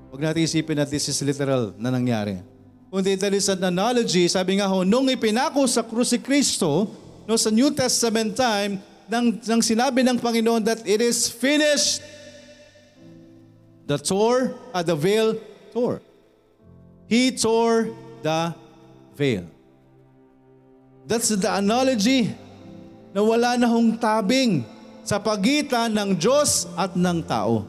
Huwag 0.08 0.24
natin 0.24 0.48
isipin 0.48 0.80
na 0.80 0.88
this 0.88 1.12
is 1.12 1.20
literal 1.20 1.76
na 1.76 1.92
nangyari. 1.92 2.40
Kundi 2.88 3.20
that 3.20 3.36
is 3.36 3.52
an 3.52 3.60
analogy, 3.60 4.32
sabi 4.32 4.62
nga 4.62 4.72
ho, 4.72 4.88
nung 4.88 5.12
ipinako 5.12 5.68
sa 5.68 5.84
krus 5.84 6.16
si 6.16 6.20
Kristo, 6.22 6.88
no, 7.28 7.36
sa 7.36 7.52
New 7.52 7.74
Testament 7.76 8.40
time, 8.40 8.80
nang, 9.08 9.40
nang 9.44 9.62
sinabi 9.62 10.02
ng 10.06 10.18
Panginoon 10.20 10.64
that 10.68 10.82
it 10.88 11.00
is 11.00 11.28
finished, 11.28 12.04
the 13.86 13.98
tore, 14.00 14.56
uh, 14.72 14.84
the 14.84 14.96
veil 14.96 15.36
tore. 15.72 16.00
He 17.08 17.32
tore 17.36 17.92
the 18.24 18.56
veil. 19.14 19.46
That's 21.04 21.30
the 21.36 21.52
analogy 21.52 22.32
na 23.12 23.22
wala 23.22 23.60
na 23.60 23.68
hong 23.68 24.00
tabing 24.00 24.64
sa 25.04 25.20
pagitan 25.20 25.92
ng 25.92 26.16
Diyos 26.16 26.66
at 26.80 26.96
ng 26.96 27.20
tao. 27.28 27.68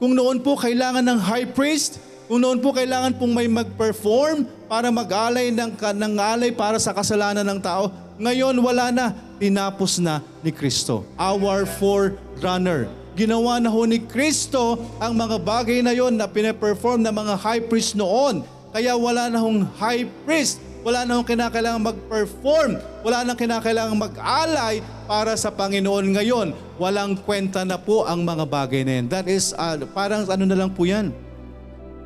Kung 0.00 0.16
noon 0.16 0.40
po 0.42 0.58
kailangan 0.58 1.04
ng 1.04 1.18
high 1.20 1.46
priest, 1.52 2.00
kung 2.26 2.40
noon 2.42 2.58
po 2.58 2.72
kailangan 2.72 3.14
pong 3.20 3.36
may 3.36 3.46
mag-perform 3.46 4.48
para 4.66 4.88
mag-alay 4.88 5.52
ng, 5.52 5.76
ng 5.76 6.14
alay 6.16 6.50
para 6.50 6.80
sa 6.80 6.96
kasalanan 6.96 7.44
ng 7.44 7.60
tao, 7.60 7.92
ngayon 8.16 8.56
wala 8.58 8.88
na 8.88 9.12
tinapos 9.42 9.98
na 9.98 10.22
ni 10.38 10.54
Kristo. 10.54 11.02
Our 11.18 11.66
forerunner. 11.66 12.86
Ginawa 13.18 13.58
na 13.58 13.66
ho 13.66 13.82
ni 13.82 13.98
Kristo 13.98 14.78
ang 15.02 15.18
mga 15.18 15.36
bagay 15.42 15.82
na 15.82 15.90
yon 15.90 16.14
na 16.14 16.30
pinaperform 16.30 17.02
ng 17.02 17.10
mga 17.10 17.34
high 17.42 17.64
priest 17.66 17.98
noon. 17.98 18.46
Kaya 18.70 18.94
wala 18.94 19.26
na 19.28 19.42
hong 19.42 19.66
high 19.82 20.06
priest, 20.24 20.62
wala 20.80 21.04
na 21.04 21.18
hong 21.18 21.28
kinakailangan 21.28 21.92
mag-perform, 21.92 22.80
wala 23.04 23.18
na 23.26 23.36
kinakailangan 23.36 23.98
mag-alay 23.98 24.80
para 25.04 25.36
sa 25.36 25.52
Panginoon 25.52 26.06
ngayon. 26.16 26.48
Walang 26.80 27.20
kwenta 27.20 27.66
na 27.68 27.76
po 27.76 28.08
ang 28.08 28.24
mga 28.24 28.48
bagay 28.48 28.80
na 28.86 29.02
yan. 29.02 29.06
That 29.12 29.28
is, 29.28 29.52
uh, 29.58 29.76
parang 29.92 30.24
ano 30.24 30.48
na 30.48 30.56
lang 30.56 30.72
po 30.72 30.88
yan. 30.88 31.12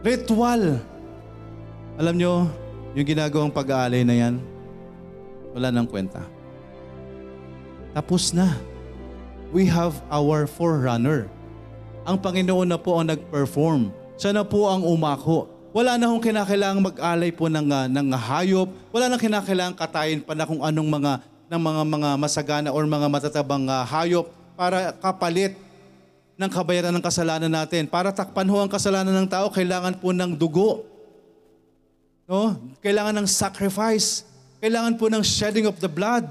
Ritual. 0.03 0.83
Alam 2.01 2.15
nyo, 2.19 2.51
yung 2.99 3.07
ginagawang 3.07 3.55
pag-aalay 3.55 4.03
na 4.03 4.17
yan, 4.17 4.35
wala 5.55 5.71
nang 5.71 5.87
kwenta. 5.87 6.36
Tapos 7.97 8.37
na. 8.37 8.61
We 9.57 9.65
have 9.73 9.97
our 10.13 10.45
forerunner. 10.45 11.33
Ang 12.05 12.21
Panginoon 12.21 12.69
na 12.69 12.77
po 12.77 13.01
ang 13.01 13.09
nag-perform. 13.09 13.89
Siya 14.21 14.37
na 14.37 14.45
po 14.45 14.69
ang 14.69 14.85
umako. 14.85 15.49
Wala 15.73 15.97
na 15.97 16.13
hong 16.13 16.21
kinakailangang 16.21 16.93
mag-alay 16.93 17.33
po 17.33 17.49
ng, 17.49 17.65
uh, 17.65 17.89
ng 17.89 18.13
hayop. 18.13 18.69
Wala 18.93 19.09
na 19.09 19.17
kinakailangang 19.17 19.81
katayin 19.81 20.21
pa 20.21 20.37
na 20.37 20.45
kung 20.45 20.61
anong 20.61 20.89
mga 20.93 21.13
ng 21.47 21.63
mga 21.63 21.83
mga 21.87 22.09
masagana 22.19 22.69
or 22.75 22.83
mga 22.85 23.07
matatabang 23.07 23.65
uh, 23.71 23.87
hayop 23.87 24.29
para 24.59 24.91
kapalit 24.99 25.55
ng 26.37 26.51
kabayaran 26.53 26.93
ng 26.93 27.05
kasalanan 27.05 27.49
natin. 27.49 27.89
Para 27.89 28.13
takpan 28.13 28.45
ho 28.45 28.61
ang 28.61 28.69
kasalanan 28.69 29.25
ng 29.25 29.29
tao, 29.31 29.49
kailangan 29.49 29.97
po 29.97 30.13
ng 30.13 30.37
dugo. 30.37 30.85
No? 32.29 32.61
Kailangan 32.85 33.25
ng 33.25 33.29
sacrifice. 33.31 34.27
Kailangan 34.61 35.01
po 35.01 35.09
ng 35.09 35.25
shedding 35.25 35.65
of 35.65 35.81
the 35.81 35.89
blood. 35.89 36.29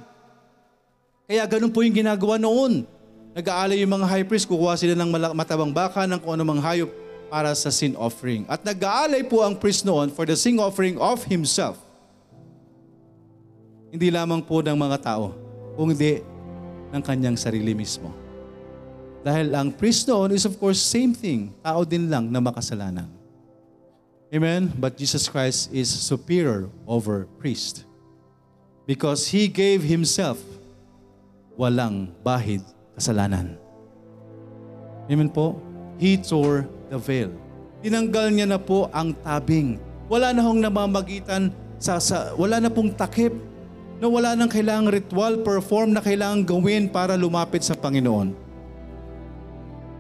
Kaya 1.25 1.43
ganun 1.49 1.73
po 1.73 1.81
yung 1.81 1.97
ginagawa 1.97 2.37
noon. 2.37 2.85
Nag-aalay 3.35 3.81
yung 3.81 3.93
mga 3.97 4.07
high 4.07 4.25
priest, 4.25 4.45
kukuha 4.47 4.77
sila 4.77 4.93
ng 4.95 5.09
matabang 5.33 5.73
baka 5.73 6.05
ng 6.05 6.21
kung 6.21 6.37
anumang 6.37 6.61
hayop 6.61 6.87
para 7.27 7.51
sa 7.57 7.73
sin 7.73 7.97
offering. 7.97 8.45
At 8.47 8.61
nag-aalay 8.61 9.25
po 9.25 9.41
ang 9.41 9.57
priest 9.57 9.83
noon 9.83 10.13
for 10.13 10.23
the 10.23 10.37
sin 10.37 10.61
offering 10.61 10.95
of 11.01 11.25
himself. 11.27 11.81
Hindi 13.89 14.13
lamang 14.13 14.45
po 14.45 14.61
ng 14.61 14.77
mga 14.77 14.97
tao, 15.01 15.33
kundi 15.75 16.21
ng 16.93 17.01
kanyang 17.03 17.35
sarili 17.35 17.75
mismo. 17.75 18.13
Dahil 19.25 19.51
ang 19.57 19.73
priest 19.73 20.05
noon 20.05 20.31
is 20.31 20.45
of 20.45 20.55
course 20.61 20.77
same 20.77 21.11
thing, 21.11 21.49
tao 21.65 21.81
din 21.81 22.07
lang 22.07 22.29
na 22.29 22.37
makasalanan. 22.37 23.09
Amen? 24.29 24.69
But 24.77 24.95
Jesus 24.95 25.25
Christ 25.25 25.73
is 25.73 25.89
superior 25.89 26.69
over 26.85 27.25
priest. 27.41 27.83
Because 28.85 29.33
He 29.33 29.49
gave 29.49 29.81
Himself 29.81 30.37
walang 31.55 32.11
bahid 32.23 32.61
kasalanan. 32.95 33.55
Amen 35.07 35.31
po? 35.31 35.59
He 35.99 36.19
tore 36.19 36.67
the 36.91 36.99
veil. 36.99 37.31
Tinanggal 37.83 38.33
niya 38.33 38.47
na 38.49 38.59
po 38.59 38.91
ang 38.91 39.15
tabing. 39.23 39.79
Wala 40.11 40.35
na 40.35 40.41
hong 40.43 40.61
namamagitan 40.61 41.53
sa, 41.79 42.01
sa 42.01 42.33
wala 42.35 42.59
na 42.59 42.71
pong 42.71 42.93
takip 42.93 43.33
na 43.99 44.07
wala 44.11 44.35
nang 44.35 44.51
kailangang 44.51 44.91
ritual 45.01 45.39
perform 45.41 45.95
na 45.95 46.01
kailangang 46.03 46.43
gawin 46.43 46.83
para 46.91 47.15
lumapit 47.15 47.63
sa 47.63 47.77
Panginoon. 47.77 48.35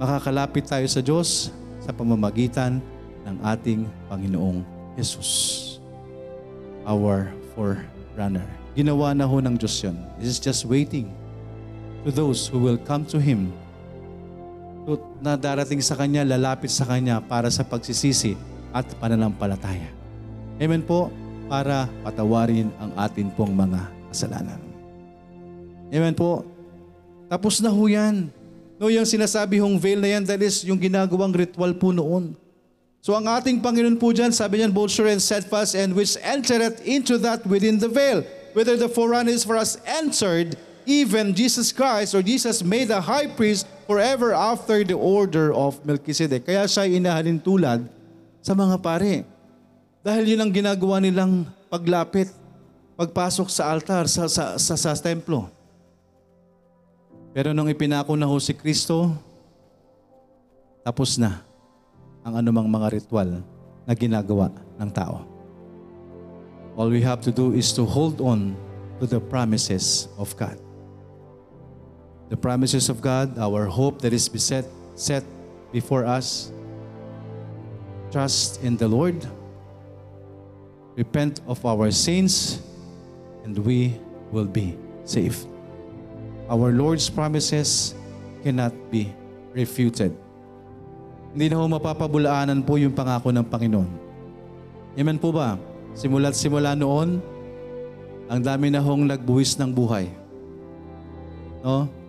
Makakalapit 0.01 0.67
tayo 0.67 0.83
sa 0.91 0.99
Diyos 0.99 1.55
sa 1.79 1.95
pamamagitan 1.95 2.83
ng 3.23 3.37
ating 3.45 3.87
Panginoong 4.11 4.65
Jesus. 4.99 5.29
Our 6.83 7.31
forerunner. 7.55 8.45
Ginawa 8.75 9.15
na 9.15 9.23
ho 9.23 9.39
ng 9.39 9.55
Diyos 9.55 9.79
yun. 9.79 9.95
This 10.19 10.35
is 10.35 10.41
just 10.43 10.67
waiting 10.67 11.07
to 12.05 12.13
those 12.13 12.45
who 12.45 12.61
will 12.61 12.77
come 12.77 13.01
to 13.09 13.17
Him 13.17 13.49
na 15.17 15.33
darating 15.33 15.81
sa 15.81 15.97
Kanya, 15.97 16.21
lalapit 16.21 16.69
sa 16.69 16.85
Kanya 16.85 17.17
para 17.17 17.49
sa 17.49 17.65
pagsisisi 17.65 18.37
at 18.69 18.85
pananampalataya. 19.01 19.89
Amen 20.61 20.85
po, 20.85 21.09
para 21.49 21.89
patawarin 22.05 22.69
ang 22.77 22.93
atin 22.93 23.33
pong 23.33 23.57
mga 23.57 23.89
kasalanan. 24.13 24.61
Amen 25.89 26.13
po. 26.13 26.45
Tapos 27.25 27.57
na 27.65 27.73
ho 27.73 27.83
yan. 27.89 28.29
No, 28.77 28.93
yung 28.93 29.09
sinasabi 29.09 29.57
hong 29.57 29.81
veil 29.81 29.97
na 29.97 30.13
yan, 30.13 30.23
that 30.29 30.37
is 30.45 30.61
yung 30.61 30.77
ginagawang 30.77 31.33
ritual 31.33 31.73
po 31.73 31.89
noon. 31.89 32.37
So 33.01 33.17
ang 33.17 33.25
ating 33.25 33.65
Panginoon 33.65 33.97
po 33.97 34.13
dyan, 34.13 34.29
sabi 34.29 34.61
niyan, 34.61 34.69
both 34.69 34.93
sure 34.93 35.09
and 35.09 35.21
steadfast, 35.21 35.73
and 35.73 35.97
which 35.97 36.13
entereth 36.21 36.81
into 36.85 37.17
that 37.21 37.41
within 37.49 37.81
the 37.81 37.89
veil. 37.89 38.21
Whether 38.53 38.77
the 38.77 38.89
forerunner 38.89 39.33
is 39.33 39.41
for 39.41 39.57
us 39.57 39.81
entered, 39.85 40.57
even 40.85 41.33
Jesus 41.33 41.73
Christ 41.73 42.13
or 42.13 42.21
Jesus 42.21 42.61
made 42.61 42.89
a 42.89 43.01
high 43.01 43.27
priest 43.27 43.65
forever 43.85 44.33
after 44.33 44.81
the 44.85 44.97
order 44.97 45.53
of 45.53 45.77
Melchizedek. 45.85 46.45
Kaya 46.45 46.65
siya 46.65 46.89
inahalin 46.89 47.37
tulad 47.41 47.85
sa 48.41 48.53
mga 48.53 48.77
pare. 48.81 49.25
Dahil 50.05 50.37
yun 50.37 50.41
ang 50.45 50.53
ginagawa 50.53 51.01
nilang 51.01 51.49
paglapit, 51.69 52.29
pagpasok 52.93 53.49
sa 53.49 53.73
altar, 53.73 54.05
sa, 54.05 54.29
sa, 54.29 54.55
sa, 54.55 54.73
sa 54.77 54.91
templo. 54.97 55.49
Pero 57.35 57.51
nung 57.51 57.67
ipinako 57.67 58.15
na 58.15 58.29
ho 58.29 58.37
si 58.39 58.55
Kristo, 58.55 59.11
tapos 60.85 61.17
na 61.17 61.41
ang 62.21 62.37
anumang 62.41 62.69
mga 62.69 62.87
ritual 63.01 63.41
na 63.85 63.93
ginagawa 63.93 64.53
ng 64.81 64.89
tao. 64.93 65.25
All 66.77 66.89
we 66.89 67.01
have 67.05 67.21
to 67.25 67.31
do 67.31 67.53
is 67.53 67.73
to 67.77 67.85
hold 67.85 68.21
on 68.21 68.57
to 68.99 69.05
the 69.07 69.19
promises 69.19 70.07
of 70.17 70.33
God. 70.37 70.64
The 72.35 72.43
promises 72.43 72.91
of 72.91 72.99
God, 72.99 73.39
our 73.39 73.63
hope 73.63 74.03
that 74.03 74.11
is 74.11 74.27
beset, 74.27 74.67
set 74.99 75.23
before 75.71 76.03
us. 76.03 76.51
Trust 78.11 78.59
in 78.59 78.75
the 78.75 78.91
Lord. 78.91 79.23
Repent 80.99 81.39
of 81.47 81.63
our 81.63 81.95
sins, 81.95 82.59
and 83.47 83.55
we 83.55 83.95
will 84.35 84.51
be 84.51 84.75
saved. 85.07 85.47
Our 86.51 86.75
Lord's 86.75 87.07
promises 87.07 87.95
cannot 88.43 88.75
be 88.91 89.15
refuted. 89.55 90.11
Hindi 91.31 91.55
na 91.55 91.55
ho 91.55 91.71
mapapabulaanan 91.71 92.67
po 92.67 92.75
yung 92.75 92.91
pangako 92.91 93.31
ng 93.31 93.47
Panginoon. 93.47 93.91
Amen 94.99 95.15
po 95.23 95.31
ba? 95.31 95.55
Simula't 95.95 96.35
simula 96.35 96.75
noon, 96.75 97.23
ang 98.27 98.41
dami 98.43 98.75
na 98.75 98.83
hong 98.83 99.07
nagbuwis 99.07 99.55
ng 99.55 99.71
buhay. 99.71 100.11
No? 101.63 102.03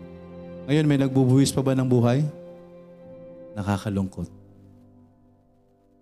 Ngayon, 0.67 0.87
may 0.91 0.99
nagbubuwis 0.99 1.55
pa 1.55 1.63
ba 1.63 1.79
ng 1.79 1.87
buhay? 1.87 2.27
Nakakalungkot. 3.55 4.27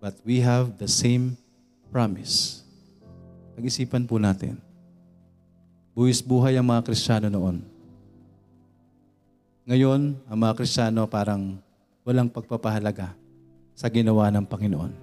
But 0.01 0.17
we 0.25 0.41
have 0.41 0.81
the 0.81 0.89
same 0.89 1.37
promise. 1.93 2.65
Pag-isipan 3.53 4.09
po 4.09 4.17
natin. 4.17 4.57
Buwis 5.93 6.19
buhay 6.19 6.57
ang 6.57 6.65
mga 6.65 6.81
Kristiyano 6.81 7.29
noon. 7.29 7.61
Ngayon, 9.69 10.17
ang 10.25 10.37
mga 10.37 10.57
Kristiyano 10.57 11.05
parang 11.05 11.61
walang 12.01 12.27
pagpapahalaga 12.27 13.13
sa 13.77 13.85
ginawa 13.85 14.33
ng 14.33 14.49
Panginoon. 14.49 14.93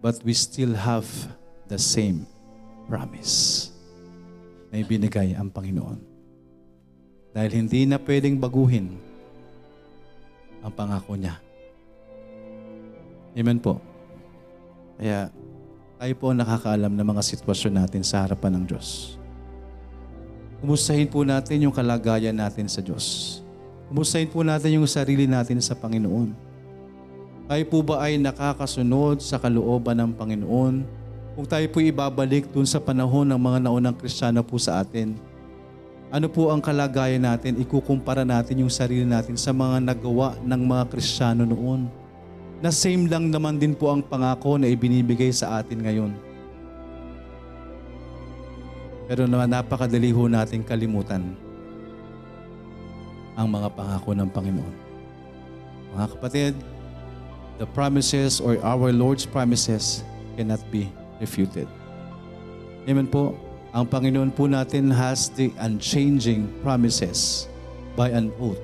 But 0.00 0.24
we 0.24 0.32
still 0.32 0.72
have 0.72 1.04
the 1.68 1.76
same 1.76 2.24
promise 2.88 3.68
na 4.72 4.80
ibinigay 4.80 5.36
ang 5.36 5.52
Panginoon. 5.52 6.15
Dahil 7.36 7.52
hindi 7.52 7.84
na 7.84 8.00
pwedeng 8.00 8.40
baguhin 8.40 8.96
ang 10.64 10.72
pangako 10.72 11.20
niya. 11.20 11.36
Amen 13.36 13.60
po. 13.60 13.76
Kaya 14.96 15.28
tayo 16.00 16.14
po 16.16 16.32
ang 16.32 16.40
nakakaalam 16.40 16.96
ng 16.96 17.06
mga 17.12 17.22
sitwasyon 17.36 17.76
natin 17.76 18.00
sa 18.00 18.24
harapan 18.24 18.56
ng 18.56 18.64
Diyos. 18.72 19.20
Kumustahin 20.64 21.12
po 21.12 21.28
natin 21.28 21.68
yung 21.68 21.76
kalagayan 21.76 22.32
natin 22.32 22.72
sa 22.72 22.80
Diyos. 22.80 23.38
Kumustahin 23.92 24.32
po 24.32 24.40
natin 24.40 24.80
yung 24.80 24.88
sarili 24.88 25.28
natin 25.28 25.60
sa 25.60 25.76
Panginoon. 25.76 26.32
Tayo 27.52 27.64
po 27.68 27.84
ba 27.84 28.00
ay 28.08 28.16
nakakasunod 28.16 29.20
sa 29.20 29.36
kalooban 29.36 30.00
ng 30.00 30.10
Panginoon? 30.16 30.74
Kung 31.36 31.44
tayo 31.44 31.68
po 31.68 31.84
ibabalik 31.84 32.48
dun 32.48 32.64
sa 32.64 32.80
panahon 32.80 33.28
ng 33.28 33.36
mga 33.36 33.68
naunang 33.68 33.92
Kristiyano 33.92 34.40
po 34.40 34.56
sa 34.56 34.80
atin, 34.80 35.35
ano 36.06 36.26
po 36.30 36.54
ang 36.54 36.62
kalagayan 36.62 37.26
natin? 37.26 37.58
Ikukumpara 37.58 38.22
natin 38.22 38.62
yung 38.62 38.70
sarili 38.70 39.02
natin 39.02 39.34
sa 39.34 39.50
mga 39.50 39.82
nagawa 39.82 40.38
ng 40.38 40.62
mga 40.62 40.84
Kristiyano 40.86 41.42
noon. 41.42 41.90
Na 42.62 42.70
same 42.70 43.10
lang 43.10 43.28
naman 43.28 43.58
din 43.58 43.74
po 43.74 43.90
ang 43.90 44.00
pangako 44.00 44.56
na 44.56 44.70
ibinibigay 44.70 45.28
sa 45.34 45.58
atin 45.58 45.82
ngayon. 45.82 46.12
Pero 49.06 49.26
naman 49.26 49.50
napakadali 49.50 50.10
ho 50.10 50.26
natin 50.26 50.66
kalimutan 50.66 51.22
ang 53.36 53.46
mga 53.52 53.68
pangako 53.76 54.10
ng 54.16 54.30
Panginoon. 54.32 54.74
Mga 55.94 56.06
kapatid, 56.16 56.52
the 57.60 57.68
promises 57.76 58.40
or 58.40 58.56
our 58.64 58.90
Lord's 58.90 59.28
promises 59.28 60.02
cannot 60.34 60.60
be 60.72 60.88
refuted. 61.20 61.68
Amen 62.88 63.06
po. 63.06 63.45
Ang 63.76 63.84
Panginoon 63.84 64.32
po 64.32 64.48
natin 64.48 64.88
has 64.88 65.28
the 65.36 65.52
unchanging 65.60 66.48
promises 66.64 67.44
by 67.92 68.08
an 68.08 68.32
oath 68.40 68.56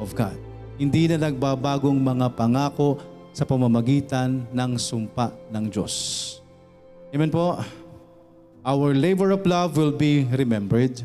of 0.00 0.16
God. 0.16 0.32
Hindi 0.80 1.12
na 1.12 1.28
nagbabagong 1.28 2.00
mga 2.00 2.32
pangako 2.32 2.96
sa 3.36 3.44
pamamagitan 3.44 4.48
ng 4.48 4.80
sumpa 4.80 5.28
ng 5.52 5.68
Diyos. 5.68 5.92
Amen 7.12 7.28
po. 7.28 7.60
Our 8.64 8.96
labor 8.96 9.36
of 9.36 9.44
love 9.44 9.76
will 9.76 9.92
be 9.92 10.24
remembered. 10.32 11.04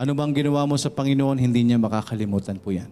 Ano 0.00 0.16
bang 0.16 0.32
ginawa 0.32 0.64
mo 0.64 0.80
sa 0.80 0.88
Panginoon, 0.88 1.36
hindi 1.36 1.60
niya 1.60 1.76
makakalimutan 1.76 2.56
po 2.56 2.72
yan. 2.72 2.88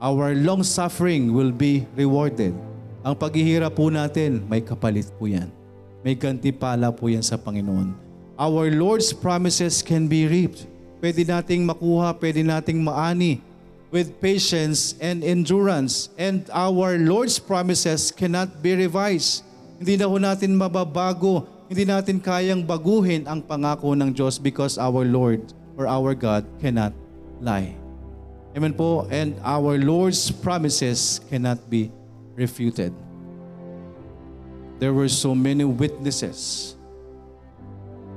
Our 0.00 0.32
long 0.32 0.64
suffering 0.64 1.36
will 1.36 1.52
be 1.52 1.84
rewarded. 1.92 2.56
Ang 3.04 3.14
paghihirap 3.20 3.76
po 3.76 3.92
natin, 3.92 4.48
may 4.48 4.64
kapalit 4.64 5.12
po 5.20 5.28
yan. 5.28 5.52
May 6.00 6.16
gantipala 6.16 6.88
po 6.88 7.12
yan 7.12 7.20
sa 7.20 7.36
Panginoon. 7.36 8.09
Our 8.40 8.72
Lord's 8.72 9.12
promises 9.12 9.84
can 9.84 10.08
be 10.08 10.24
reaped. 10.24 10.64
Pwede 11.04 11.28
nating 11.28 11.60
makuha, 11.68 12.16
pwede 12.16 12.40
nating 12.40 12.80
maani 12.80 13.44
with 13.92 14.16
patience 14.16 14.96
and 14.96 15.20
endurance. 15.20 16.08
And 16.16 16.48
our 16.48 16.96
Lord's 16.96 17.36
promises 17.36 18.08
cannot 18.08 18.64
be 18.64 18.72
revised. 18.72 19.44
Hindi 19.76 20.00
na 20.00 20.08
ho 20.08 20.16
natin 20.16 20.56
mababago, 20.56 21.44
hindi 21.68 21.84
natin 21.84 22.16
kayang 22.16 22.64
baguhin 22.64 23.28
ang 23.28 23.44
pangako 23.44 23.92
ng 23.92 24.08
Diyos 24.16 24.40
because 24.40 24.80
our 24.80 25.04
Lord 25.04 25.44
or 25.76 25.84
our 25.84 26.16
God 26.16 26.48
cannot 26.64 26.96
lie. 27.44 27.76
Amen 28.56 28.72
po. 28.72 29.04
And 29.12 29.36
our 29.44 29.76
Lord's 29.76 30.32
promises 30.32 31.20
cannot 31.28 31.60
be 31.68 31.92
refuted. 32.40 32.96
There 34.80 34.96
were 34.96 35.12
so 35.12 35.36
many 35.36 35.68
witnesses 35.68 36.72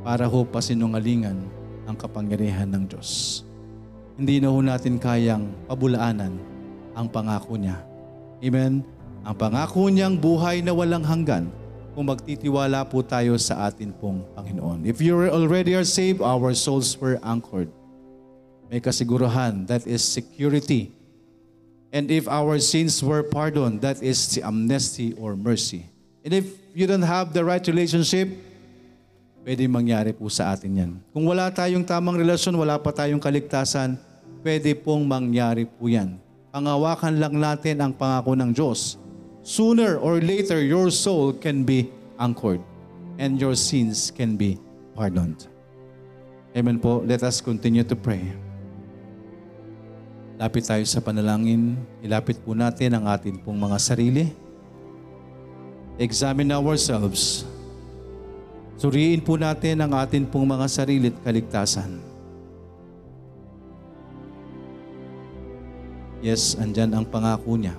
para 0.03 0.27
ho 0.27 0.43
pasinungalingan 0.43 1.39
ang 1.87 1.95
kapangyarihan 1.95 2.67
ng 2.67 2.83
Diyos. 2.91 3.41
Hindi 4.19 4.43
na 4.43 4.51
ho 4.51 4.59
natin 4.59 4.99
kayang 4.99 5.49
pabulaanan 5.65 6.37
ang 6.93 7.07
pangako 7.09 7.57
niya. 7.57 7.81
Amen? 8.43 8.83
Ang 9.23 9.35
pangako 9.39 9.87
niyang 9.87 10.19
buhay 10.19 10.59
na 10.59 10.75
walang 10.75 11.01
hanggan 11.01 11.47
kung 11.95 12.11
magtitiwala 12.11 12.83
po 12.85 12.99
tayo 12.99 13.39
sa 13.39 13.71
atin 13.71 13.95
pong 13.95 14.27
Panginoon. 14.35 14.83
If 14.83 14.99
you 14.99 15.15
already 15.31 15.73
are 15.79 15.87
saved, 15.87 16.19
our 16.19 16.51
souls 16.51 16.99
were 16.99 17.17
anchored. 17.23 17.71
May 18.67 18.83
kasiguruhan, 18.83 19.69
that 19.71 19.87
is 19.87 20.03
security. 20.03 20.91
And 21.93 22.09
if 22.09 22.25
our 22.27 22.57
sins 22.57 22.99
were 23.05 23.21
pardoned, 23.21 23.85
that 23.85 24.01
is 24.01 24.17
the 24.33 24.41
amnesty 24.41 25.13
or 25.13 25.37
mercy. 25.37 25.85
And 26.25 26.33
if 26.33 26.57
you 26.73 26.89
don't 26.89 27.05
have 27.05 27.31
the 27.31 27.45
right 27.45 27.61
relationship, 27.61 28.33
pwede 29.43 29.67
mangyari 29.67 30.15
po 30.15 30.31
sa 30.31 30.55
atin 30.55 30.71
yan. 30.71 30.91
Kung 31.11 31.27
wala 31.27 31.51
tayong 31.51 31.83
tamang 31.83 32.15
relasyon, 32.15 32.55
wala 32.55 32.79
pa 32.79 32.95
tayong 32.95 33.19
kaligtasan, 33.19 33.99
pwede 34.41 34.71
pong 34.73 35.03
mangyari 35.03 35.67
po 35.67 35.91
yan. 35.91 36.17
Pangawakan 36.49 37.19
lang 37.19 37.35
natin 37.35 37.83
ang 37.83 37.91
pangako 37.91 38.33
ng 38.33 38.51
Diyos. 38.55 38.95
Sooner 39.43 39.99
or 39.99 40.23
later, 40.23 40.63
your 40.63 40.87
soul 40.87 41.35
can 41.35 41.67
be 41.67 41.91
anchored 42.15 42.63
and 43.19 43.35
your 43.35 43.53
sins 43.59 44.07
can 44.09 44.39
be 44.39 44.55
pardoned. 44.95 45.51
Amen 46.55 46.79
po. 46.79 47.03
Let 47.03 47.25
us 47.27 47.43
continue 47.43 47.83
to 47.83 47.97
pray. 47.97 48.31
Lapit 50.39 50.63
tayo 50.65 50.85
sa 50.87 51.01
panalangin. 51.03 51.75
Ilapit 51.99 52.39
po 52.41 52.55
natin 52.55 52.95
ang 52.95 53.05
atin 53.09 53.35
pong 53.41 53.57
mga 53.57 53.77
sarili. 53.81 54.29
Examine 55.97 56.53
ourselves. 56.53 57.52
Suriin 58.73 59.21
po 59.21 59.37
natin 59.37 59.85
ang 59.85 59.93
atin 59.93 60.25
pong 60.25 60.49
mga 60.49 60.65
sarili 60.65 61.13
at 61.13 61.17
kaligtasan. 61.21 62.01
Yes, 66.23 66.55
andyan 66.55 66.95
ang 66.95 67.05
pangako 67.05 67.59
niya. 67.59 67.75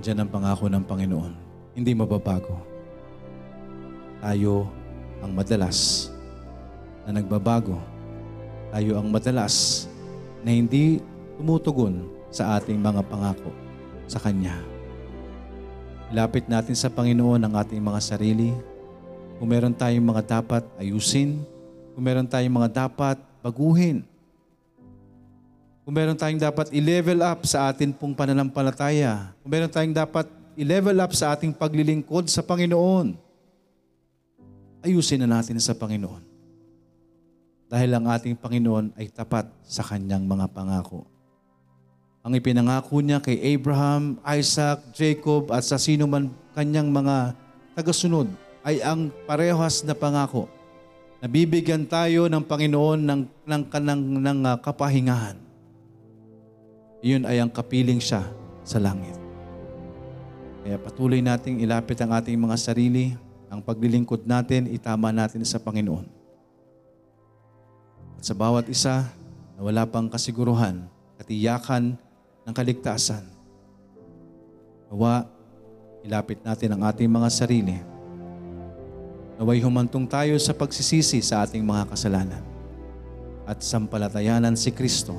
Andyan 0.00 0.24
ang 0.24 0.30
pangako 0.32 0.72
ng 0.72 0.84
Panginoon. 0.88 1.32
Hindi 1.76 1.92
mababago. 1.92 2.56
Tayo 4.24 4.64
ang 5.20 5.36
madalas 5.36 6.08
na 7.04 7.20
nagbabago. 7.20 7.76
Tayo 8.72 8.96
ang 8.96 9.12
madalas 9.12 9.84
na 10.40 10.56
hindi 10.56 11.04
tumutugon 11.36 12.08
sa 12.32 12.56
ating 12.56 12.80
mga 12.80 13.04
pangako 13.04 13.52
sa 14.08 14.16
Kanya. 14.16 14.79
Ilapit 16.10 16.50
natin 16.50 16.74
sa 16.74 16.90
Panginoon 16.90 17.38
ang 17.38 17.54
ating 17.54 17.78
mga 17.78 18.02
sarili. 18.02 18.50
Kung 19.38 19.46
meron 19.46 19.70
tayong 19.70 20.02
mga 20.02 20.42
dapat 20.42 20.66
ayusin, 20.74 21.38
kung 21.94 22.02
meron 22.02 22.26
tayong 22.26 22.50
mga 22.50 22.86
dapat 22.86 23.16
baguhin, 23.40 24.02
Kung 25.80 25.96
meron 25.96 26.14
tayong 26.14 26.38
dapat 26.38 26.70
i-level 26.70 27.18
up 27.24 27.42
sa 27.48 27.66
atin 27.66 27.90
pong 27.90 28.14
pananampalataya. 28.14 29.34
Kung 29.42 29.50
meron 29.50 29.72
tayong 29.72 29.96
dapat 29.96 30.28
i-level 30.54 30.94
up 31.02 31.10
sa 31.16 31.34
ating 31.34 31.50
paglilingkod 31.50 32.30
sa 32.30 32.46
Panginoon. 32.46 33.18
Ayusin 34.86 35.24
na 35.24 35.40
natin 35.40 35.58
sa 35.58 35.74
Panginoon. 35.74 36.22
Dahil 37.66 37.90
ang 37.90 38.06
ating 38.06 38.38
Panginoon 38.38 38.94
ay 38.94 39.10
tapat 39.10 39.50
sa 39.66 39.82
kanyang 39.82 40.26
mga 40.26 40.46
pangako. 40.54 41.06
Ang 42.20 42.36
ipinangako 42.36 43.00
niya 43.00 43.18
kay 43.20 43.40
Abraham, 43.56 44.20
Isaac, 44.24 44.92
Jacob 44.92 45.48
at 45.52 45.64
sa 45.64 45.80
sino 45.80 46.04
man 46.04 46.28
kanyang 46.52 46.92
mga 46.92 47.32
tagasunod 47.72 48.28
ay 48.60 48.84
ang 48.84 49.08
parehas 49.24 49.80
na 49.88 49.96
pangako. 49.96 50.44
Nabibigyan 51.24 51.88
tayo 51.88 52.28
ng 52.28 52.44
Panginoon 52.44 53.00
ng, 53.00 53.20
ng, 53.48 53.62
ng, 53.72 54.00
ng 54.20 54.38
uh, 54.44 54.56
kapahingahan 54.60 55.50
iyon 57.00 57.24
ay 57.24 57.40
ang 57.40 57.48
kapiling 57.48 58.00
siya 58.00 58.28
sa 58.64 58.76
langit. 58.76 59.16
Kaya 60.60 60.76
patuloy 60.76 61.24
nating 61.24 61.64
ilapit 61.64 61.96
ang 62.04 62.12
ating 62.12 62.36
mga 62.36 62.56
sarili, 62.60 63.16
ang 63.48 63.64
paglilingkod 63.64 64.28
natin, 64.28 64.68
itama 64.68 65.08
natin 65.08 65.42
sa 65.48 65.56
Panginoon. 65.56 66.06
At 68.20 68.24
sa 68.28 68.36
bawat 68.36 68.68
isa 68.68 69.08
na 69.56 69.60
wala 69.64 69.88
pang 69.88 70.12
kasiguruhan, 70.12 70.84
katiyakan 71.16 71.96
ng 72.50 72.54
kaligtasan, 72.58 73.22
nawa 74.90 75.22
ilapit 76.02 76.42
natin 76.42 76.74
ang 76.74 76.82
ating 76.90 77.06
mga 77.06 77.30
sarili. 77.30 77.78
Naway 79.38 79.62
humantong 79.62 80.10
tayo 80.10 80.34
sa 80.42 80.50
pagsisisi 80.50 81.22
sa 81.22 81.46
ating 81.46 81.62
mga 81.62 81.94
kasalanan 81.94 82.42
at 83.46 83.62
sampalatayanan 83.62 84.58
si 84.58 84.74
Kristo 84.74 85.14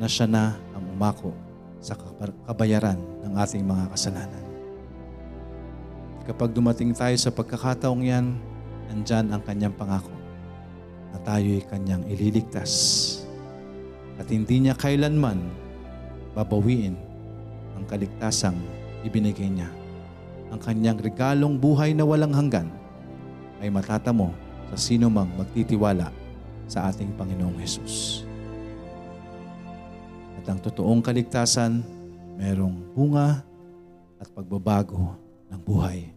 na 0.00 0.08
siya 0.08 0.24
na 0.24 0.56
umako 0.98 1.36
sa 1.78 1.94
kabayaran 2.48 2.98
ng 3.22 3.34
ating 3.38 3.62
mga 3.62 3.92
kasalanan. 3.94 4.44
Kapag 6.26 6.50
dumating 6.50 6.90
tayo 6.96 7.14
sa 7.14 7.30
pagkakataong 7.30 8.02
yan, 8.02 8.34
nandyan 8.90 9.30
ang 9.30 9.42
kanyang 9.46 9.76
pangako 9.76 10.10
na 11.14 11.22
tayo'y 11.22 11.62
kanyang 11.70 12.02
ililigtas. 12.10 12.72
At 14.18 14.26
hindi 14.26 14.66
niya 14.66 14.74
kailanman 14.74 15.67
babawiin 16.38 16.94
ang 17.74 17.84
kaligtasang 17.90 18.54
ibinigay 19.02 19.50
niya. 19.50 19.66
Ang 20.54 20.62
kanyang 20.62 21.02
regalong 21.02 21.58
buhay 21.58 21.90
na 21.98 22.06
walang 22.06 22.30
hanggan 22.30 22.70
ay 23.58 23.74
matatamo 23.74 24.30
sa 24.70 24.78
sino 24.78 25.10
mang 25.10 25.34
magtitiwala 25.34 26.14
sa 26.70 26.86
ating 26.86 27.10
Panginoong 27.18 27.58
Hesus 27.58 28.28
ang 30.48 30.56
totoong 30.56 31.04
kaligtasan, 31.04 31.84
merong 32.40 32.80
bunga 32.96 33.44
at 34.16 34.28
pagbabago 34.32 35.12
ng 35.52 35.60
buhay. 35.60 36.08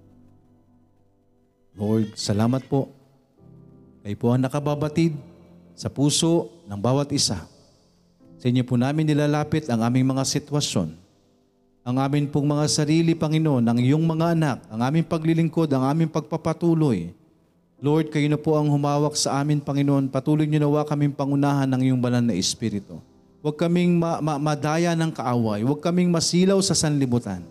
Lord, 1.76 2.15
salamat 2.15 2.63
po. 2.72 2.88
Kayo 4.01 4.15
po 4.15 4.32
ang 4.32 4.41
nakababatid 4.41 5.19
sa 5.76 5.91
puso 5.91 6.47
ng 6.63 6.80
bawat 6.80 7.11
isa. 7.11 7.43
Sa 8.42 8.50
inyo 8.50 8.66
po 8.66 8.74
namin 8.74 9.06
nilalapit 9.06 9.70
ang 9.70 9.86
aming 9.86 10.18
mga 10.18 10.26
sitwasyon. 10.26 10.98
Ang 11.86 11.96
amin 12.02 12.26
pong 12.26 12.50
mga 12.50 12.66
sarili, 12.74 13.14
Panginoon, 13.14 13.62
ang 13.62 13.78
iyong 13.78 14.02
mga 14.02 14.34
anak, 14.34 14.58
ang 14.66 14.82
aming 14.82 15.06
paglilingkod, 15.06 15.70
ang 15.70 15.86
aming 15.86 16.10
pagpapatuloy. 16.10 17.14
Lord, 17.78 18.10
kayo 18.10 18.26
na 18.26 18.42
po 18.42 18.58
ang 18.58 18.66
humawak 18.66 19.14
sa 19.14 19.46
amin, 19.46 19.62
Panginoon. 19.62 20.10
Patuloy 20.10 20.50
niyo 20.50 20.58
nawa 20.58 20.82
kaming 20.89 21.14
pangunahan 21.14 21.70
ng 21.70 21.82
iyong 21.86 22.02
banal 22.02 22.22
na 22.26 22.34
Espiritu. 22.34 22.98
Huwag 23.46 23.62
kaming 23.62 24.02
ma- 24.02 24.22
ma- 24.22 24.42
madaya 24.42 24.98
ng 24.98 25.14
kaaway. 25.14 25.62
Huwag 25.62 25.82
kaming 25.82 26.10
masilaw 26.10 26.58
sa 26.66 26.74
sanlibutan. 26.74 27.46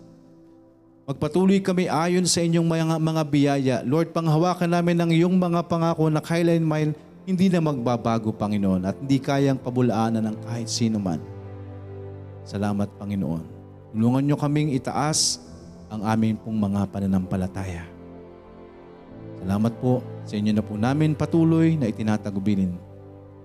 Magpatuloy 1.07 1.63
kami 1.63 1.87
ayon 1.87 2.27
sa 2.27 2.43
inyong 2.43 2.67
mga, 2.67 2.95
mga 2.99 3.23
biyaya. 3.31 3.77
Lord, 3.87 4.11
panghawakan 4.11 4.75
namin 4.75 4.99
ng 4.99 5.11
iyong 5.23 5.35
mga 5.39 5.67
pangako 5.71 6.11
na 6.11 6.19
kailanman 6.19 6.95
hindi 7.25 7.47
na 7.47 7.61
magbabago, 7.61 8.33
Panginoon, 8.33 8.81
at 8.85 8.95
hindi 8.97 9.21
kayang 9.21 9.61
pabulaanan 9.61 10.31
ng 10.31 10.37
kahit 10.45 10.67
sino 10.67 10.97
man. 10.97 11.21
Salamat, 12.43 12.89
Panginoon. 12.97 13.43
Tulungan 13.93 14.23
niyo 14.25 14.35
kaming 14.39 14.73
itaas 14.73 15.39
ang 15.91 16.01
aming 16.07 16.39
pong 16.39 16.57
mga 16.57 16.87
pananampalataya. 16.89 17.83
Salamat 19.41 19.73
po 19.81 20.01
sa 20.25 20.37
inyo 20.37 20.51
na 20.53 20.63
po 20.63 20.77
namin 20.77 21.17
patuloy 21.17 21.73
na 21.75 21.89
itinatagubilin 21.89 22.77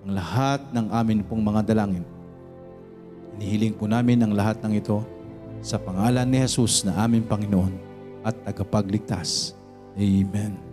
ang 0.05 0.11
lahat 0.13 0.61
ng 0.71 0.87
amin 0.93 1.25
pong 1.25 1.41
mga 1.41 1.73
dalangin 1.73 2.05
Inihiling 3.37 3.77
po 3.77 3.85
namin 3.85 4.17
ang 4.25 4.33
lahat 4.33 4.57
ng 4.65 4.81
ito 4.81 5.05
sa 5.61 5.77
pangalan 5.77 6.25
ni 6.25 6.41
Jesus 6.41 6.81
na 6.81 6.97
aming 7.05 7.21
Panginoon 7.21 7.73
at 8.25 8.33
tagapagligtas. 8.41 9.53
Amen. 9.93 10.66